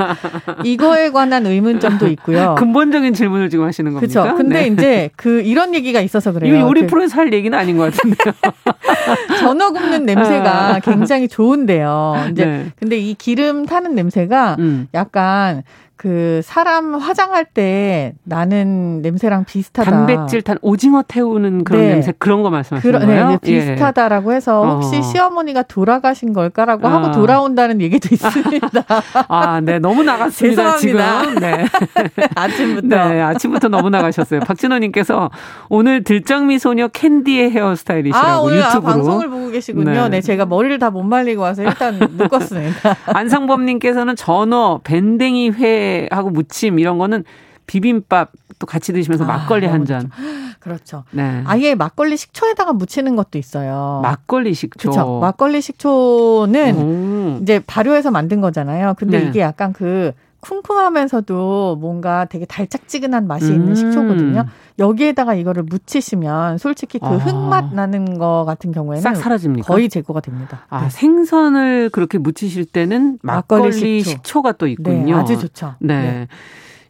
이거에 0.64 1.10
관한 1.10 1.44
의문점도 1.44 2.06
있고요. 2.06 2.54
근본적인 2.58 3.12
질문을 3.12 3.50
지금 3.50 3.66
하시는 3.66 3.92
겁니까? 3.92 4.22
그렇죠. 4.22 4.34
근데 4.38 4.62
네. 4.62 4.66
이제 4.68 5.10
그 5.16 5.42
이런 5.42 5.74
얘기가 5.74 6.00
있어서 6.00 6.32
그래요. 6.32 6.54
이거 6.54 6.66
요리 6.66 6.80
그 6.80 6.86
프로에서 6.86 7.16
할 7.18 7.34
얘기는 7.34 7.56
아닌 7.56 7.76
것 7.76 7.92
같은데요. 7.92 8.34
전어 9.40 9.72
굽는 9.72 10.06
냄새가 10.06 10.76
아. 10.76 10.80
굉장히 10.80 11.28
좋은데요. 11.28 12.28
이제 12.30 12.46
네. 12.46 12.66
근데 12.78 12.96
이 12.96 13.12
기름 13.12 13.66
타는 13.66 13.94
냄새가 13.94 14.56
음. 14.58 14.88
약간 14.94 15.64
그 15.98 16.40
사람 16.44 16.94
화장할 16.94 17.44
때 17.44 18.14
나는 18.24 19.02
냄새랑 19.02 19.44
비슷하다. 19.44 19.90
단백질 19.90 20.42
탄 20.42 20.56
오징어 20.62 21.02
태우는 21.06 21.64
그런 21.64 21.82
네. 21.82 21.88
냄새 21.94 22.12
그런 22.18 22.42
거 22.42 22.50
말씀하시는 22.50 22.92
그러, 22.92 23.04
거예요? 23.04 23.30
네, 23.30 23.38
비슷하다라고 23.42 24.32
해서 24.32 24.60
어. 24.62 24.74
혹시 24.76 24.98
어. 24.98 25.02
시어머니가 25.02 25.62
돌아가신 25.62 26.32
걸까라고 26.32 26.86
어. 26.86 26.90
하고 26.90 27.10
돌아온다는 27.10 27.80
얘기도 27.80 28.08
있습니다. 28.12 28.68
아, 29.28 29.60
네, 29.60 29.78
너무 29.78 30.02
나갔습니다. 30.04 30.76
지금. 30.76 31.00
네. 31.40 31.64
아침부터. 32.36 32.86
네, 32.86 33.20
아침부터 33.20 33.68
너무 33.68 33.90
나가셨어요. 33.90 34.40
박진호님께서 34.40 35.30
오늘 35.68 36.04
들장미 36.04 36.58
소녀 36.58 36.88
캔디의 36.88 37.50
헤어스타일이시라고 37.50 38.26
아, 38.26 38.38
오늘 38.40 38.58
유튜브로. 38.58 38.78
아, 38.88 38.94
방송을 38.94 39.28
보고 39.30 39.48
계시군요. 39.50 39.90
네. 40.04 40.08
네, 40.08 40.20
제가 40.20 40.46
머리를 40.46 40.78
다 40.78 40.88
못 40.90 41.02
말리고 41.02 41.42
와서 41.42 41.62
일단 41.62 41.98
묶었습니다. 42.16 42.96
안상범님께서는 43.12 44.16
전어 44.16 44.80
밴댕이 44.84 45.50
회 45.50 45.87
하고 46.10 46.30
무침 46.30 46.78
이런 46.78 46.98
거는 46.98 47.24
비빔밥 47.66 48.32
또 48.58 48.66
같이 48.66 48.92
드시면서 48.92 49.24
아, 49.24 49.26
막걸리 49.26 49.66
한 49.66 49.84
잔. 49.84 50.10
그렇죠. 50.58 51.04
네. 51.12 51.42
아예 51.46 51.74
막걸리 51.74 52.16
식초에다가 52.16 52.72
무치는 52.72 53.14
것도 53.14 53.38
있어요. 53.38 54.00
막걸리 54.02 54.54
식초. 54.54 54.90
그렇죠. 54.90 55.20
막걸리 55.20 55.60
식초는 55.60 56.76
오. 56.76 57.38
이제 57.42 57.60
발효해서 57.64 58.10
만든 58.10 58.40
거잖아요. 58.40 58.94
근데 58.98 59.20
네. 59.20 59.28
이게 59.28 59.40
약간 59.40 59.72
그 59.72 60.12
쿰쿰하면서도 60.40 61.76
뭔가 61.80 62.24
되게 62.24 62.44
달짝지근한 62.44 63.26
맛이 63.26 63.46
음. 63.50 63.54
있는 63.54 63.74
식초거든요. 63.74 64.46
여기에다가 64.78 65.34
이거를 65.34 65.64
묻히시면 65.64 66.58
솔직히 66.58 66.98
그 66.98 67.06
아. 67.06 67.10
흙맛 67.16 67.74
나는 67.74 68.18
거 68.18 68.44
같은 68.46 68.72
경우에는 68.72 69.02
싹 69.02 69.16
사라집니까? 69.16 69.66
거의 69.66 69.88
제거가 69.88 70.20
됩니다. 70.20 70.66
아 70.68 70.84
네. 70.84 70.90
생선을 70.90 71.90
그렇게 71.90 72.18
묻히실 72.18 72.64
때는 72.66 73.18
막걸리, 73.22 73.62
막걸리 73.64 74.00
식초. 74.02 74.42
가또 74.42 74.66
네, 74.66 74.72
있군요. 74.72 75.16
네, 75.16 75.20
아주 75.20 75.38
좋죠. 75.38 75.74
네. 75.80 76.00
네. 76.00 76.28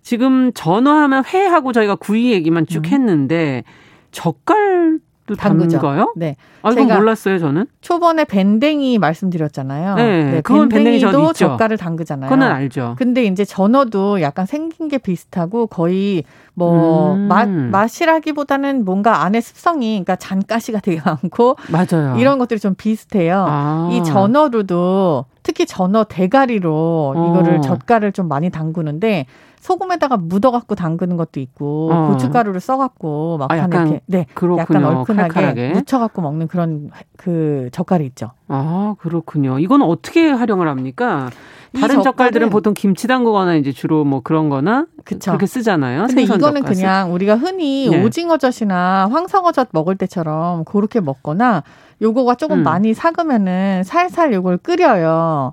지금 0.02 0.52
전어하면 0.54 1.24
회하고 1.26 1.72
저희가 1.72 1.96
구이 1.96 2.32
얘기만 2.32 2.66
쭉 2.66 2.84
음. 2.84 2.84
했는데 2.86 3.64
젓갈 4.10 4.98
또 5.28 5.36
담그죠. 5.36 6.14
네. 6.16 6.36
아, 6.62 6.72
이건 6.72 6.88
몰랐어요, 6.88 7.38
저는. 7.38 7.66
초반에 7.82 8.24
밴댕이 8.24 8.98
말씀드렸잖아요. 8.98 9.94
네. 9.96 10.24
네 10.24 10.40
그건 10.40 10.68
밴댕이도 10.68 11.34
젓갈을 11.34 11.76
담그잖아요. 11.76 12.30
그건 12.30 12.48
알죠. 12.48 12.94
근데 12.98 13.24
이제 13.24 13.44
전어도 13.44 14.22
약간 14.22 14.46
생긴 14.46 14.88
게 14.88 14.96
비슷하고 14.96 15.66
거의 15.66 16.24
뭐 16.54 17.12
음. 17.12 17.28
맛, 17.28 17.48
맛이라기보다는 17.48 18.84
뭔가 18.84 19.22
안에 19.22 19.40
습성이 19.40 19.90
그러니까 19.90 20.16
잔가시가 20.16 20.80
되게 20.80 21.00
많고 21.04 21.56
맞아요. 21.70 22.16
이런 22.18 22.38
것들이 22.38 22.58
좀 22.58 22.74
비슷해요. 22.74 23.44
아. 23.46 23.90
이 23.92 24.02
전어로도 24.02 25.26
특히 25.42 25.66
전어 25.66 26.04
대가리로 26.04 27.14
어. 27.16 27.30
이거를 27.30 27.60
젓갈을 27.60 28.12
좀 28.12 28.28
많이 28.28 28.50
담그는데 28.50 29.26
소금에다가 29.60 30.16
묻어갖고 30.16 30.74
담그는 30.74 31.16
것도 31.16 31.40
있고 31.40 31.90
어. 31.92 32.08
고춧가루를 32.08 32.60
써갖고 32.60 33.38
막판에 33.38 33.60
아, 33.60 33.66
이렇게 33.66 34.00
네 34.06 34.26
그렇군요. 34.34 34.60
약간 34.60 34.84
얼큰하게 34.84 35.28
칼칼하게. 35.28 35.68
묻혀갖고 35.70 36.22
먹는 36.22 36.48
그런 36.48 36.90
그 37.16 37.68
젓갈이 37.72 38.06
있죠. 38.06 38.30
아 38.48 38.94
그렇군요. 39.00 39.58
이건 39.58 39.82
어떻게 39.82 40.30
활용을 40.30 40.68
합니까? 40.68 41.30
다른 41.78 42.02
젓갈들은 42.02 42.48
보통 42.48 42.72
김치 42.72 43.06
담그거나 43.06 43.56
이제 43.56 43.72
주로 43.72 44.04
뭐 44.04 44.20
그런거나. 44.20 44.86
그렇게 45.04 45.46
쓰잖아요. 45.46 46.06
근데 46.06 46.22
이거는 46.22 46.40
젓갈은. 46.40 46.62
그냥 46.62 47.12
우리가 47.12 47.36
흔히 47.36 47.88
네. 47.90 48.02
오징어젓이나 48.02 49.08
황석어젓 49.10 49.68
먹을 49.72 49.96
때처럼 49.96 50.64
그렇게 50.64 51.00
먹거나 51.00 51.62
요거가 52.00 52.36
조금 52.36 52.58
음. 52.60 52.62
많이 52.62 52.94
삭으면은 52.94 53.82
살살 53.84 54.32
요걸 54.32 54.58
끓여요. 54.58 55.52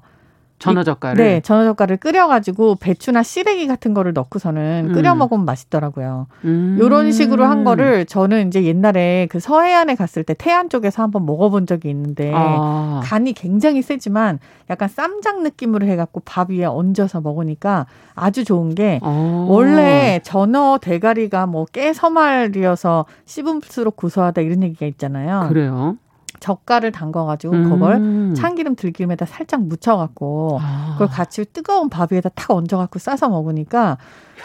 전어젓갈을 0.57 1.23
네, 1.23 1.41
전어젓갈을 1.41 1.97
끓여가지고 1.97 2.75
배추나 2.75 3.23
시래기 3.23 3.67
같은 3.67 3.93
거를 3.93 4.13
넣고서는 4.13 4.93
끓여 4.93 5.11
음. 5.13 5.19
먹으면 5.19 5.45
맛있더라고요. 5.45 6.27
음. 6.45 6.77
요런 6.79 7.11
식으로 7.11 7.45
한 7.45 7.63
거를 7.65 8.05
저는 8.05 8.47
이제 8.47 8.63
옛날에 8.63 9.27
그 9.29 9.39
서해안에 9.39 9.95
갔을 9.95 10.23
때 10.23 10.33
태안 10.33 10.69
쪽에서 10.69 11.03
한번 11.03 11.25
먹어본 11.25 11.67
적이 11.67 11.89
있는데 11.89 12.31
아. 12.33 13.01
간이 13.03 13.33
굉장히 13.33 13.81
세지만 13.81 14.39
약간 14.69 14.87
쌈장 14.87 15.43
느낌으로 15.43 15.85
해갖고 15.87 16.21
밥 16.23 16.49
위에 16.49 16.63
얹어서 16.65 17.19
먹으니까 17.21 17.85
아주 18.15 18.45
좋은 18.45 18.73
게 18.75 18.99
아. 19.03 19.45
원래 19.49 20.21
전어 20.23 20.79
대가리가 20.81 21.45
뭐 21.47 21.65
깨 21.75 21.91
서말이어서 21.93 23.05
씹을수록 23.25 23.97
고소하다 23.97 24.41
이런 24.41 24.63
얘기가 24.63 24.85
있잖아요. 24.85 25.47
그래요. 25.49 25.97
젓갈을 26.45 26.91
담궈가지고 26.91 27.53
음. 27.55 27.69
그걸 27.69 28.35
참기름 28.35 28.75
들기름에다 28.75 29.25
살짝 29.25 29.63
묻혀갖고 29.63 30.59
아. 30.61 30.89
그걸 30.93 31.07
같이 31.07 31.43
뜨거운 31.45 31.89
밥 31.89 32.13
위에다 32.13 32.29
탁 32.35 32.51
얹어갖고 32.51 32.99
싸서 32.99 33.29
먹으니까 33.29 33.97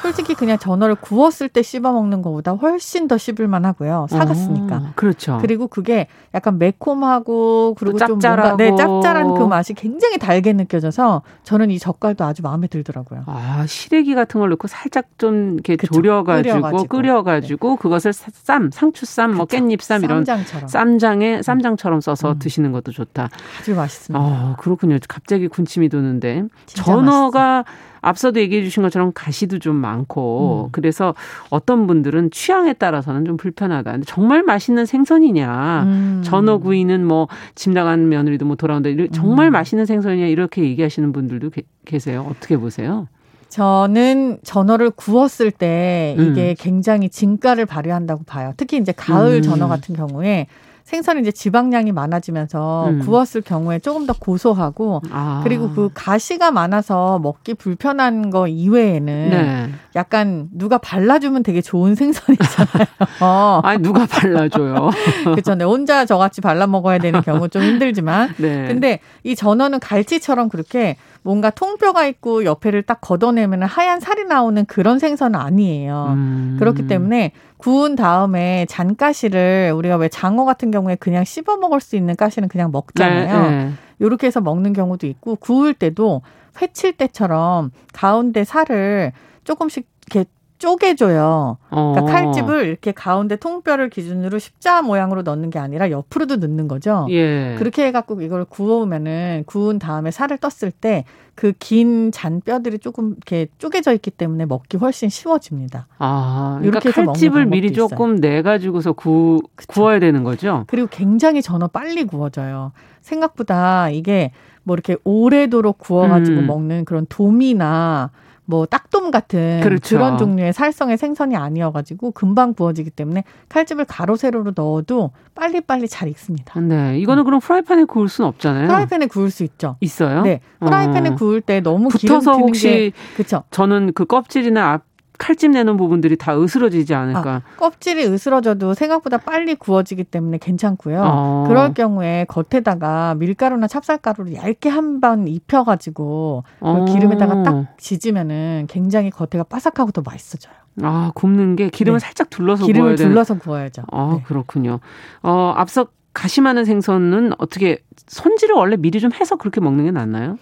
솔직히 0.02 0.34
그냥 0.34 0.58
전어를 0.58 0.94
구웠을 0.94 1.48
때 1.48 1.62
씹어 1.62 1.92
먹는 1.92 2.22
것보다 2.22 2.52
훨씬 2.52 3.08
더 3.08 3.18
씹을만 3.18 3.64
하고요. 3.64 4.06
사갔으니까. 4.10 4.76
어, 4.76 4.92
그렇죠. 4.94 5.38
그리고 5.40 5.66
그게 5.66 6.06
약간 6.34 6.58
매콤하고 6.58 7.74
그리고 7.78 7.98
좀 7.98 8.18
뭔가 8.18 8.56
네, 8.56 8.74
짭짤한 8.76 9.34
그 9.34 9.44
맛이 9.44 9.74
굉장히 9.74 10.18
달게 10.18 10.52
느껴져서 10.52 11.22
저는 11.44 11.70
이 11.70 11.78
젓갈도 11.78 12.24
아주 12.24 12.42
마음에 12.42 12.66
들더라고요. 12.66 13.24
아, 13.26 13.64
시래기 13.66 14.14
같은 14.14 14.40
걸 14.40 14.50
넣고 14.50 14.68
살짝 14.68 15.06
좀 15.18 15.54
이렇게 15.54 15.76
그쵸. 15.76 15.94
졸여가지고 15.94 16.54
끓여가지고, 16.54 16.88
끓여가지고 16.88 17.70
네. 17.70 17.76
그것을 17.80 18.12
쌈, 18.12 18.70
상추쌈, 18.70 19.34
뭐 19.34 19.46
깻잎쌈 19.46 20.04
이런 20.04 20.24
쌈장처럼. 20.24 20.68
쌈장에 20.68 21.42
쌈장처럼 21.42 22.00
써서 22.00 22.32
음. 22.32 22.38
드시는 22.38 22.72
것도 22.72 22.92
좋다. 22.92 23.28
아주 23.60 23.74
맛있습니다. 23.74 24.24
아, 24.24 24.56
그렇군요. 24.58 24.98
갑자기 25.08 25.48
군침이 25.48 25.88
도는데 25.88 26.44
전어가 26.66 27.64
맛있어. 27.66 27.89
앞서도 28.00 28.40
얘기해 28.40 28.62
주신 28.62 28.82
것처럼 28.82 29.12
가시도 29.14 29.58
좀 29.58 29.76
많고 29.76 30.66
음. 30.66 30.68
그래서 30.72 31.14
어떤 31.50 31.86
분들은 31.86 32.30
취향에 32.30 32.72
따라서는 32.74 33.24
좀 33.24 33.36
불편하다. 33.36 33.92
근데 33.92 34.04
정말 34.06 34.42
맛있는 34.42 34.86
생선이냐. 34.86 35.82
음. 35.86 36.20
전어 36.24 36.58
구이는 36.58 37.04
뭐 37.06 37.28
집 37.54 37.70
나간 37.72 38.08
며느리도 38.08 38.46
뭐 38.46 38.56
돌아온다. 38.56 38.88
정말 39.12 39.48
음. 39.48 39.52
맛있는 39.52 39.86
생선이냐 39.86 40.26
이렇게 40.26 40.62
얘기하시는 40.62 41.12
분들도 41.12 41.50
게, 41.50 41.62
계세요. 41.84 42.26
어떻게 42.30 42.56
보세요? 42.56 43.08
저는 43.48 44.38
전어를 44.44 44.90
구웠을 44.90 45.50
때 45.50 46.14
이게 46.18 46.50
음. 46.50 46.54
굉장히 46.58 47.08
진가를 47.08 47.66
발휘한다고 47.66 48.22
봐요. 48.24 48.52
특히 48.56 48.78
이제 48.78 48.92
가을 48.92 49.36
음. 49.36 49.42
전어 49.42 49.68
같은 49.68 49.94
경우에 49.94 50.46
생선이 50.90 51.20
이제 51.20 51.30
지방량이 51.30 51.92
많아지면서 51.92 52.88
음. 52.88 52.98
구웠을 52.98 53.42
경우에 53.42 53.78
조금 53.78 54.06
더 54.06 54.12
고소하고 54.12 55.02
아. 55.12 55.40
그리고 55.44 55.70
그 55.70 55.88
가시가 55.94 56.50
많아서 56.50 57.20
먹기 57.20 57.54
불편한 57.54 58.30
거 58.30 58.48
이외에는 58.48 59.30
네. 59.30 59.70
약간 59.94 60.48
누가 60.52 60.78
발라주면 60.78 61.44
되게 61.44 61.60
좋은 61.60 61.94
생선이잖아요. 61.94 62.86
어. 63.20 63.60
아니 63.64 63.80
누가 63.80 64.04
발라줘요? 64.04 64.90
그렇죠. 65.30 65.54
네, 65.54 65.64
혼자 65.64 66.04
저같이 66.04 66.40
발라 66.40 66.66
먹어야 66.66 66.98
되는 66.98 67.22
경우 67.22 67.48
좀 67.48 67.62
힘들지만. 67.62 68.34
네. 68.38 68.66
근데 68.66 68.98
이 69.22 69.36
전어는 69.36 69.78
갈치처럼 69.78 70.48
그렇게 70.48 70.96
뭔가 71.22 71.50
통뼈가 71.50 72.06
있고 72.06 72.44
옆에를 72.44 72.82
딱 72.82 73.00
걷어내면 73.00 73.62
하얀 73.62 74.00
살이 74.00 74.24
나오는 74.24 74.64
그런 74.64 74.98
생선은 74.98 75.38
아니에요. 75.38 76.06
음. 76.16 76.56
그렇기 76.58 76.88
때문에 76.88 77.30
구운 77.60 77.94
다음에 77.94 78.64
잔가시를 78.70 79.72
우리가 79.76 79.96
왜 79.96 80.08
장어 80.08 80.46
같은 80.46 80.70
경우에 80.70 80.96
그냥 80.96 81.24
씹어 81.24 81.58
먹을 81.58 81.80
수 81.80 81.94
있는 81.94 82.16
가시는 82.16 82.48
그냥 82.48 82.72
먹잖아요. 82.72 83.42
네, 83.42 83.64
네. 83.64 83.72
이렇게 83.98 84.26
해서 84.26 84.40
먹는 84.40 84.72
경우도 84.72 85.06
있고 85.06 85.36
구울 85.36 85.74
때도 85.74 86.22
회칠 86.60 86.96
때처럼 86.96 87.70
가운데 87.92 88.44
살을 88.44 89.12
조금씩 89.44 89.86
이렇게 90.06 90.28
쪼개줘요. 90.60 91.56
그러니까 91.70 92.02
어. 92.02 92.04
칼집을 92.04 92.66
이렇게 92.66 92.92
가운데 92.92 93.34
통뼈를 93.36 93.88
기준으로 93.90 94.38
십자 94.38 94.82
모양으로 94.82 95.22
넣는 95.22 95.50
게 95.50 95.58
아니라 95.58 95.90
옆으로도 95.90 96.36
넣는 96.36 96.68
거죠. 96.68 97.06
예. 97.10 97.56
그렇게 97.58 97.86
해갖고 97.86 98.20
이걸 98.20 98.44
구우면은 98.44 99.44
구운 99.46 99.78
다음에 99.78 100.10
살을 100.12 100.38
떴을 100.38 100.70
때 100.70 101.04
그 101.34 101.54
긴 101.58 102.10
잔 102.12 102.42
뼈들이 102.42 102.78
조금 102.78 103.12
이렇게 103.16 103.46
쪼개져 103.56 103.94
있기 103.94 104.10
때문에 104.10 104.44
먹기 104.44 104.76
훨씬 104.76 105.08
쉬워집니다. 105.08 105.86
아, 105.98 106.58
그러니까 106.60 106.80
이렇게 106.86 106.90
칼집을 106.90 107.46
미리 107.46 107.72
조금 107.72 108.20
내 108.20 108.42
가지고서 108.42 108.92
구 108.92 109.40
구워야 109.66 110.00
되는 110.00 110.22
거죠. 110.22 110.64
그리고 110.66 110.88
굉장히 110.90 111.40
전어 111.40 111.66
빨리 111.68 112.04
구워져요. 112.04 112.72
생각보다 113.00 113.88
이게 113.88 114.32
뭐 114.64 114.74
이렇게 114.74 114.96
오래도록 115.04 115.78
구워가지고 115.78 116.40
음. 116.40 116.46
먹는 116.46 116.84
그런 116.84 117.06
돔이나 117.08 118.10
뭐 118.50 118.66
딱돔 118.66 119.12
같은 119.12 119.60
그렇죠. 119.62 119.96
그런 119.96 120.18
종류의 120.18 120.52
살성의 120.52 120.98
생선이 120.98 121.36
아니어가지고 121.36 122.10
금방 122.10 122.52
구워지기 122.52 122.90
때문에 122.90 123.22
칼집을 123.48 123.84
가로 123.84 124.16
세로로 124.16 124.52
넣어도 124.56 125.12
빨리빨리 125.36 125.88
잘 125.88 126.08
익습니다. 126.08 126.58
네, 126.60 126.98
이거는 126.98 127.24
그럼 127.24 127.38
프라이팬에 127.40 127.84
구울 127.84 128.08
수는 128.08 128.28
없잖아요. 128.28 128.66
프라이팬에 128.66 129.06
구울 129.06 129.30
수 129.30 129.44
있죠. 129.44 129.76
있어요? 129.80 130.22
네, 130.22 130.40
프라이팬에 130.58 131.10
어. 131.10 131.14
구울 131.14 131.40
때 131.40 131.60
너무 131.60 131.88
붙어서 131.88 132.32
혹시 132.32 132.92
그렇죠. 133.14 133.44
저는 133.52 133.92
그 133.94 134.04
껍질이나 134.04 134.72
앞 134.72 134.89
칼집 135.20 135.50
내는 135.50 135.76
부분들이 135.76 136.16
다 136.16 136.34
으스러지지 136.40 136.94
않을까. 136.94 137.30
아, 137.30 137.42
껍질이 137.58 138.06
으스러져도 138.06 138.72
생각보다 138.72 139.18
빨리 139.18 139.54
구워지기 139.54 140.04
때문에 140.04 140.38
괜찮고요. 140.38 141.02
어. 141.04 141.44
그럴 141.46 141.74
경우에 141.74 142.24
겉에다가 142.26 143.14
밀가루나 143.16 143.68
찹쌀가루를 143.68 144.34
얇게 144.34 144.68
한 144.70 145.00
번 145.00 145.28
입혀가지고 145.28 146.44
어. 146.60 146.84
기름에다가 146.86 147.42
딱 147.42 147.66
지지면은 147.78 148.66
굉장히 148.68 149.10
겉에가 149.10 149.44
바삭하고 149.44 149.92
더 149.92 150.02
맛있어져요. 150.04 150.54
아 150.82 151.12
굽는 151.14 151.56
게 151.56 151.68
기름을 151.68 152.00
네. 152.00 152.04
살짝 152.06 152.30
둘러서 152.30 152.64
기름을 152.66 152.96
둘러서 152.96 153.38
구워야죠. 153.38 153.82
아 153.92 154.14
네. 154.16 154.22
그렇군요. 154.26 154.80
어 155.22 155.52
앞서 155.56 155.86
가시 156.12 156.40
많은 156.40 156.64
생선은 156.64 157.32
어떻게 157.38 157.78
손질을 158.08 158.54
원래 158.56 158.76
미리 158.76 159.00
좀 159.00 159.12
해서 159.12 159.36
그렇게 159.36 159.60
먹는 159.60 159.84
게 159.84 159.90
낫나요? 159.90 160.38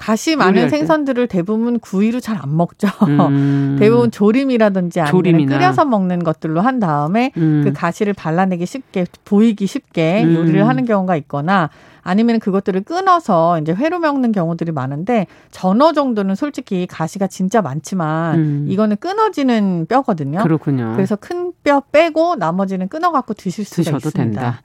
가시 0.00 0.34
많은 0.34 0.70
생선들을 0.70 1.26
대부분 1.26 1.78
구이로 1.78 2.20
잘 2.20 2.40
안 2.40 2.56
먹죠. 2.56 2.88
음. 3.06 3.76
대부분 3.78 4.10
조림이라든지 4.10 5.00
아니면 5.00 5.10
조림이나. 5.22 5.58
끓여서 5.58 5.84
먹는 5.84 6.24
것들로 6.24 6.62
한 6.62 6.78
다음에 6.80 7.32
음. 7.36 7.60
그 7.64 7.72
가시를 7.72 8.14
발라내기 8.14 8.64
쉽게 8.64 9.04
보이기 9.26 9.66
쉽게 9.66 10.24
음. 10.24 10.34
요리를 10.34 10.66
하는 10.66 10.86
경우가 10.86 11.16
있거나 11.16 11.68
아니면 12.02 12.38
그것들을 12.40 12.80
끊어서 12.82 13.58
이제 13.60 13.72
회로 13.74 13.98
먹는 13.98 14.32
경우들이 14.32 14.72
많은데 14.72 15.26
전어 15.50 15.92
정도는 15.92 16.34
솔직히 16.34 16.86
가시가 16.86 17.26
진짜 17.26 17.60
많지만 17.60 18.38
음. 18.38 18.66
이거는 18.70 18.96
끊어지는 19.00 19.84
뼈거든요. 19.86 20.42
그렇군요. 20.42 20.92
그래서 20.96 21.16
큰 21.16 21.50
뼈 21.62 21.80
빼고 21.92 22.36
나머지는 22.36 22.88
끊어 22.88 23.12
갖고 23.12 23.34
드실 23.34 23.64
드셔도 23.64 23.96
있습니다. 24.08 24.40
된다. 24.40 24.62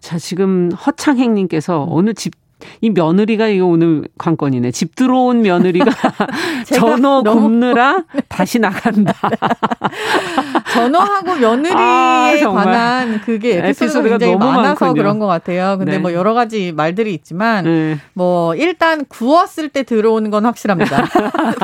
자, 0.00 0.18
지금 0.18 0.70
허창행 0.70 1.34
님께서 1.34 1.84
음. 1.84 1.88
어느 1.90 2.14
집 2.14 2.34
이 2.80 2.90
며느리가 2.90 3.48
이거 3.48 3.66
오늘 3.66 4.04
관건이네. 4.18 4.70
집 4.70 4.94
들어온 4.94 5.42
며느리가 5.42 5.86
전어 6.74 7.22
굽느라 7.22 8.04
다시 8.28 8.58
나간다. 8.58 9.14
전어하고 10.72 11.36
며느리에 11.36 11.74
아, 11.74 12.50
관한 12.52 13.20
그게 13.22 13.58
에피소드가 13.58 14.18
굉장히 14.18 14.32
너무 14.34 14.46
많아서 14.52 14.84
많군요. 14.86 14.94
그런 14.94 15.18
것 15.18 15.26
같아요. 15.26 15.76
근데 15.78 15.92
네. 15.92 15.98
뭐 15.98 16.12
여러 16.12 16.34
가지 16.34 16.72
말들이 16.72 17.14
있지만 17.14 17.64
네. 17.64 17.98
뭐 18.12 18.54
일단 18.54 19.04
구웠을 19.06 19.68
때 19.68 19.82
들어오는 19.82 20.30
건 20.30 20.44
확실합니다. 20.44 21.04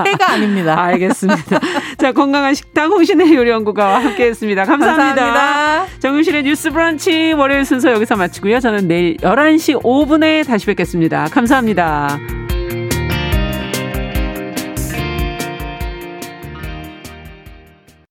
회가 0.04 0.32
아닙니다. 0.32 0.80
알겠습니다. 0.80 1.60
자 1.98 2.12
건강한 2.12 2.54
식당 2.54 2.90
호신의 2.90 3.34
요리연구가와 3.34 4.02
함께했습니다. 4.02 4.64
감사합니다. 4.64 5.24
감사합니다. 5.24 5.98
정윤실의 6.00 6.42
뉴스 6.44 6.70
브런치 6.70 7.32
월요일 7.34 7.64
순서 7.64 7.92
여기서 7.92 8.16
마치고요. 8.16 8.60
저는 8.60 8.88
내일 8.88 9.16
11시 9.18 9.82
5분에 9.82 10.46
다시 10.46 10.66
뵙겠습니다. 10.84 11.28
감사합니다. 11.28 12.43